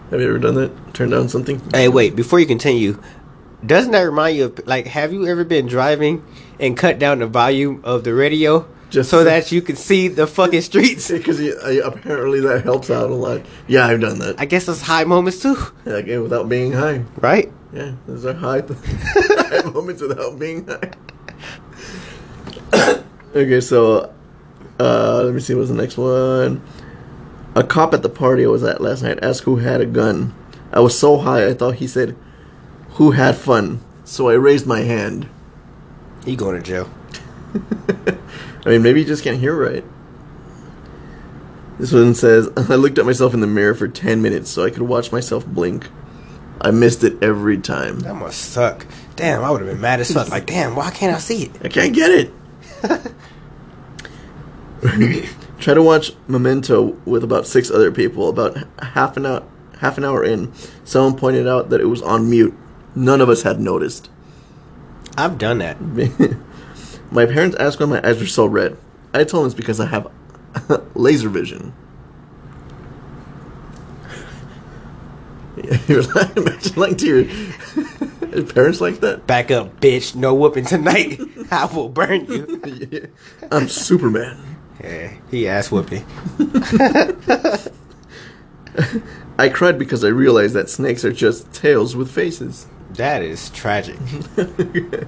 Have 0.09 0.21
you 0.21 0.29
ever 0.29 0.39
done 0.39 0.55
that? 0.55 0.93
Turn 0.93 1.09
down 1.09 1.29
something? 1.29 1.61
Hey, 1.73 1.89
wait. 1.89 2.15
Before 2.15 2.39
you 2.39 2.45
continue, 2.45 3.01
doesn't 3.65 3.91
that 3.91 4.01
remind 4.01 4.37
you 4.37 4.45
of 4.45 4.67
like? 4.67 4.87
Have 4.87 5.11
you 5.11 5.27
ever 5.27 5.43
been 5.43 5.67
driving 5.67 6.23
and 6.59 6.77
cut 6.77 6.99
down 6.99 7.19
the 7.19 7.27
volume 7.27 7.81
of 7.83 8.03
the 8.03 8.13
radio 8.13 8.67
Just 8.89 9.09
so 9.09 9.23
that 9.23 9.51
you 9.51 9.61
can 9.61 9.75
see 9.75 10.07
the 10.07 10.25
fucking 10.25 10.61
streets. 10.61 11.11
because 11.11 11.39
apparently 11.39 12.39
that 12.41 12.63
helps 12.63 12.89
out 12.89 13.09
a 13.09 13.13
lot. 13.15 13.41
Yeah, 13.67 13.85
I've 13.87 13.99
done 14.01 14.19
that. 14.19 14.39
I 14.39 14.45
guess 14.45 14.65
those 14.65 14.81
high 14.81 15.03
moments 15.03 15.41
too, 15.41 15.57
yeah, 15.85 16.19
without 16.19 16.47
being 16.49 16.71
high. 16.71 17.03
right? 17.17 17.51
Yeah, 17.73 17.93
those 18.07 18.25
are 18.25 18.33
high, 18.33 18.61
high 18.69 19.69
moments 19.69 20.01
without 20.01 20.39
being 20.39 20.65
high. 20.65 20.91
okay, 23.35 23.59
so 23.61 24.13
uh, 24.79 25.23
let 25.23 25.33
me 25.33 25.41
see. 25.41 25.53
What's 25.53 25.69
the 25.69 25.75
next 25.75 25.97
one? 25.97 26.61
A 27.57 27.63
cop 27.63 27.91
at 27.91 28.03
the 28.03 28.09
party 28.09 28.45
I 28.45 28.49
was 28.49 28.63
at 28.63 28.81
last 28.81 29.01
night 29.01 29.17
asked 29.23 29.41
who 29.41 29.55
had 29.55 29.81
a 29.81 29.85
gun. 29.87 30.35
I 30.71 30.79
was 30.79 30.97
so 30.97 31.17
high 31.17 31.47
I 31.47 31.55
thought 31.55 31.77
he 31.77 31.87
said, 31.87 32.15
"Who 32.91 33.11
had 33.11 33.35
fun?" 33.35 33.81
So 34.03 34.29
I 34.29 34.33
raised 34.33 34.67
my 34.67 34.81
hand. 34.81 35.27
He 36.23 36.35
going 36.35 36.55
to 36.55 36.61
jail? 36.61 36.87
I 38.63 38.69
mean, 38.69 38.83
maybe 38.83 38.99
you 38.99 39.07
just 39.07 39.23
can't 39.23 39.39
hear 39.39 39.55
right. 39.55 39.83
This 41.79 41.91
one 41.91 42.13
says, 42.13 42.47
I 42.57 42.75
looked 42.75 42.99
at 42.99 43.07
myself 43.07 43.33
in 43.33 43.39
the 43.39 43.47
mirror 43.47 43.73
for 43.73 43.87
10 43.87 44.21
minutes 44.21 44.51
so 44.51 44.63
I 44.63 44.69
could 44.69 44.83
watch 44.83 45.11
myself 45.11 45.43
blink. 45.43 45.87
I 46.61 46.69
missed 46.69 47.03
it 47.03 47.23
every 47.23 47.57
time. 47.57 48.01
That 48.01 48.13
must 48.13 48.39
suck. 48.39 48.85
Damn, 49.15 49.43
I 49.43 49.49
would 49.49 49.61
have 49.61 49.69
been 49.69 49.81
mad 49.81 49.99
as 49.99 50.13
fuck. 50.13 50.29
Like, 50.29 50.45
damn, 50.45 50.75
why 50.75 50.91
can't 50.91 51.15
I 51.15 51.19
see 51.19 51.45
it? 51.45 51.51
I 51.63 51.69
can't 51.69 51.95
get 51.95 52.11
it. 52.11 52.31
Try 55.59 55.73
to 55.73 55.81
watch 55.81 56.13
Memento 56.27 56.95
with 57.05 57.23
about 57.23 57.47
six 57.47 57.71
other 57.71 57.91
people. 57.91 58.29
About 58.29 58.57
half 58.79 59.17
an 59.17 59.25
hour, 59.25 59.43
half 59.79 59.97
an 59.97 60.05
hour 60.05 60.23
in, 60.23 60.53
someone 60.83 61.17
pointed 61.17 61.47
out 61.47 61.69
that 61.69 61.81
it 61.81 61.85
was 61.85 62.01
on 62.01 62.29
mute. 62.29 62.55
None 62.95 63.21
of 63.21 63.29
us 63.29 63.41
had 63.41 63.59
noticed. 63.59 64.09
I've 65.17 65.37
done 65.37 65.57
that. 65.59 65.81
my 67.11 67.25
parents 67.25 67.55
asked 67.57 67.79
why 67.79 67.87
my 67.87 68.07
eyes 68.07 68.19
were 68.19 68.27
so 68.27 68.45
red. 68.45 68.77
I 69.13 69.23
told 69.23 69.43
them 69.43 69.47
it's 69.47 69.55
because 69.55 69.79
I 69.79 69.87
have 69.87 70.11
laser 70.93 71.29
vision. 71.29 71.73
You're 75.87 76.03
like, 76.03 76.37
imagine 76.37 76.75
like 76.75 76.97
to 76.99 77.05
your, 77.07 77.21
your 78.29 78.45
parents 78.45 78.79
like 78.79 78.99
that. 78.99 79.25
Back 79.25 79.49
up, 79.49 79.79
bitch. 79.79 80.13
No 80.13 80.35
whooping 80.35 80.65
tonight. 80.65 81.19
I 81.49 81.65
will 81.65 81.89
burn 81.89 82.25
you. 82.25 83.09
I'm 83.51 83.67
Superman. 83.67 84.56
Yeah, 84.83 85.13
he 85.31 85.47
ass 85.47 85.71
whooping. 85.71 86.05
I 89.39 89.49
cried 89.49 89.77
because 89.79 90.03
I 90.03 90.09
realized 90.09 90.53
that 90.55 90.69
snakes 90.69 91.03
are 91.05 91.11
just 91.11 91.51
tails 91.53 91.95
with 91.95 92.11
faces. 92.11 92.67
That 92.91 93.21
is 93.21 93.49
tragic. 93.51 93.97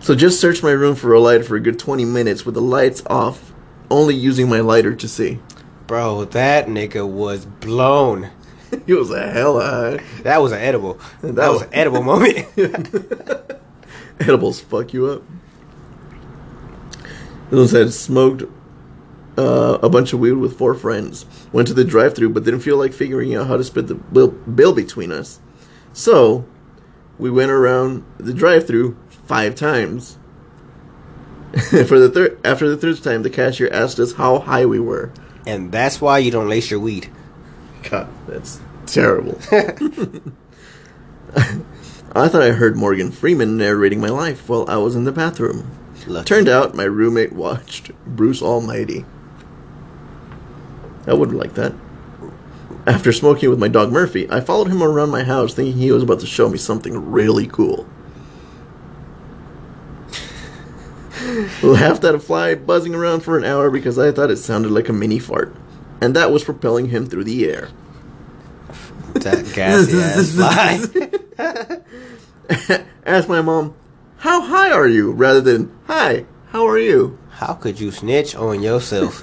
So 0.00 0.14
just 0.14 0.40
searched 0.40 0.62
my 0.62 0.70
room 0.70 0.94
for 0.94 1.12
a 1.14 1.18
light 1.18 1.44
for 1.44 1.56
a 1.56 1.60
good 1.60 1.80
20 1.80 2.04
minutes 2.04 2.46
with 2.46 2.54
the 2.54 2.60
lights 2.60 3.02
off, 3.06 3.52
only 3.90 4.14
using 4.14 4.48
my 4.48 4.60
lighter 4.60 4.94
to 4.94 5.08
see. 5.08 5.40
Bro, 5.88 6.26
that 6.26 6.66
nigga 6.68 7.04
was 7.08 7.44
blown. 7.44 8.30
It 8.86 8.94
was 8.94 9.10
a 9.10 9.28
hell 9.28 9.58
high. 9.60 10.00
That 10.22 10.40
was 10.42 10.52
an 10.52 10.60
edible. 10.60 11.00
That, 11.22 11.34
That 11.36 11.48
was 11.48 11.60
was- 11.60 11.62
an 11.62 11.74
edible 11.74 12.02
moment. 12.04 12.46
Edibles 14.20 14.60
fuck 14.60 14.92
you 14.92 15.06
up. 15.06 15.22
One 17.50 17.68
said 17.68 17.92
smoked 17.92 18.44
uh, 19.38 19.78
a 19.82 19.88
bunch 19.88 20.12
of 20.12 20.18
weed 20.20 20.32
with 20.32 20.58
four 20.58 20.74
friends. 20.74 21.26
Went 21.52 21.68
to 21.68 21.74
the 21.74 21.84
drive-through, 21.84 22.30
but 22.30 22.44
didn't 22.44 22.60
feel 22.60 22.76
like 22.76 22.92
figuring 22.92 23.34
out 23.34 23.46
how 23.46 23.56
to 23.56 23.64
split 23.64 23.86
the 23.86 23.94
bill, 23.94 24.28
bill 24.28 24.72
between 24.74 25.12
us. 25.12 25.40
So 25.92 26.44
we 27.18 27.30
went 27.30 27.50
around 27.50 28.04
the 28.18 28.34
drive-through 28.34 28.96
five 29.08 29.54
times. 29.54 30.18
For 31.70 31.98
the 31.98 32.10
third, 32.10 32.38
after 32.44 32.68
the 32.68 32.76
third 32.76 33.02
time, 33.02 33.22
the 33.22 33.30
cashier 33.30 33.68
asked 33.72 33.98
us 33.98 34.14
how 34.14 34.40
high 34.40 34.66
we 34.66 34.80
were. 34.80 35.12
and 35.46 35.70
that's 35.72 36.00
why 36.00 36.18
you 36.18 36.30
don't 36.30 36.48
lace 36.48 36.70
your 36.70 36.80
weed. 36.80 37.10
God, 37.88 38.08
that's 38.26 38.60
terrible. 38.86 39.38
I 42.14 42.28
thought 42.28 42.42
I 42.42 42.50
heard 42.50 42.76
Morgan 42.76 43.10
Freeman 43.12 43.56
narrating 43.56 44.00
my 44.00 44.08
life 44.08 44.48
while 44.48 44.64
I 44.68 44.76
was 44.76 44.96
in 44.96 45.04
the 45.04 45.12
bathroom. 45.12 45.70
Lucky. 46.06 46.26
Turned 46.26 46.48
out 46.48 46.74
my 46.74 46.84
roommate 46.84 47.32
watched 47.32 47.90
Bruce 48.06 48.42
Almighty. 48.42 49.04
I 51.06 51.14
wouldn't 51.14 51.38
like 51.38 51.54
that. 51.54 51.74
After 52.86 53.12
smoking 53.12 53.50
with 53.50 53.58
my 53.58 53.68
dog 53.68 53.90
Murphy, 53.92 54.30
I 54.30 54.40
followed 54.40 54.68
him 54.68 54.82
around 54.82 55.10
my 55.10 55.24
house 55.24 55.54
thinking 55.54 55.76
he 55.76 55.90
was 55.90 56.04
about 56.04 56.20
to 56.20 56.26
show 56.26 56.48
me 56.48 56.58
something 56.58 57.10
really 57.10 57.46
cool. 57.46 57.88
Laughed 61.62 62.04
at 62.04 62.14
a 62.14 62.20
fly 62.20 62.54
buzzing 62.54 62.94
around 62.94 63.20
for 63.20 63.36
an 63.36 63.44
hour 63.44 63.70
because 63.70 63.98
I 63.98 64.12
thought 64.12 64.30
it 64.30 64.36
sounded 64.36 64.70
like 64.70 64.88
a 64.88 64.92
mini 64.92 65.18
fart. 65.18 65.54
And 66.00 66.14
that 66.14 66.30
was 66.30 66.44
propelling 66.44 66.90
him 66.90 67.06
through 67.06 67.24
the 67.24 67.50
air. 67.50 67.70
That 69.14 69.50
gassy 69.54 69.98
ass 69.98 70.34
fly. 72.58 72.84
Asked 73.06 73.28
my 73.28 73.40
mom, 73.40 73.74
How 74.18 74.40
high 74.40 74.70
are 74.72 74.88
you? 74.88 75.12
rather 75.12 75.40
than, 75.40 75.70
Hi, 75.86 76.24
how 76.48 76.66
are 76.66 76.78
you? 76.78 77.18
How 77.30 77.52
could 77.54 77.78
you 77.78 77.90
snitch 77.90 78.34
on 78.34 78.62
yourself? 78.62 79.22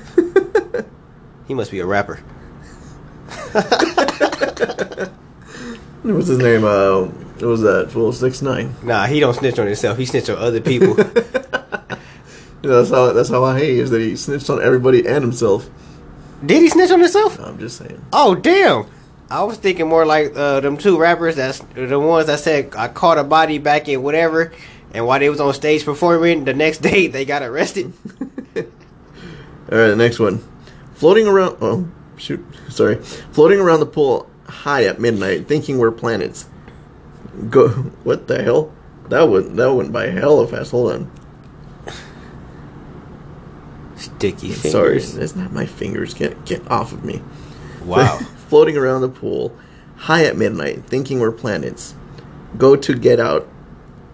he 1.48 1.54
must 1.54 1.72
be 1.72 1.80
a 1.80 1.86
rapper. 1.86 2.18
What's 6.04 6.28
his 6.28 6.40
name? 6.40 6.64
Uh, 6.64 7.06
what 7.06 7.42
was 7.42 7.62
that? 7.62 7.94
Well, 7.96 8.12
six 8.12 8.42
nine. 8.42 8.76
Nah, 8.84 9.06
he 9.06 9.20
don't 9.20 9.34
snitch 9.34 9.58
on 9.58 9.68
himself. 9.68 9.98
He 9.98 10.06
snitch 10.06 10.30
on 10.30 10.38
other 10.38 10.62
people. 10.62 10.94
That's 12.62 12.90
how. 12.90 13.14
That's 13.14 13.30
how 13.30 13.44
I 13.44 13.58
hate 13.58 13.78
is 13.78 13.90
that 13.90 14.02
he 14.02 14.16
snitched 14.16 14.50
on 14.50 14.62
everybody 14.62 15.08
and 15.08 15.24
himself. 15.24 15.70
Did 16.46 16.62
he 16.62 16.70
snitch 16.70 16.92
on 16.92 17.00
himself? 17.00 17.40
I'm 17.40 17.58
just 17.58 17.78
saying. 17.78 18.04
Oh 18.12 18.36
damn! 18.36 18.86
I 19.30 19.44
was 19.44 19.58
thinking 19.58 19.88
more 19.88 20.06
like 20.06 20.36
uh, 20.36 20.60
them 20.60 20.78
two 20.78 21.00
rappers. 21.00 21.36
That's 21.38 21.60
the 21.74 22.00
ones 22.00 22.28
that 22.28 22.40
said 22.40 22.74
I 22.76 22.88
caught 22.88 23.18
a 23.18 23.24
body 23.24 23.58
back 23.58 23.88
in 23.88 24.04
whatever, 24.04 24.52
and 24.94 25.06
while 25.08 25.20
they 25.20 25.30
was 25.30 25.40
on 25.40 25.54
stage 25.54 25.86
performing, 25.86 26.46
the 26.46 26.54
next 26.54 26.80
day 26.80 27.08
they 27.08 27.26
got 27.26 27.42
arrested. 27.42 27.94
All 28.56 28.64
right, 29.80 29.88
the 29.88 29.96
next 29.96 30.20
one. 30.20 30.44
Floating 30.94 31.28
around. 31.28 31.58
Oh, 31.62 31.88
shoot. 32.18 32.46
Sorry. 32.70 32.96
Floating 32.98 33.60
around 33.60 33.80
the 33.80 33.86
pool 33.86 34.30
high 34.48 34.84
at 34.86 35.00
midnight, 35.00 35.48
thinking 35.48 35.78
we're 35.78 35.92
planets. 35.92 36.48
Go. 37.50 37.70
What 38.04 38.28
the 38.28 38.44
hell? 38.44 38.72
That 39.10 39.24
went. 39.24 39.56
That 39.56 39.74
went 39.74 39.92
by 39.92 40.08
hella 40.08 40.48
fast. 40.48 40.72
Hold 40.72 40.92
on. 40.92 41.12
Sticky 43.96 44.52
fingers. 44.52 44.72
Sorry, 44.72 45.00
that's 45.00 45.36
not 45.36 45.54
my 45.54 45.66
fingers. 45.66 46.14
Get 46.14 46.46
get 46.46 46.70
off 46.70 46.92
of 46.92 47.04
me. 47.04 47.22
Wow. 47.86 48.20
Floating 48.48 48.78
around 48.78 49.02
the 49.02 49.10
pool, 49.10 49.56
high 49.96 50.26
at 50.26 50.38
midnight, 50.38 50.86
thinking 50.86 51.20
we're 51.20 51.32
planets. 51.32 51.96
Go 52.58 52.76
to 52.76 52.94
get 52.94 53.20
out, 53.20 53.48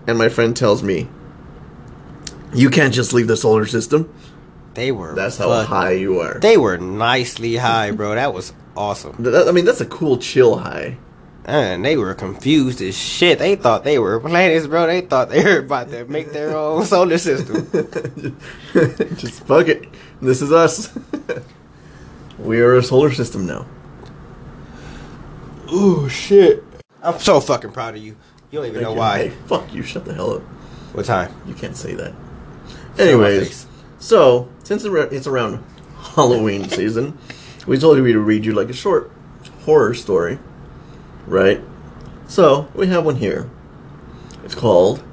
and 0.07 0.17
my 0.17 0.29
friend 0.29 0.55
tells 0.55 0.81
me, 0.83 1.07
"You 2.53 2.69
can't 2.69 2.93
just 2.93 3.13
leave 3.13 3.27
the 3.27 3.37
solar 3.37 3.65
system." 3.65 4.09
They 4.75 4.91
were. 4.91 5.13
That's 5.15 5.37
how 5.37 5.51
high 5.63 5.91
you 5.93 6.19
are. 6.21 6.39
They 6.39 6.55
were 6.57 6.77
nicely 6.77 7.55
high, 7.57 7.91
bro. 7.91 8.15
That 8.15 8.33
was 8.33 8.53
awesome. 8.77 9.15
That- 9.19 9.47
I 9.47 9.51
mean, 9.51 9.65
that's 9.65 9.81
a 9.81 9.85
cool 9.85 10.17
chill 10.17 10.57
high. 10.57 10.97
And 11.45 11.83
they 11.83 11.97
were 11.97 12.13
confused 12.13 12.79
as 12.81 12.95
shit. 12.95 13.39
They 13.39 13.55
thought 13.55 13.83
they 13.83 13.97
were 13.97 14.19
planets, 14.19 14.67
bro. 14.67 14.85
They 14.85 15.01
thought 15.01 15.29
they 15.29 15.43
were 15.43 15.59
about 15.59 15.89
to 15.89 16.05
make 16.05 16.31
their 16.31 16.55
own 16.55 16.85
solar 16.93 17.17
system. 17.17 17.67
just 19.17 19.43
fuck 19.45 19.67
it. 19.67 19.85
This 20.21 20.41
is 20.43 20.51
us. 20.51 20.95
we 22.37 22.61
are 22.61 22.75
a 22.75 22.83
solar 22.83 23.11
system 23.11 23.47
now. 23.47 23.65
oh 25.69 26.07
shit! 26.07 26.63
I'm 27.01 27.19
so 27.19 27.39
fucking 27.41 27.71
proud 27.71 27.95
of 27.95 28.03
you. 28.03 28.15
You 28.51 28.59
don't 28.59 28.67
even 28.67 28.81
know 28.81 28.93
Hey, 28.93 28.97
why. 28.97 29.29
fuck 29.47 29.73
you. 29.73 29.83
Shut 29.83 30.05
the 30.05 30.13
hell 30.13 30.33
up. 30.35 30.41
What 30.93 31.05
time? 31.05 31.33
You 31.45 31.53
can't 31.53 31.75
say 31.75 31.93
that. 31.95 32.13
Anyways, 32.97 33.67
so 33.99 34.49
since 34.63 34.83
it's 34.83 35.27
around 35.27 35.63
Halloween 36.15 36.67
season, 36.69 37.17
we 37.67 37.77
told 37.77 37.97
you 37.97 38.03
we'd 38.03 38.15
read 38.15 38.45
you 38.45 38.53
like 38.53 38.69
a 38.69 38.73
short 38.73 39.11
horror 39.65 39.93
story, 39.93 40.39
right? 41.27 41.61
So 42.27 42.67
we 42.73 42.87
have 42.87 43.05
one 43.05 43.17
here. 43.17 43.49
It's 44.43 44.55
called 44.55 45.03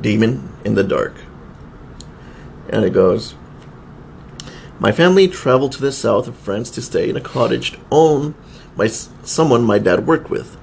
"Demon 0.00 0.52
in 0.64 0.74
the 0.74 0.84
Dark," 0.84 1.14
and 2.68 2.84
it 2.84 2.92
goes. 2.92 3.34
My 4.80 4.92
family 4.92 5.26
traveled 5.26 5.72
to 5.72 5.80
the 5.80 5.90
south 5.90 6.28
of 6.28 6.36
France 6.36 6.70
to 6.70 6.82
stay 6.82 7.10
in 7.10 7.16
a 7.16 7.20
cottage 7.20 7.76
owned 7.90 8.34
by 8.76 8.86
someone 8.86 9.64
my 9.64 9.80
dad 9.80 10.06
worked 10.06 10.30
with. 10.30 10.56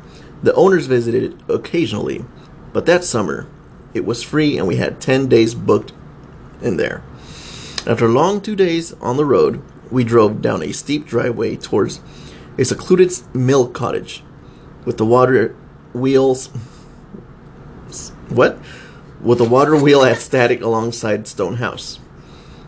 The 0.46 0.54
owners 0.54 0.86
visited 0.86 1.42
occasionally, 1.50 2.24
but 2.72 2.86
that 2.86 3.04
summer 3.04 3.48
it 3.96 4.06
was 4.06 4.22
free 4.22 4.60
and 4.60 4.68
we 4.68 4.76
had 4.76 5.02
10 5.02 5.28
days 5.28 5.56
booked 5.56 5.92
in 6.62 6.78
there. 6.78 7.02
After 7.88 8.06
a 8.06 8.10
long 8.10 8.42
two 8.42 8.56
days 8.56 8.94
on 9.02 9.18
the 9.18 9.26
road, 9.26 9.64
we 9.90 10.04
drove 10.04 10.44
down 10.44 10.62
a 10.62 10.72
steep 10.72 11.08
driveway 11.08 11.56
towards 11.56 12.00
a 12.60 12.64
secluded 12.64 13.12
mill 13.34 13.68
cottage 13.68 14.24
with 14.86 14.98
the 14.98 15.06
water 15.06 15.56
wheels. 15.94 16.50
What? 18.30 18.60
with 19.22 19.42
a 19.42 19.50
water 19.50 19.76
wheel 19.76 20.04
at 20.04 20.20
static 20.20 20.62
alongside 20.62 21.28
stone 21.28 21.56
house. 21.56 22.00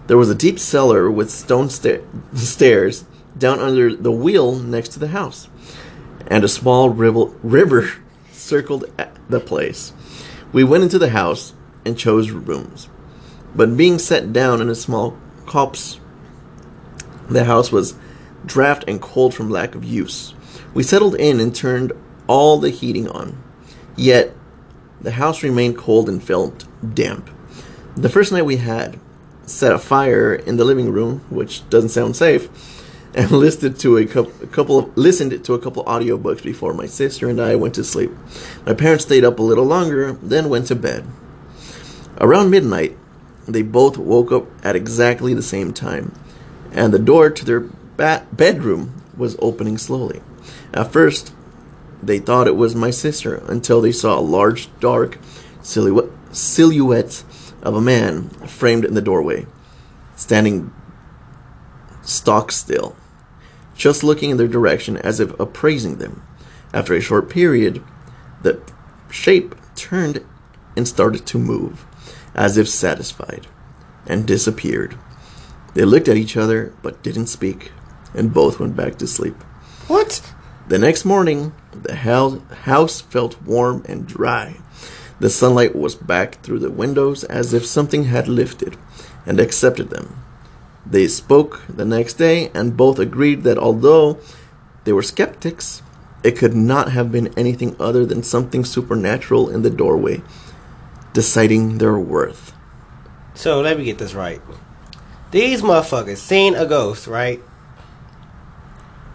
There 0.08 0.18
was 0.18 0.32
a 0.32 0.36
deep 0.36 0.58
cellar 0.58 1.12
with 1.12 1.30
stone 1.30 1.70
sta- 1.70 2.02
stairs 2.34 3.06
down 3.38 3.60
under 3.60 3.96
the 3.96 4.12
wheel 4.12 4.56
next 4.56 4.90
to 4.94 5.00
the 5.00 5.10
house, 5.10 5.50
and 6.28 6.44
a 6.44 6.48
small 6.48 6.90
river, 6.90 7.90
circled 8.32 8.86
the 9.30 9.40
place. 9.40 9.94
We 10.52 10.64
went 10.64 10.84
into 10.84 11.00
the 11.00 11.10
house 11.10 11.54
and 11.86 11.98
chose 11.98 12.32
rooms, 12.32 12.90
but 13.56 13.78
being 13.78 14.00
set 14.00 14.32
down 14.32 14.62
in 14.62 14.70
a 14.70 14.76
small 14.76 15.18
copse, 15.46 16.00
the 17.30 17.46
house 17.46 17.72
was 17.72 17.96
draft 18.46 18.86
and 18.88 19.02
cold 19.02 19.34
from 19.34 19.50
lack 19.50 19.76
of 19.76 19.84
use. 19.84 20.34
We 20.74 20.84
settled 20.84 21.16
in 21.16 21.40
and 21.40 21.54
turned 21.54 21.92
all 22.28 22.58
the 22.58 22.70
heating 22.70 23.10
on, 23.10 23.42
yet 23.96 24.34
the 25.02 25.12
house 25.12 25.44
remained 25.44 25.78
cold 25.78 26.10
and 26.10 26.24
felt 26.24 26.66
damp. 26.94 27.30
The 27.96 28.10
first 28.10 28.32
night 28.32 28.46
we 28.46 28.58
had 28.58 29.00
set 29.46 29.74
a 29.74 29.80
fire 29.80 30.34
in 30.34 30.58
the 30.58 30.66
living 30.66 30.92
room, 30.92 31.26
which 31.30 31.68
doesn't 31.70 31.90
sound 31.90 32.16
safe, 32.16 32.50
and 33.18 33.32
listened 33.32 33.80
to 33.80 33.98
a, 33.98 34.06
cou- 34.06 34.32
a 34.44 34.48
couple 34.48 34.78
of 34.78 34.96
listened 34.96 35.44
to 35.44 35.54
a 35.56 35.60
couple 35.60 35.84
audiobooks 35.86 36.44
before 36.44 36.72
my 36.72 36.86
sister 36.86 37.28
and 37.28 37.42
I 37.42 37.56
went 37.56 37.74
to 37.76 37.84
sleep. 37.84 38.12
My 38.64 38.76
parents 38.76 39.06
stayed 39.06 39.26
up 39.26 39.40
a 39.40 39.44
little 39.44 39.66
longer, 39.66 40.14
then 40.14 40.50
went 40.50 40.68
to 40.68 40.76
bed. 40.76 41.04
Around 42.22 42.52
midnight, 42.52 42.96
they 43.48 43.64
both 43.64 43.98
woke 43.98 44.32
up 44.32 44.46
at 44.64 44.76
exactly 44.76 45.34
the 45.34 45.42
same 45.42 45.74
time, 45.74 46.14
and 46.72 46.94
the 46.94 47.00
door 47.00 47.32
to 47.32 47.44
their 47.44 47.62
bedroom 47.62 49.02
was 49.18 49.36
opening 49.40 49.80
slowly. 49.80 50.22
At 50.72 50.92
first, 50.92 51.34
they 52.04 52.20
thought 52.20 52.48
it 52.48 52.56
was 52.56 52.76
my 52.76 52.92
sister 52.92 53.38
until 53.48 53.82
they 53.82 53.92
saw 53.92 54.20
a 54.20 54.22
large, 54.22 54.70
dark 54.80 55.18
silhouette 55.64 57.24
of 57.64 57.74
a 57.74 57.82
man 57.82 58.30
framed 58.30 58.86
in 58.86 58.94
the 58.94 59.02
doorway, 59.02 59.48
standing 60.16 60.72
stock 62.04 62.52
still, 62.52 62.96
just 63.78 64.04
looking 64.04 64.32
in 64.32 64.38
their 64.38 64.48
direction 64.48 64.98
as 64.98 65.20
if 65.20 65.40
appraising 65.40 65.98
them. 65.98 66.24
After 66.74 66.94
a 66.94 67.02
short 67.02 67.30
period, 67.30 67.82
the 68.42 68.60
shape 69.10 69.56
turned 69.76 70.26
and 70.76 70.88
started 70.88 71.26
to 71.28 71.38
move, 71.38 71.86
as 72.36 72.58
if 72.58 72.68
satisfied, 72.68 73.48
and 74.06 74.28
disappeared. 74.28 74.98
They 75.74 75.86
looked 75.86 76.08
at 76.08 76.18
each 76.18 76.36
other 76.36 76.74
but 76.82 77.04
didn't 77.04 77.28
speak, 77.28 77.72
and 78.14 78.34
both 78.34 78.60
went 78.60 78.76
back 78.76 78.98
to 78.98 79.08
sleep. 79.08 79.36
What? 79.88 80.34
The 80.68 80.78
next 80.78 81.06
morning, 81.06 81.54
the 81.72 81.96
house 81.96 83.02
felt 83.02 83.42
warm 83.44 83.84
and 83.88 84.06
dry. 84.06 84.58
The 85.20 85.30
sunlight 85.30 85.76
was 85.76 85.96
back 85.96 86.42
through 86.44 86.60
the 86.60 86.70
windows 86.70 87.24
as 87.24 87.54
if 87.54 87.66
something 87.66 88.04
had 88.06 88.28
lifted 88.28 88.78
and 89.26 89.40
accepted 89.40 89.90
them. 89.90 90.16
They 90.90 91.08
spoke 91.08 91.64
the 91.68 91.86
next 91.86 92.14
day 92.14 92.50
and 92.54 92.78
both 92.78 92.98
agreed 93.00 93.44
that 93.44 93.58
although 93.58 94.20
they 94.86 94.94
were 94.94 95.04
skeptics, 95.04 95.82
it 96.24 96.38
could 96.38 96.56
not 96.56 96.92
have 96.92 97.12
been 97.12 97.34
anything 97.38 97.76
other 97.80 98.06
than 98.06 98.24
something 98.24 98.64
supernatural 98.64 99.50
in 99.50 99.62
the 99.64 99.70
doorway, 99.70 100.22
deciding 101.14 101.78
their 101.80 102.00
worth. 102.00 102.54
So 103.34 103.62
let 103.62 103.78
me 103.78 103.84
get 103.84 103.98
this 103.98 104.14
right. 104.14 104.42
These 105.32 105.62
motherfuckers 105.62 106.18
seen 106.18 106.56
a 106.56 106.66
ghost, 106.66 107.06
right? 107.06 107.42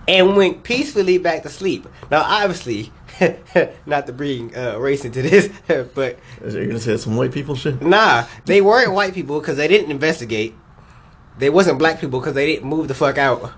And 0.07 0.37
went 0.37 0.63
peacefully 0.63 1.17
back 1.19 1.43
to 1.45 1.49
sleep. 1.49 1.87
Now, 2.11 2.23
obviously, 2.23 2.93
not 3.87 4.07
to 4.07 4.13
bring 4.13 4.55
uh, 4.57 4.79
race 4.79 5.05
into 5.05 5.23
this, 5.23 5.49
but 5.95 6.19
You're 6.43 6.67
gonna 6.67 6.81
say 6.81 6.97
some 6.99 7.17
white 7.17 7.33
people 7.33 7.55
shit? 7.55 7.81
nah, 7.81 8.27
they 8.45 8.61
weren't 8.61 8.93
white 8.93 9.15
people 9.15 9.41
because 9.41 9.57
they 9.57 9.69
didn't 9.69 9.91
investigate. 9.91 10.55
They 11.43 11.51
wasn't 11.51 11.81
black 11.81 12.01
people 12.01 12.21
because 12.21 12.35
they 12.35 12.47
didn't 12.47 12.69
move 12.69 12.87
the 12.87 12.95
fuck 12.95 13.19
out. 13.19 13.51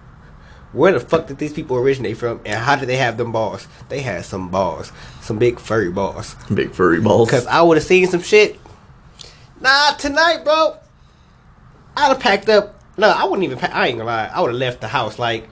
Where 0.73 0.93
the 0.93 1.01
fuck 1.01 1.27
did 1.27 1.37
these 1.37 1.53
people 1.53 1.77
originate 1.77 2.17
from, 2.17 2.41
and 2.47 2.59
how 2.59 2.77
did 2.77 2.89
they 2.89 2.97
have 2.97 3.19
them 3.19 3.31
balls? 3.31 3.69
They 3.91 4.01
had 4.01 4.25
some 4.25 4.49
balls, 4.49 4.91
some 5.21 5.39
big 5.39 5.61
furry 5.61 5.91
balls. 5.91 6.35
Big 6.55 6.73
furry 6.73 7.03
balls. 7.03 7.29
Cause 7.29 7.47
I 7.47 7.61
would 7.61 7.77
have 7.77 7.85
seen 7.85 8.07
some 8.07 8.23
shit. 8.23 8.59
Nah, 9.61 9.91
tonight, 9.99 10.45
bro. 10.45 10.79
I'd 11.95 12.09
have 12.09 12.21
packed 12.21 12.49
up. 12.49 12.81
No, 12.97 13.11
I 13.11 13.25
wouldn't 13.25 13.45
even. 13.45 13.59
Pack, 13.59 13.75
I 13.75 13.89
ain't 13.89 13.99
gonna 13.99 14.09
lie. 14.09 14.31
I 14.33 14.41
would 14.41 14.53
have 14.53 14.59
left 14.59 14.81
the 14.81 14.89
house. 14.89 15.19
Like, 15.19 15.47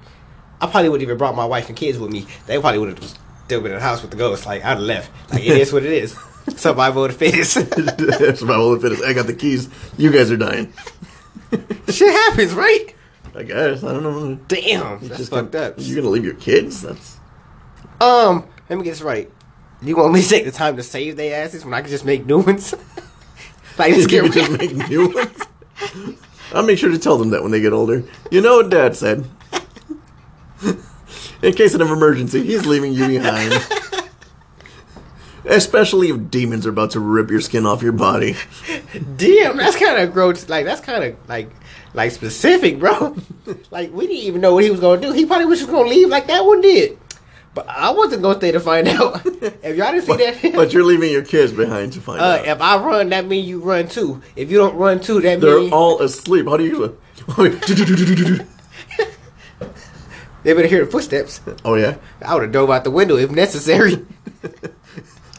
I 0.58 0.68
probably 0.68 0.88
would 0.88 1.02
have 1.02 1.08
even 1.08 1.18
brought 1.18 1.36
my 1.36 1.44
wife 1.44 1.68
and 1.68 1.76
kids 1.76 1.98
with 1.98 2.10
me. 2.10 2.24
They 2.46 2.58
probably 2.58 2.78
would 2.78 2.96
have 2.96 3.18
still 3.44 3.60
been 3.60 3.72
in 3.72 3.76
the 3.78 3.84
house 3.84 4.00
with 4.00 4.10
the 4.10 4.16
ghost. 4.16 4.46
Like, 4.46 4.64
I'd 4.64 4.68
have 4.68 4.80
left. 4.80 5.10
Like, 5.30 5.44
it 5.44 5.58
is 5.58 5.70
what 5.70 5.84
it 5.84 5.92
is. 5.92 6.16
Survival 6.56 7.04
of 7.04 7.12
the 7.12 7.30
fittest. 7.30 7.52
Survival 8.38 8.72
of 8.72 8.80
the 8.80 8.88
fittest. 8.88 9.04
I 9.04 9.12
got 9.12 9.26
the 9.26 9.34
keys. 9.34 9.68
You 9.98 10.10
guys 10.10 10.30
are 10.30 10.38
dying. 10.38 10.72
shit 11.88 12.10
happens, 12.12 12.54
right? 12.54 12.94
I 13.34 13.42
guess. 13.44 13.82
I 13.84 13.92
don't 13.92 14.02
know. 14.02 14.34
Damn, 14.48 14.94
It's 14.98 15.08
that's 15.08 15.18
just 15.18 15.30
fucked 15.30 15.52
gonna- 15.52 15.66
up. 15.68 15.74
You're 15.78 15.96
gonna 15.96 16.10
leave 16.10 16.24
your 16.24 16.34
kids? 16.34 16.82
That's 16.82 17.16
Um, 18.00 18.46
let 18.68 18.78
me 18.78 18.84
get 18.84 18.90
this 18.90 19.02
right. 19.02 19.30
You 19.80 19.96
want 19.96 20.12
me 20.12 20.22
to 20.22 20.28
take 20.28 20.44
the 20.44 20.52
time 20.52 20.76
to 20.76 20.82
save 20.82 21.16
their 21.16 21.42
asses 21.44 21.64
when 21.64 21.74
I 21.74 21.80
can 21.80 21.90
just 21.90 22.04
make 22.04 22.24
new 22.26 22.38
ones? 22.40 22.74
like, 23.78 23.94
just 23.94 24.10
you 24.10 24.22
get 24.22 24.32
just 24.32 24.52
make 24.52 24.88
new 24.88 25.08
ones. 25.08 25.38
I'll 26.54 26.62
make 26.62 26.78
sure 26.78 26.90
to 26.90 26.98
tell 26.98 27.16
them 27.18 27.30
that 27.30 27.42
when 27.42 27.50
they 27.50 27.60
get 27.60 27.72
older. 27.72 28.04
You 28.30 28.40
know 28.42 28.56
what 28.58 28.70
Dad 28.70 28.94
said. 28.94 29.26
In 31.42 31.52
case 31.54 31.74
of 31.74 31.80
an 31.80 31.88
emergency, 31.88 32.44
he's 32.44 32.66
leaving 32.66 32.92
you 32.92 33.08
behind. 33.08 33.52
Especially 35.44 36.08
if 36.08 36.30
demons 36.30 36.66
are 36.66 36.70
about 36.70 36.92
to 36.92 37.00
rip 37.00 37.30
your 37.30 37.40
skin 37.40 37.66
off 37.66 37.82
your 37.82 37.92
body. 37.92 38.36
Damn, 39.16 39.56
that's 39.56 39.76
kind 39.76 39.98
of 39.98 40.12
gross. 40.12 40.48
Like 40.48 40.64
that's 40.64 40.80
kind 40.80 41.02
of 41.02 41.28
like 41.28 41.50
like 41.94 42.12
specific, 42.12 42.78
bro. 42.78 43.16
like 43.70 43.92
we 43.92 44.06
didn't 44.06 44.22
even 44.22 44.40
know 44.40 44.54
what 44.54 44.64
he 44.64 44.70
was 44.70 44.80
gonna 44.80 45.00
do. 45.00 45.12
He 45.12 45.26
probably 45.26 45.46
was 45.46 45.58
just 45.58 45.70
gonna 45.70 45.88
leave 45.88 46.08
like 46.08 46.26
that 46.28 46.44
one 46.44 46.60
did. 46.60 46.98
But 47.54 47.68
I 47.68 47.90
wasn't 47.90 48.22
gonna 48.22 48.38
stay 48.38 48.52
to 48.52 48.60
find 48.60 48.88
out. 48.88 49.20
if 49.26 49.76
y'all 49.76 49.92
didn't 49.92 50.02
see 50.02 50.16
that, 50.16 50.54
But 50.54 50.72
you're 50.72 50.84
leaving 50.84 51.10
your 51.10 51.24
kids 51.24 51.52
behind 51.52 51.92
to 51.94 52.00
find 52.00 52.20
uh, 52.20 52.24
out. 52.24 52.46
if 52.46 52.60
I 52.62 52.78
run, 52.78 53.10
that 53.10 53.26
means 53.26 53.46
you 53.46 53.60
run 53.60 53.88
too. 53.88 54.22
If 54.36 54.50
you 54.50 54.58
don't 54.58 54.76
run 54.76 55.00
too, 55.00 55.20
that 55.20 55.28
means. 55.32 55.42
They're 55.42 55.60
means 55.60 55.72
all 55.72 56.00
asleep. 56.00 56.46
How 56.46 56.56
do 56.56 56.64
you? 56.64 56.98
they 60.42 60.54
better 60.54 60.66
hear 60.66 60.84
the 60.84 60.90
footsteps. 60.90 61.40
Oh 61.64 61.74
yeah, 61.74 61.96
I 62.24 62.34
would 62.34 62.44
have 62.44 62.52
dove 62.52 62.70
out 62.70 62.84
the 62.84 62.90
window 62.90 63.16
if 63.16 63.30
necessary. 63.30 64.06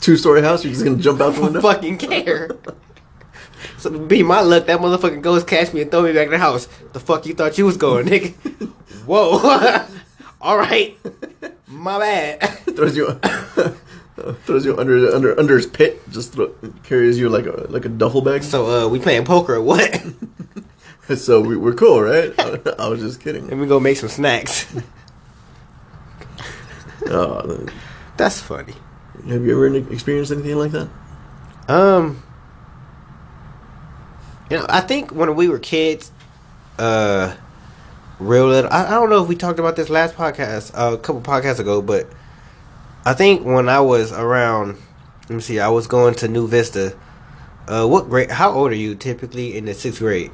Two 0.04 0.18
story 0.18 0.42
house. 0.42 0.64
You're 0.64 0.74
just 0.74 0.86
gonna 0.86 0.98
jump 0.98 1.22
out 1.22 1.34
the 1.34 1.42
window. 1.42 1.62
fucking 1.62 1.98
care. 1.98 2.52
So 3.78 3.90
be 3.98 4.24
my 4.24 4.42
luck, 4.42 4.66
that 4.68 4.80
motherfucking 4.80 5.22
ghost 5.22 5.46
catch 5.46 5.74
me 5.74 5.82
and 5.82 5.92
throw 5.92 6.04
me 6.04 6.14
back 6.14 6.26
in 6.26 6.32
the 6.32 6.38
house. 6.38 6.68
The 6.94 7.00
fuck 7.02 7.26
you 7.26 7.34
thought 7.34 7.58
you 7.58 7.66
was 7.66 7.76
going, 7.76 8.06
nigga? 8.06 8.34
Whoa. 9.06 9.86
All 10.42 10.58
right. 10.58 10.98
My 11.68 12.00
bad. 12.00 12.40
throws 12.76 12.96
you 12.96 13.20
throws 14.46 14.66
you 14.66 14.78
under 14.78 15.14
under 15.14 15.38
under 15.38 15.58
his 15.58 15.66
pit. 15.66 16.02
Just 16.12 16.34
throw, 16.34 16.54
carries 16.84 17.20
you 17.20 17.30
like 17.30 17.46
a 17.46 17.66
like 17.70 17.84
a 17.86 17.90
duffel 17.90 18.22
bag. 18.22 18.44
So, 18.44 18.86
uh, 18.86 18.88
we 18.88 19.00
playing 19.00 19.26
poker 19.26 19.56
or 19.56 19.62
what? 19.62 20.02
so 21.16 21.42
we, 21.42 21.58
we're 21.58 21.74
cool, 21.74 22.02
right? 22.02 22.34
I 22.80 22.88
was 22.88 23.02
just 23.02 23.22
kidding. 23.22 23.48
Let 23.48 23.58
me 23.58 23.68
go 23.68 23.80
make 23.80 23.98
some 23.98 24.10
snacks. 24.10 24.74
Uh, 27.06 27.66
That's 28.16 28.40
funny. 28.40 28.76
Have 29.28 29.46
you 29.46 29.52
ever 29.52 29.76
experienced 29.94 30.32
anything 30.32 30.58
like 30.58 30.72
that? 30.72 30.90
Um, 31.68 32.22
you 34.50 34.58
know, 34.58 34.66
I 34.70 34.82
think 34.82 35.12
when 35.12 35.36
we 35.36 35.48
were 35.48 35.60
kids, 35.60 36.12
uh, 36.78 37.36
real 38.20 38.48
little. 38.48 38.72
I, 38.72 38.88
I 38.88 38.90
don't 38.92 39.10
know 39.10 39.22
if 39.22 39.30
we 39.30 39.36
talked 39.36 39.60
about 39.60 39.76
this 39.76 39.90
last 39.90 40.16
podcast, 40.16 40.72
uh, 40.74 40.94
a 40.94 40.98
couple 40.98 41.22
podcasts 41.22 41.60
ago, 41.60 41.82
but 41.82 42.08
I 43.06 43.14
think 43.14 43.46
when 43.46 43.70
I 43.70 43.80
was 43.80 44.12
around, 44.12 44.78
let 45.30 45.36
me 45.36 45.42
see, 45.42 45.60
I 45.60 45.70
was 45.70 45.88
going 45.88 46.16
to 46.16 46.28
New 46.28 46.48
Vista. 46.48 46.98
Uh, 47.68 47.88
what 47.88 48.10
grade? 48.10 48.32
How 48.32 48.52
old 48.52 48.72
are 48.72 48.76
you 48.76 48.96
typically 48.96 49.58
in 49.58 49.66
the 49.66 49.74
sixth 49.74 50.00
grade? 50.00 50.32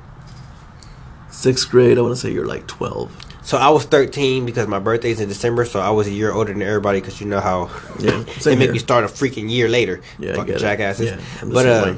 Sixth 1.29 1.69
grade. 1.69 1.97
I 1.97 2.01
want 2.01 2.15
to 2.15 2.19
say 2.19 2.31
you're 2.31 2.47
like 2.47 2.67
twelve. 2.67 3.15
So 3.43 3.57
I 3.57 3.69
was 3.69 3.85
thirteen 3.85 4.45
because 4.45 4.67
my 4.67 4.79
birthday's 4.79 5.19
in 5.19 5.29
December, 5.29 5.65
so 5.65 5.79
I 5.79 5.89
was 5.91 6.07
a 6.07 6.11
year 6.11 6.31
older 6.31 6.53
than 6.53 6.61
everybody. 6.61 6.99
Because 6.99 7.19
you 7.21 7.27
know 7.27 7.39
how 7.39 7.71
Yeah, 7.99 8.23
they 8.23 8.33
same 8.33 8.59
make 8.59 8.73
you 8.73 8.79
start 8.79 9.03
a 9.03 9.07
freaking 9.07 9.49
year 9.49 9.69
later. 9.69 10.01
Yeah, 10.17 10.35
fucking 10.35 10.55
it. 10.55 10.59
jackasses. 10.59 11.11
Yeah, 11.11 11.49
but 11.51 11.65
uh, 11.65 11.95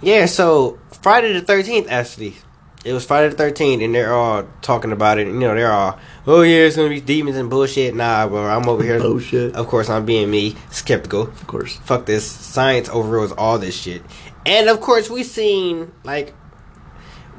yeah. 0.00 0.26
So 0.26 0.78
Friday 1.02 1.32
the 1.32 1.42
thirteenth, 1.42 1.90
actually, 1.90 2.36
it 2.84 2.92
was 2.92 3.04
Friday 3.04 3.28
the 3.28 3.36
thirteenth, 3.36 3.82
and 3.82 3.94
they're 3.94 4.14
all 4.14 4.48
talking 4.62 4.92
about 4.92 5.18
it. 5.18 5.26
You 5.26 5.34
know, 5.34 5.54
they're 5.54 5.72
all, 5.72 5.98
oh 6.26 6.42
yeah, 6.42 6.58
it's 6.58 6.76
gonna 6.76 6.88
be 6.88 7.00
demons 7.00 7.36
and 7.36 7.50
bullshit. 7.50 7.94
Nah, 7.94 8.28
bro, 8.28 8.46
I'm 8.46 8.68
over 8.68 8.82
here. 8.82 9.00
Oh 9.02 9.18
shit! 9.18 9.54
Of 9.54 9.66
course, 9.66 9.90
I'm 9.90 10.06
being 10.06 10.30
me, 10.30 10.56
skeptical. 10.70 11.22
Of 11.22 11.46
course. 11.46 11.76
Fuck 11.78 12.06
this. 12.06 12.24
Science 12.30 12.88
overrules 12.88 13.32
all 13.32 13.58
this 13.58 13.76
shit. 13.76 14.02
And 14.46 14.68
of 14.68 14.80
course, 14.80 15.10
we 15.10 15.24
seen 15.24 15.92
like 16.04 16.32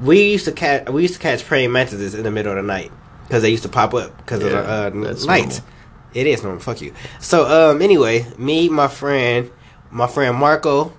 we 0.00 0.30
used 0.32 0.44
to 0.44 0.52
catch 0.52 0.88
we 0.88 1.02
used 1.02 1.14
to 1.14 1.20
catch 1.20 1.44
praying 1.44 1.72
mantises 1.72 2.14
in 2.14 2.22
the 2.22 2.30
middle 2.30 2.52
of 2.52 2.56
the 2.56 2.62
night 2.62 2.92
because 3.24 3.42
they 3.42 3.50
used 3.50 3.64
to 3.64 3.68
pop 3.68 3.94
up 3.94 4.16
because 4.18 4.42
of 4.42 4.50
the 4.50 4.58
uh, 4.58 5.14
lights. 5.26 5.62
It 6.14 6.26
is 6.26 6.42
normal. 6.42 6.60
Fuck 6.60 6.80
you. 6.80 6.94
So 7.20 7.70
um, 7.70 7.82
anyway, 7.82 8.26
me, 8.38 8.68
my 8.68 8.88
friend, 8.88 9.50
my 9.90 10.06
friend 10.06 10.36
Marco, 10.36 10.96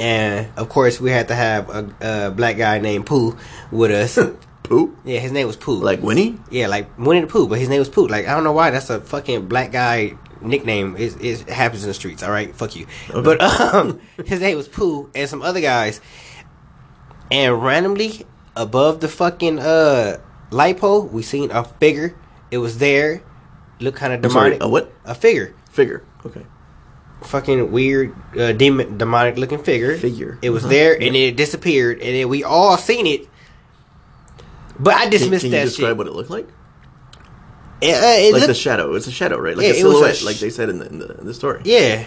and 0.00 0.48
of 0.56 0.68
course 0.68 1.00
we 1.00 1.10
had 1.10 1.28
to 1.28 1.34
have 1.34 1.68
a, 1.70 2.26
a 2.28 2.30
black 2.30 2.56
guy 2.56 2.78
named 2.78 3.06
Pooh 3.06 3.36
with 3.70 3.90
us. 3.90 4.18
Pooh? 4.62 4.96
yeah, 5.04 5.18
his 5.18 5.32
name 5.32 5.48
was 5.48 5.56
Pooh. 5.56 5.80
Like 5.80 6.00
Winnie? 6.00 6.38
yeah, 6.48 6.68
like 6.68 6.96
Winnie 6.96 7.22
the 7.22 7.26
Pooh, 7.26 7.48
but 7.48 7.58
his 7.58 7.68
name 7.68 7.80
was 7.80 7.88
Pooh. 7.88 8.06
Like 8.06 8.26
I 8.28 8.34
don't 8.34 8.44
know 8.44 8.52
why 8.52 8.70
that's 8.70 8.88
a 8.88 9.00
fucking 9.00 9.46
black 9.48 9.72
guy 9.72 10.16
nickname. 10.40 10.96
It, 10.96 11.22
it 11.22 11.48
happens 11.48 11.82
in 11.82 11.88
the 11.88 11.94
streets. 11.94 12.22
All 12.22 12.30
right, 12.30 12.54
fuck 12.54 12.76
you. 12.76 12.86
Okay. 13.10 13.20
But 13.22 13.40
um, 13.74 14.00
his 14.24 14.40
name 14.40 14.56
was 14.56 14.68
Pooh, 14.68 15.10
and 15.14 15.28
some 15.28 15.42
other 15.42 15.60
guys, 15.60 16.00
and 17.30 17.62
randomly 17.62 18.26
above 18.56 19.00
the 19.00 19.08
fucking 19.08 19.58
uh 19.58 20.18
light 20.50 20.78
pole, 20.78 21.02
we 21.06 21.22
seen 21.22 21.50
a 21.50 21.64
figure. 21.64 22.14
It 22.50 22.58
was 22.58 22.78
there. 22.78 23.22
Looked 23.78 23.98
kind 23.98 24.12
of 24.12 24.24
I'm 24.24 24.30
sorry, 24.30 24.50
demonic. 24.58 24.62
a 24.64 24.68
what? 24.68 24.92
A 25.04 25.14
figure 25.14 25.54
Figure. 25.70 26.02
Okay. 26.26 26.44
fucking 27.22 27.70
weird 27.70 28.14
uh, 28.38 28.52
demon 28.52 28.98
demonic 28.98 29.36
looking 29.38 29.62
figure. 29.62 29.96
Figure. 29.96 30.38
It 30.42 30.50
was 30.50 30.64
Uh-huh. 30.64 30.70
there 30.72 30.94
and 31.00 31.14
it 31.16 31.36
disappeared 31.36 32.00
and 32.00 32.14
then 32.16 32.28
we 32.28 32.44
all 32.44 32.76
seen 32.76 33.06
it. 33.06 33.28
But 34.78 34.94
I 34.94 35.02
Can, 35.02 35.10
dismissed 35.10 35.44
can 35.44 35.52
you 35.52 35.58
that 35.58 35.64
describe 35.64 35.90
shit. 35.90 35.96
what 35.98 36.06
it 36.06 36.12
looked 36.12 36.30
like? 36.30 36.48
It, 37.82 37.94
uh, 37.94 38.28
it 38.28 38.32
like 38.34 38.46
the 38.46 38.54
shadow. 38.54 38.94
It's 38.94 39.06
a 39.06 39.10
shadow, 39.12 39.38
right? 39.38 39.56
Like 39.56 39.64
Yeah, 39.66 39.72
a 39.72 39.76
it 39.80 39.84
was 39.84 39.92
a 39.94 39.96
silhouette, 39.96 40.16
sh- 40.16 40.24
like 40.24 40.36
they 40.36 40.50
said 40.50 40.68
in 40.68 40.78
the, 40.78 40.86
in 40.86 40.98
the, 40.98 41.16
in 41.18 41.26
the 41.26 41.32
story. 41.34 41.62
yeah. 41.64 42.04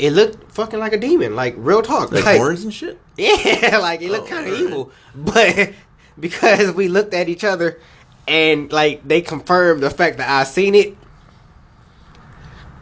It 0.00 0.12
looked 0.12 0.50
fucking 0.52 0.78
like 0.80 0.92
a 0.94 0.98
demon, 0.98 1.36
like 1.36 1.54
real 1.58 1.82
talk. 1.82 2.10
Like, 2.10 2.24
Like, 2.24 2.38
horns 2.38 2.64
and 2.64 2.72
shit? 2.72 2.98
Yeah, 3.18 3.78
like 3.82 4.00
it 4.00 4.10
looked 4.10 4.28
Oh, 4.28 4.34
kind 4.34 4.46
of 4.46 4.52
alright. 4.54 4.66
evil. 4.66 4.92
But 5.14 5.72
because 6.18 6.72
we 6.72 6.88
looked 6.88 7.12
at 7.14 7.28
each 7.28 7.44
other 7.44 7.78
and 8.26 8.72
like 8.72 9.06
they 9.06 9.20
confirmed 9.20 9.82
the 9.82 9.90
fact 9.90 10.16
that 10.18 10.28
I 10.30 10.44
seen 10.44 10.74
it, 10.74 10.96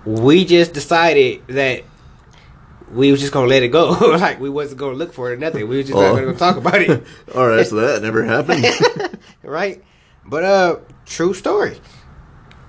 we 0.04 0.44
just 0.44 0.72
decided 0.72 1.46
that 1.48 1.82
we 2.92 3.10
was 3.10 3.20
just 3.20 3.32
gonna 3.32 3.48
let 3.48 3.62
it 3.62 3.68
go. 3.68 3.90
like 4.20 4.40
we 4.40 4.48
wasn't 4.48 4.80
gonna 4.80 4.96
look 4.96 5.12
for 5.12 5.30
it 5.30 5.34
or 5.34 5.36
nothing. 5.36 5.68
We 5.68 5.78
was 5.78 5.86
just 5.86 5.98
Oh. 5.98 6.14
not 6.14 6.20
gonna 6.24 6.38
talk 6.38 6.56
about 6.56 6.80
it. 6.80 7.04
All 7.34 7.46
right, 7.48 7.66
so 7.66 7.76
that 7.76 8.02
never 8.02 8.22
happened. 8.24 8.64
right? 9.42 9.82
But 10.24 10.44
uh 10.44 10.76
true 11.04 11.34
story. 11.34 11.78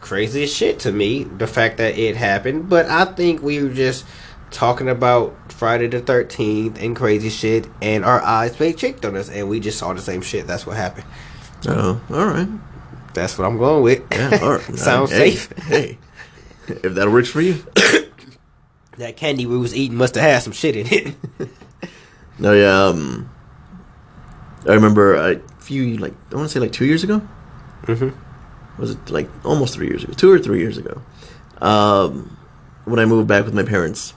Crazy 0.02 0.43
as 0.43 0.54
shit 0.54 0.80
to 0.80 0.91
me, 0.91 1.24
the 1.24 1.45
fact 1.47 1.78
that 1.78 1.97
it 1.97 2.16
happened. 2.16 2.68
But 2.70 2.88
I 2.88 3.06
think 3.06 3.41
we 3.43 3.62
were 3.62 3.70
just 3.70 4.06
talking 4.52 4.89
about 4.89 5.52
Friday 5.52 5.88
the 5.88 6.00
thirteenth 6.00 6.82
and 6.82 6.95
crazy 6.95 7.30
shit 7.30 7.68
and 7.82 8.06
our 8.06 8.22
eyes 8.22 8.56
played 8.56 8.78
tricked 8.78 9.06
on 9.06 9.16
us 9.16 9.30
and 9.30 9.50
we 9.50 9.60
just 9.60 9.78
saw 9.78 9.93
the 9.93 10.02
same 10.02 10.22
shit. 10.22 10.47
That's 10.47 10.66
what 10.66 10.78
happened. 10.78 11.06
oh, 11.68 12.02
all 12.10 12.26
right. 12.26 12.47
That's 13.14 13.38
what 13.38 13.45
I'm 13.45 13.58
going 13.58 13.84
with. 13.84 14.04
Yeah, 14.12 14.39
all 14.41 14.52
right. 14.54 14.62
Sounds 14.76 15.12
hey, 15.12 15.32
safe. 15.32 15.52
Hey, 15.64 15.97
if 16.68 16.93
that 16.95 17.10
works 17.12 17.30
for 17.30 17.41
you. 17.41 17.64
That 18.97 19.16
candy 19.16 19.45
we 19.45 19.58
was 19.58 19.74
eating 19.74 19.97
must 19.97 20.16
have 20.16 20.26
had 20.26 20.43
some 20.43 20.52
shit 20.52 20.76
in 20.76 20.88
it. 20.91 21.16
No, 22.39 22.54
yeah. 22.54 22.86
Um, 22.86 23.30
I 24.68 24.74
remember 24.74 25.16
a 25.16 25.39
few, 25.60 25.97
like 25.97 26.14
I 26.32 26.36
want 26.36 26.47
to 26.47 26.54
say, 26.54 26.60
like 26.60 26.72
two 26.72 26.86
years 26.86 27.04
ago. 27.04 27.22
mm-hmm. 27.84 28.82
Was 28.82 28.91
it 28.91 29.10
like 29.10 29.30
almost 29.45 29.74
three 29.74 29.88
years 29.88 30.06
ago? 30.06 30.14
Two 30.14 30.32
or 30.32 30.39
three 30.39 30.60
years 30.60 30.78
ago. 30.78 31.02
Um, 31.62 32.38
when 32.86 33.00
I 33.00 33.06
moved 33.06 33.28
back 33.28 33.43
with 33.43 33.54
my 33.54 33.64
parents, 33.64 34.14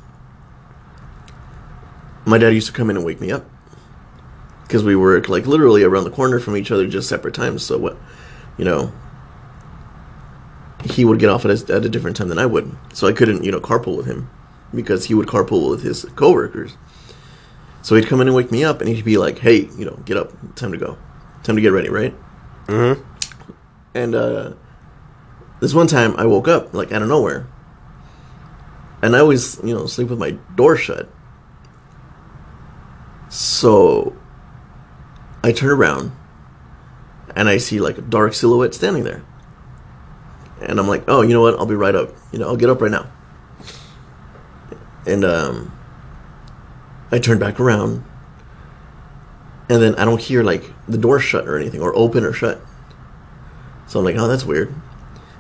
my 2.24 2.38
dad 2.38 2.54
used 2.54 2.68
to 2.68 2.72
come 2.72 2.90
in 2.90 2.96
and 2.96 3.04
wake 3.04 3.20
me 3.20 3.30
up 3.30 3.44
because 4.62 4.84
we 4.84 4.96
were 4.96 5.22
like 5.24 5.46
literally 5.46 5.82
around 5.82 6.04
the 6.04 6.10
corner 6.10 6.38
from 6.38 6.56
each 6.56 6.70
other, 6.70 6.86
just 6.86 7.08
separate 7.08 7.34
times. 7.34 7.64
So 7.64 7.78
what, 7.78 7.96
you 8.56 8.64
know, 8.64 8.92
he 10.84 11.04
would 11.04 11.18
get 11.18 11.28
off 11.28 11.44
at 11.44 11.50
a, 11.50 11.74
at 11.74 11.84
a 11.84 11.88
different 11.88 12.16
time 12.16 12.28
than 12.28 12.38
I 12.38 12.46
would, 12.46 12.74
so 12.92 13.06
I 13.06 13.12
couldn't, 13.12 13.44
you 13.44 13.52
know, 13.52 13.60
carpool 13.60 13.96
with 13.96 14.06
him 14.06 14.30
because 14.74 15.04
he 15.06 15.14
would 15.14 15.28
carpool 15.28 15.70
with 15.70 15.82
his 15.82 16.04
coworkers. 16.16 16.76
So 17.82 17.96
he'd 17.96 18.06
come 18.06 18.20
in 18.20 18.28
and 18.28 18.36
wake 18.36 18.50
me 18.52 18.64
up, 18.64 18.80
and 18.80 18.88
he'd 18.88 19.04
be 19.04 19.18
like, 19.18 19.38
"Hey, 19.38 19.68
you 19.76 19.84
know, 19.84 20.00
get 20.04 20.16
up, 20.16 20.32
time 20.54 20.72
to 20.72 20.78
go, 20.78 20.96
time 21.42 21.56
to 21.56 21.62
get 21.62 21.72
ready, 21.72 21.88
right?" 21.88 22.14
Mm-hmm. 22.66 23.02
And 23.94 24.14
uh, 24.14 24.52
this 25.60 25.74
one 25.74 25.88
time, 25.88 26.14
I 26.16 26.26
woke 26.26 26.48
up 26.48 26.72
like 26.74 26.92
out 26.92 27.02
of 27.02 27.08
nowhere, 27.08 27.46
and 29.02 29.16
I 29.16 29.18
always, 29.18 29.58
you 29.64 29.74
know, 29.74 29.86
sleep 29.86 30.08
with 30.08 30.18
my 30.18 30.30
door 30.54 30.76
shut. 30.76 31.10
So 33.32 34.14
I 35.42 35.52
turn 35.52 35.70
around, 35.70 36.12
and 37.34 37.48
I 37.48 37.56
see 37.56 37.80
like 37.80 37.96
a 37.96 38.02
dark 38.02 38.34
silhouette 38.34 38.74
standing 38.74 39.04
there, 39.04 39.22
and 40.60 40.78
I'm 40.78 40.86
like, 40.86 41.04
"Oh, 41.08 41.22
you 41.22 41.32
know 41.32 41.40
what? 41.40 41.54
I'll 41.58 41.64
be 41.64 41.74
right 41.74 41.94
up. 41.94 42.10
You 42.30 42.38
know, 42.38 42.48
I'll 42.48 42.58
get 42.58 42.68
up 42.68 42.82
right 42.82 42.90
now." 42.90 43.10
And 45.06 45.24
um, 45.24 45.72
I 47.10 47.18
turn 47.18 47.38
back 47.38 47.58
around, 47.58 48.04
and 49.70 49.80
then 49.80 49.94
I 49.94 50.04
don't 50.04 50.20
hear 50.20 50.42
like 50.42 50.70
the 50.86 50.98
door 50.98 51.18
shut 51.18 51.48
or 51.48 51.56
anything, 51.56 51.80
or 51.80 51.96
open 51.96 52.24
or 52.24 52.34
shut. 52.34 52.60
So 53.86 53.98
I'm 53.98 54.04
like, 54.04 54.16
oh, 54.16 54.28
that's 54.28 54.44
weird. 54.44 54.74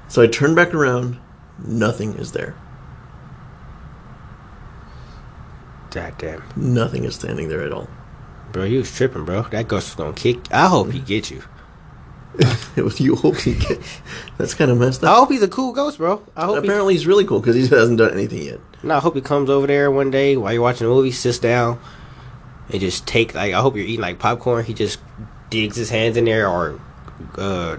So 0.08 0.22
I 0.22 0.28
turn 0.28 0.54
back 0.54 0.72
around, 0.72 1.18
nothing 1.62 2.14
is 2.14 2.32
there. 2.32 2.54
God 5.92 6.14
damn. 6.18 6.42
Nothing 6.56 7.04
is 7.04 7.14
standing 7.14 7.48
there 7.48 7.62
at 7.62 7.72
all. 7.72 7.88
Bro, 8.52 8.64
you 8.64 8.78
was 8.78 8.94
tripping, 8.94 9.24
bro. 9.24 9.42
That 9.42 9.68
ghost 9.68 9.88
was 9.88 9.94
gonna 9.94 10.12
kick. 10.12 10.52
I 10.52 10.66
hope 10.68 10.90
he 10.90 11.00
get 11.00 11.30
you. 11.30 11.42
You 12.96 13.16
hope 13.16 13.36
he 13.36 13.54
get. 13.54 13.78
That's 14.38 14.54
kind 14.54 14.70
of 14.70 14.78
messed 14.78 15.04
up. 15.04 15.10
I 15.12 15.16
hope 15.16 15.30
he's 15.30 15.42
a 15.42 15.48
cool 15.48 15.72
ghost, 15.72 15.98
bro. 15.98 16.22
I 16.34 16.46
hope 16.46 16.62
he 16.62 16.68
Apparently, 16.68 16.94
he's 16.94 17.06
really 17.06 17.26
cool 17.26 17.40
because 17.40 17.54
he 17.54 17.62
hasn't 17.68 17.98
done 17.98 18.12
anything 18.12 18.42
yet. 18.42 18.60
No, 18.82 18.96
I 18.96 19.00
hope 19.00 19.14
he 19.14 19.20
comes 19.20 19.50
over 19.50 19.66
there 19.66 19.90
one 19.90 20.10
day 20.10 20.36
while 20.38 20.52
you're 20.52 20.62
watching 20.62 20.86
a 20.86 20.90
movie, 20.90 21.10
sits 21.10 21.38
down, 21.38 21.78
and 22.70 22.80
just 22.80 23.06
take 23.06 23.34
like 23.34 23.52
I 23.52 23.60
hope 23.60 23.76
you're 23.76 23.84
eating 23.84 24.00
like 24.00 24.18
popcorn. 24.18 24.64
He 24.64 24.72
just 24.72 24.98
digs 25.50 25.76
his 25.76 25.90
hands 25.90 26.16
in 26.16 26.24
there 26.24 26.48
or 26.48 26.80
uh 27.36 27.76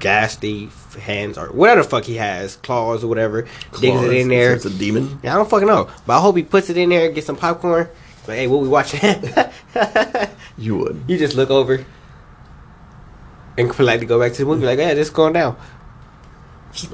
gas 0.00 0.36
the 0.36 0.68
hands 1.00 1.38
or 1.38 1.48
whatever 1.48 1.82
the 1.82 1.88
fuck 1.88 2.04
he 2.04 2.16
has, 2.16 2.56
claws 2.56 3.04
or 3.04 3.08
whatever. 3.08 3.42
digs 3.78 4.02
it 4.02 4.12
in 4.12 4.28
there. 4.28 4.54
It's 4.54 4.64
a 4.64 4.70
demon. 4.70 5.20
Yeah, 5.22 5.34
I 5.34 5.36
don't 5.36 5.48
fucking 5.48 5.68
know. 5.68 5.88
But 6.06 6.18
I 6.18 6.20
hope 6.20 6.36
he 6.36 6.42
puts 6.42 6.70
it 6.70 6.76
in 6.76 6.88
there, 6.88 7.10
get 7.12 7.24
some 7.24 7.36
popcorn. 7.36 7.88
Like, 8.26 8.38
hey, 8.38 8.46
what 8.46 8.60
we 8.60 8.68
watching? 8.68 9.00
You 10.58 10.76
would. 10.76 11.04
you 11.08 11.16
just 11.16 11.36
look 11.36 11.48
over 11.48 11.86
and 13.56 13.70
politely 13.70 14.04
go 14.04 14.20
back 14.20 14.32
to 14.32 14.38
the 14.38 14.44
movie 14.44 14.66
like, 14.66 14.78
yeah, 14.78 14.92
this 14.92 15.08
is 15.08 15.14
going 15.14 15.32
down. 15.32 15.56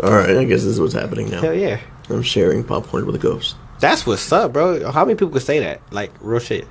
All 0.04 0.10
right, 0.12 0.36
I 0.36 0.44
guess 0.44 0.60
this 0.60 0.74
is 0.74 0.80
what's 0.80 0.94
happening 0.94 1.30
now. 1.30 1.40
Hell 1.40 1.52
yeah. 1.52 1.80
I'm 2.08 2.22
sharing 2.22 2.62
popcorn 2.62 3.06
with 3.06 3.16
a 3.16 3.18
ghost. 3.18 3.56
That's 3.80 4.06
what's 4.06 4.30
up, 4.30 4.52
bro. 4.52 4.90
How 4.92 5.04
many 5.04 5.16
people 5.16 5.32
could 5.32 5.42
say 5.42 5.58
that? 5.58 5.80
Like 5.92 6.12
real 6.20 6.38
shit. 6.38 6.66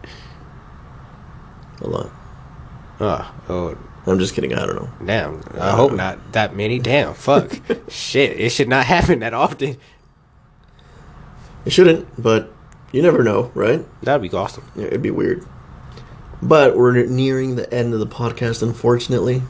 A 1.82 1.88
lot. 1.88 2.10
Ah, 3.02 3.36
oh, 3.50 3.54
oh 3.54 3.78
I'm 4.08 4.20
just 4.20 4.36
kidding. 4.36 4.54
I 4.54 4.66
don't 4.66 4.76
know. 4.76 4.90
Damn, 5.06 5.44
I 5.60 5.72
hope 5.72 5.94
not 5.94 6.34
that 6.34 6.56
many. 6.56 6.80
Damn, 6.80 7.14
fuck. 7.14 7.60
Shit, 7.90 8.40
it 8.40 8.50
should 8.50 8.70
not 8.70 8.86
happen 8.86 9.20
that 9.20 9.34
often. 9.34 9.78
It 11.66 11.72
shouldn't, 11.72 12.22
but 12.22 12.54
you 12.92 13.02
never 13.02 13.24
know, 13.24 13.52
right? 13.56 13.84
That'd 14.04 14.30
be 14.30 14.36
awesome. 14.36 14.70
Yeah, 14.76 14.86
it'd 14.86 15.02
be 15.02 15.12
weird. 15.12 15.46
But 16.42 16.78
we're 16.78 17.06
nearing 17.06 17.56
the 17.56 17.72
end 17.74 17.94
of 17.94 18.00
the 18.00 18.08
podcast, 18.08 18.62
unfortunately. 18.62 19.42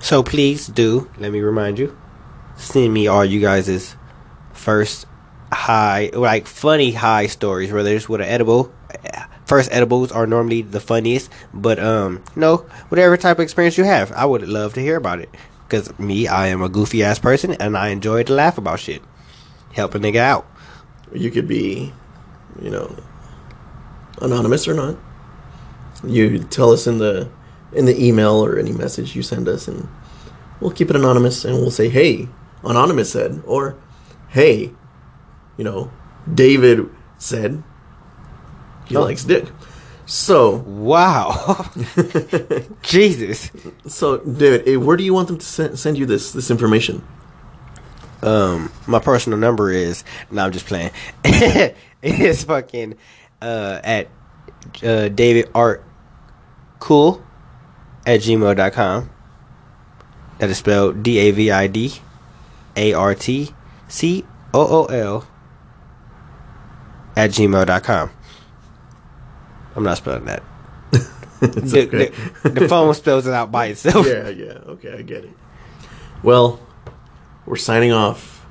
So 0.00 0.22
please 0.22 0.66
do, 0.66 1.08
let 1.18 1.30
me 1.30 1.40
remind 1.40 1.78
you, 1.78 1.96
send 2.56 2.92
me 2.92 3.06
all 3.06 3.24
you 3.24 3.40
guys' 3.40 3.94
first 4.52 5.06
high, 5.52 6.10
like 6.12 6.46
funny 6.46 6.92
high 6.92 7.28
stories, 7.28 7.72
whether 7.72 7.94
it's 7.94 8.08
with 8.08 8.20
an 8.20 8.26
edible. 8.26 8.72
First 9.46 9.70
edibles 9.72 10.10
are 10.10 10.26
normally 10.26 10.62
the 10.62 10.80
funniest, 10.80 11.30
but 11.52 11.78
um, 11.78 12.22
no, 12.34 12.58
whatever 12.88 13.16
type 13.16 13.38
of 13.38 13.42
experience 13.42 13.76
you 13.76 13.84
have, 13.84 14.10
I 14.12 14.24
would 14.24 14.48
love 14.48 14.74
to 14.74 14.80
hear 14.80 14.96
about 14.96 15.20
it. 15.20 15.28
Cause 15.68 15.96
me, 15.98 16.28
I 16.28 16.48
am 16.48 16.62
a 16.62 16.68
goofy 16.68 17.02
ass 17.02 17.18
person, 17.18 17.52
and 17.52 17.76
I 17.76 17.88
enjoy 17.88 18.22
to 18.24 18.32
laugh 18.32 18.58
about 18.58 18.80
shit, 18.80 19.02
help 19.72 19.94
a 19.94 19.98
nigga 19.98 20.16
out. 20.16 20.46
You 21.12 21.30
could 21.30 21.46
be, 21.46 21.92
you 22.62 22.70
know, 22.70 22.94
anonymous 24.20 24.66
or 24.66 24.74
not. 24.74 24.96
You 26.04 26.38
tell 26.44 26.70
us 26.72 26.86
in 26.86 26.98
the 26.98 27.28
in 27.72 27.86
the 27.86 28.02
email 28.02 28.44
or 28.44 28.58
any 28.58 28.72
message 28.72 29.16
you 29.16 29.22
send 29.22 29.48
us, 29.48 29.68
and 29.68 29.88
we'll 30.60 30.70
keep 30.70 30.90
it 30.90 30.96
anonymous, 30.96 31.44
and 31.44 31.56
we'll 31.56 31.70
say, 31.70 31.88
"Hey, 31.88 32.28
anonymous 32.62 33.12
said," 33.12 33.42
or 33.46 33.76
"Hey, 34.28 34.70
you 35.56 35.64
know, 35.64 35.90
David 36.32 36.88
said 37.18 37.62
he 38.86 38.96
likes 38.96 39.24
dick." 39.24 39.46
So, 40.06 40.56
Wow, 40.66 41.66
Jesus. 42.82 43.50
so 43.86 44.18
David, 44.18 44.68
eh, 44.68 44.76
where 44.76 44.98
do 44.98 45.04
you 45.04 45.14
want 45.14 45.28
them 45.28 45.38
to 45.38 45.46
send, 45.46 45.78
send 45.78 45.96
you 45.96 46.04
this 46.04 46.32
this 46.32 46.50
information? 46.50 47.02
Um, 48.22 48.70
my 48.86 48.98
personal 48.98 49.38
number 49.38 49.70
is 49.70 50.04
no, 50.30 50.44
I'm 50.44 50.52
just 50.52 50.66
playing. 50.66 50.90
it's 52.02 52.44
fucking 52.44 52.96
uh 53.40 53.80
at 53.82 54.08
uh 54.82 55.08
David 55.08 55.50
Art 55.54 55.82
Cool 56.80 57.22
at 58.06 58.20
gmail.com. 58.20 59.10
That 60.38 60.50
is 60.50 60.58
spelled 60.58 61.02
D 61.02 61.18
A 61.18 61.30
V 61.30 61.50
I 61.50 61.66
D 61.66 61.94
A 62.76 62.92
R 62.92 63.14
T 63.14 63.54
C 63.88 64.24
O 64.52 64.82
O 64.82 64.84
L 64.86 65.26
at 67.16 67.30
gmail.com. 67.30 68.10
I'm 69.76 69.82
not 69.84 69.96
spelling 69.98 70.24
that. 70.26 70.42
It's 71.42 71.72
The, 71.72 71.86
okay. 71.88 72.10
the, 72.42 72.48
the 72.60 72.68
phone 72.68 72.94
spells 72.94 73.26
it 73.26 73.34
out 73.34 73.52
by 73.52 73.66
itself. 73.66 74.06
yeah, 74.06 74.28
yeah. 74.30 74.58
Okay, 74.66 74.92
I 74.94 75.02
get 75.02 75.24
it. 75.24 75.30
Well, 76.22 76.58
we're 77.44 77.56
signing 77.56 77.92
off. 77.92 78.46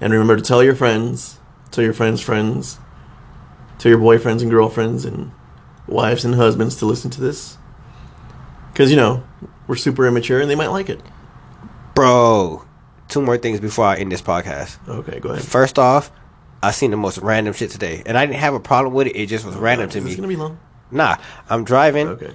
And 0.00 0.12
remember 0.12 0.36
to 0.36 0.42
tell 0.42 0.62
your 0.64 0.74
friends, 0.74 1.38
tell 1.70 1.84
your 1.84 1.92
friends' 1.92 2.22
friends, 2.22 2.78
tell 3.78 3.90
your 3.90 3.98
boyfriends 4.00 4.40
and 4.40 4.50
girlfriends 4.50 5.04
and 5.04 5.30
wives 5.86 6.24
and 6.24 6.34
husbands 6.34 6.76
to 6.76 6.86
listen 6.86 7.10
to 7.10 7.20
this. 7.20 7.58
Because, 8.72 8.90
you 8.90 8.96
know, 8.96 9.22
we're 9.66 9.76
super 9.76 10.06
immature 10.06 10.40
and 10.40 10.48
they 10.50 10.54
might 10.54 10.68
like 10.68 10.88
it. 10.88 11.02
Bro, 11.94 12.64
two 13.08 13.20
more 13.20 13.36
things 13.36 13.60
before 13.60 13.84
I 13.84 13.96
end 13.96 14.10
this 14.10 14.22
podcast. 14.22 14.78
Okay, 14.88 15.20
go 15.20 15.30
ahead. 15.30 15.44
First 15.44 15.78
off, 15.78 16.10
I 16.62 16.70
seen 16.70 16.90
the 16.92 16.96
most 16.96 17.18
random 17.18 17.52
shit 17.54 17.70
today, 17.70 18.02
and 18.06 18.16
I 18.16 18.24
didn't 18.26 18.38
have 18.38 18.54
a 18.54 18.60
problem 18.60 18.94
with 18.94 19.08
it. 19.08 19.16
It 19.16 19.26
just 19.26 19.44
was 19.44 19.56
random 19.56 19.90
to 19.90 20.00
me. 20.00 20.10
going 20.10 20.22
to 20.22 20.28
be 20.28 20.36
long? 20.36 20.58
Nah, 20.90 21.16
I'm 21.50 21.64
driving, 21.64 22.06
Okay. 22.08 22.32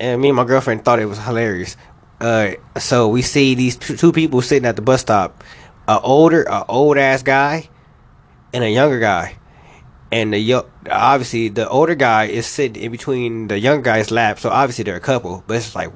and 0.00 0.20
me 0.20 0.28
and 0.28 0.36
my 0.36 0.44
girlfriend 0.44 0.84
thought 0.84 0.98
it 0.98 1.06
was 1.06 1.18
hilarious. 1.18 1.76
Uh, 2.20 2.52
so 2.78 3.08
we 3.08 3.22
see 3.22 3.54
these 3.54 3.76
two 3.76 4.12
people 4.12 4.42
sitting 4.42 4.66
at 4.66 4.76
the 4.76 4.82
bus 4.82 5.00
stop, 5.00 5.42
a 5.88 5.98
older, 6.00 6.42
a 6.44 6.64
old 6.68 6.98
ass 6.98 7.22
guy, 7.22 7.68
and 8.52 8.62
a 8.62 8.70
younger 8.70 9.00
guy, 9.00 9.36
and 10.12 10.32
the 10.32 10.38
yo- 10.38 10.68
obviously 10.90 11.48
the 11.48 11.68
older 11.68 11.94
guy 11.94 12.24
is 12.24 12.46
sitting 12.46 12.82
in 12.82 12.92
between 12.92 13.48
the 13.48 13.58
young 13.58 13.82
guy's 13.82 14.10
lap. 14.10 14.38
So 14.38 14.50
obviously 14.50 14.84
they're 14.84 14.96
a 14.96 15.00
couple, 15.00 15.42
but 15.46 15.56
it's 15.56 15.74
like 15.74 15.90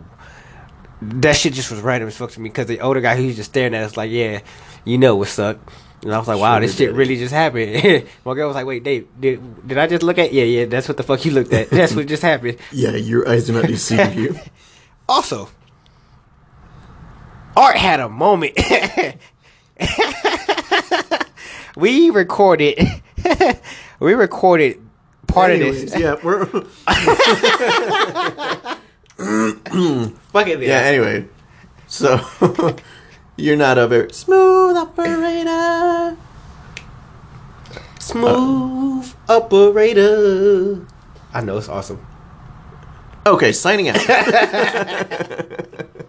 that 1.03 1.37
shit 1.37 1.53
just 1.53 1.71
was 1.71 1.81
random 1.81 2.09
as 2.09 2.17
fuck 2.17 2.31
to 2.31 2.41
me 2.41 2.49
because 2.49 2.67
the 2.67 2.81
older 2.81 3.01
guy 3.01 3.21
was 3.23 3.37
just 3.37 3.51
staring 3.51 3.75
at 3.75 3.83
us 3.85 3.97
like, 3.97 4.11
yeah, 4.11 4.41
you 4.85 4.97
know 4.99 5.15
what's 5.17 5.39
up. 5.39 5.59
And 6.07 6.15
I 6.15 6.19
was 6.19 6.29
like, 6.29 6.39
wow, 6.39 6.55
Sugar 6.55 6.67
this 6.67 6.77
shit 6.77 6.93
really 6.95 7.17
just 7.17 7.35
happened. 7.35 8.05
my 8.25 8.35
girl 8.35 8.47
was 8.47 8.55
like, 8.55 8.65
wait, 8.67 8.85
Dave, 8.85 9.09
did, 9.21 9.67
did 9.67 9.77
I 9.77 9.89
just 9.89 10.05
look 10.05 10.19
at? 10.19 10.33
Yeah, 10.33 10.45
yeah, 10.45 10.65
that's 10.67 10.87
what 10.87 10.97
the 10.97 11.03
fuck 11.03 11.25
you 11.25 11.33
looked 11.33 11.53
at. 11.53 11.69
That's 11.71 11.95
what 11.95 12.07
just 12.07 12.23
happened. 12.23 12.59
Yeah, 12.73 12.91
your 12.91 13.29
eyes 13.29 13.47
do 13.47 13.53
not 13.55 13.67
deceive 13.67 14.15
you. 14.15 14.37
Also, 15.09 15.49
Art 17.57 17.77
had 17.77 18.01
a 18.01 18.09
moment. 18.09 18.59
we 21.77 22.11
recorded. 22.11 22.79
we 24.01 24.15
recorded 24.15 24.81
part 25.29 25.53
Anyways, 25.53 25.85
of 25.85 25.91
this. 25.91 26.01
yeah, 26.01 26.17
we're 26.25 26.45
Fuck 30.33 30.49
it. 30.49 30.61
yeah. 30.61 30.81
Anyway, 30.81 31.27
so 31.87 32.17
you're 33.37 33.57
not 33.57 33.79
a 33.79 33.87
very 33.87 34.13
smooth 34.13 34.77
operator. 34.77 36.17
Smooth 37.99 39.15
uh. 39.29 39.37
operator. 39.37 40.87
I 41.33 41.41
know 41.43 41.59
it's 41.59 41.69
awesome. 41.69 42.05
Okay, 43.27 43.53
signing 43.53 43.89
out. 43.89 43.99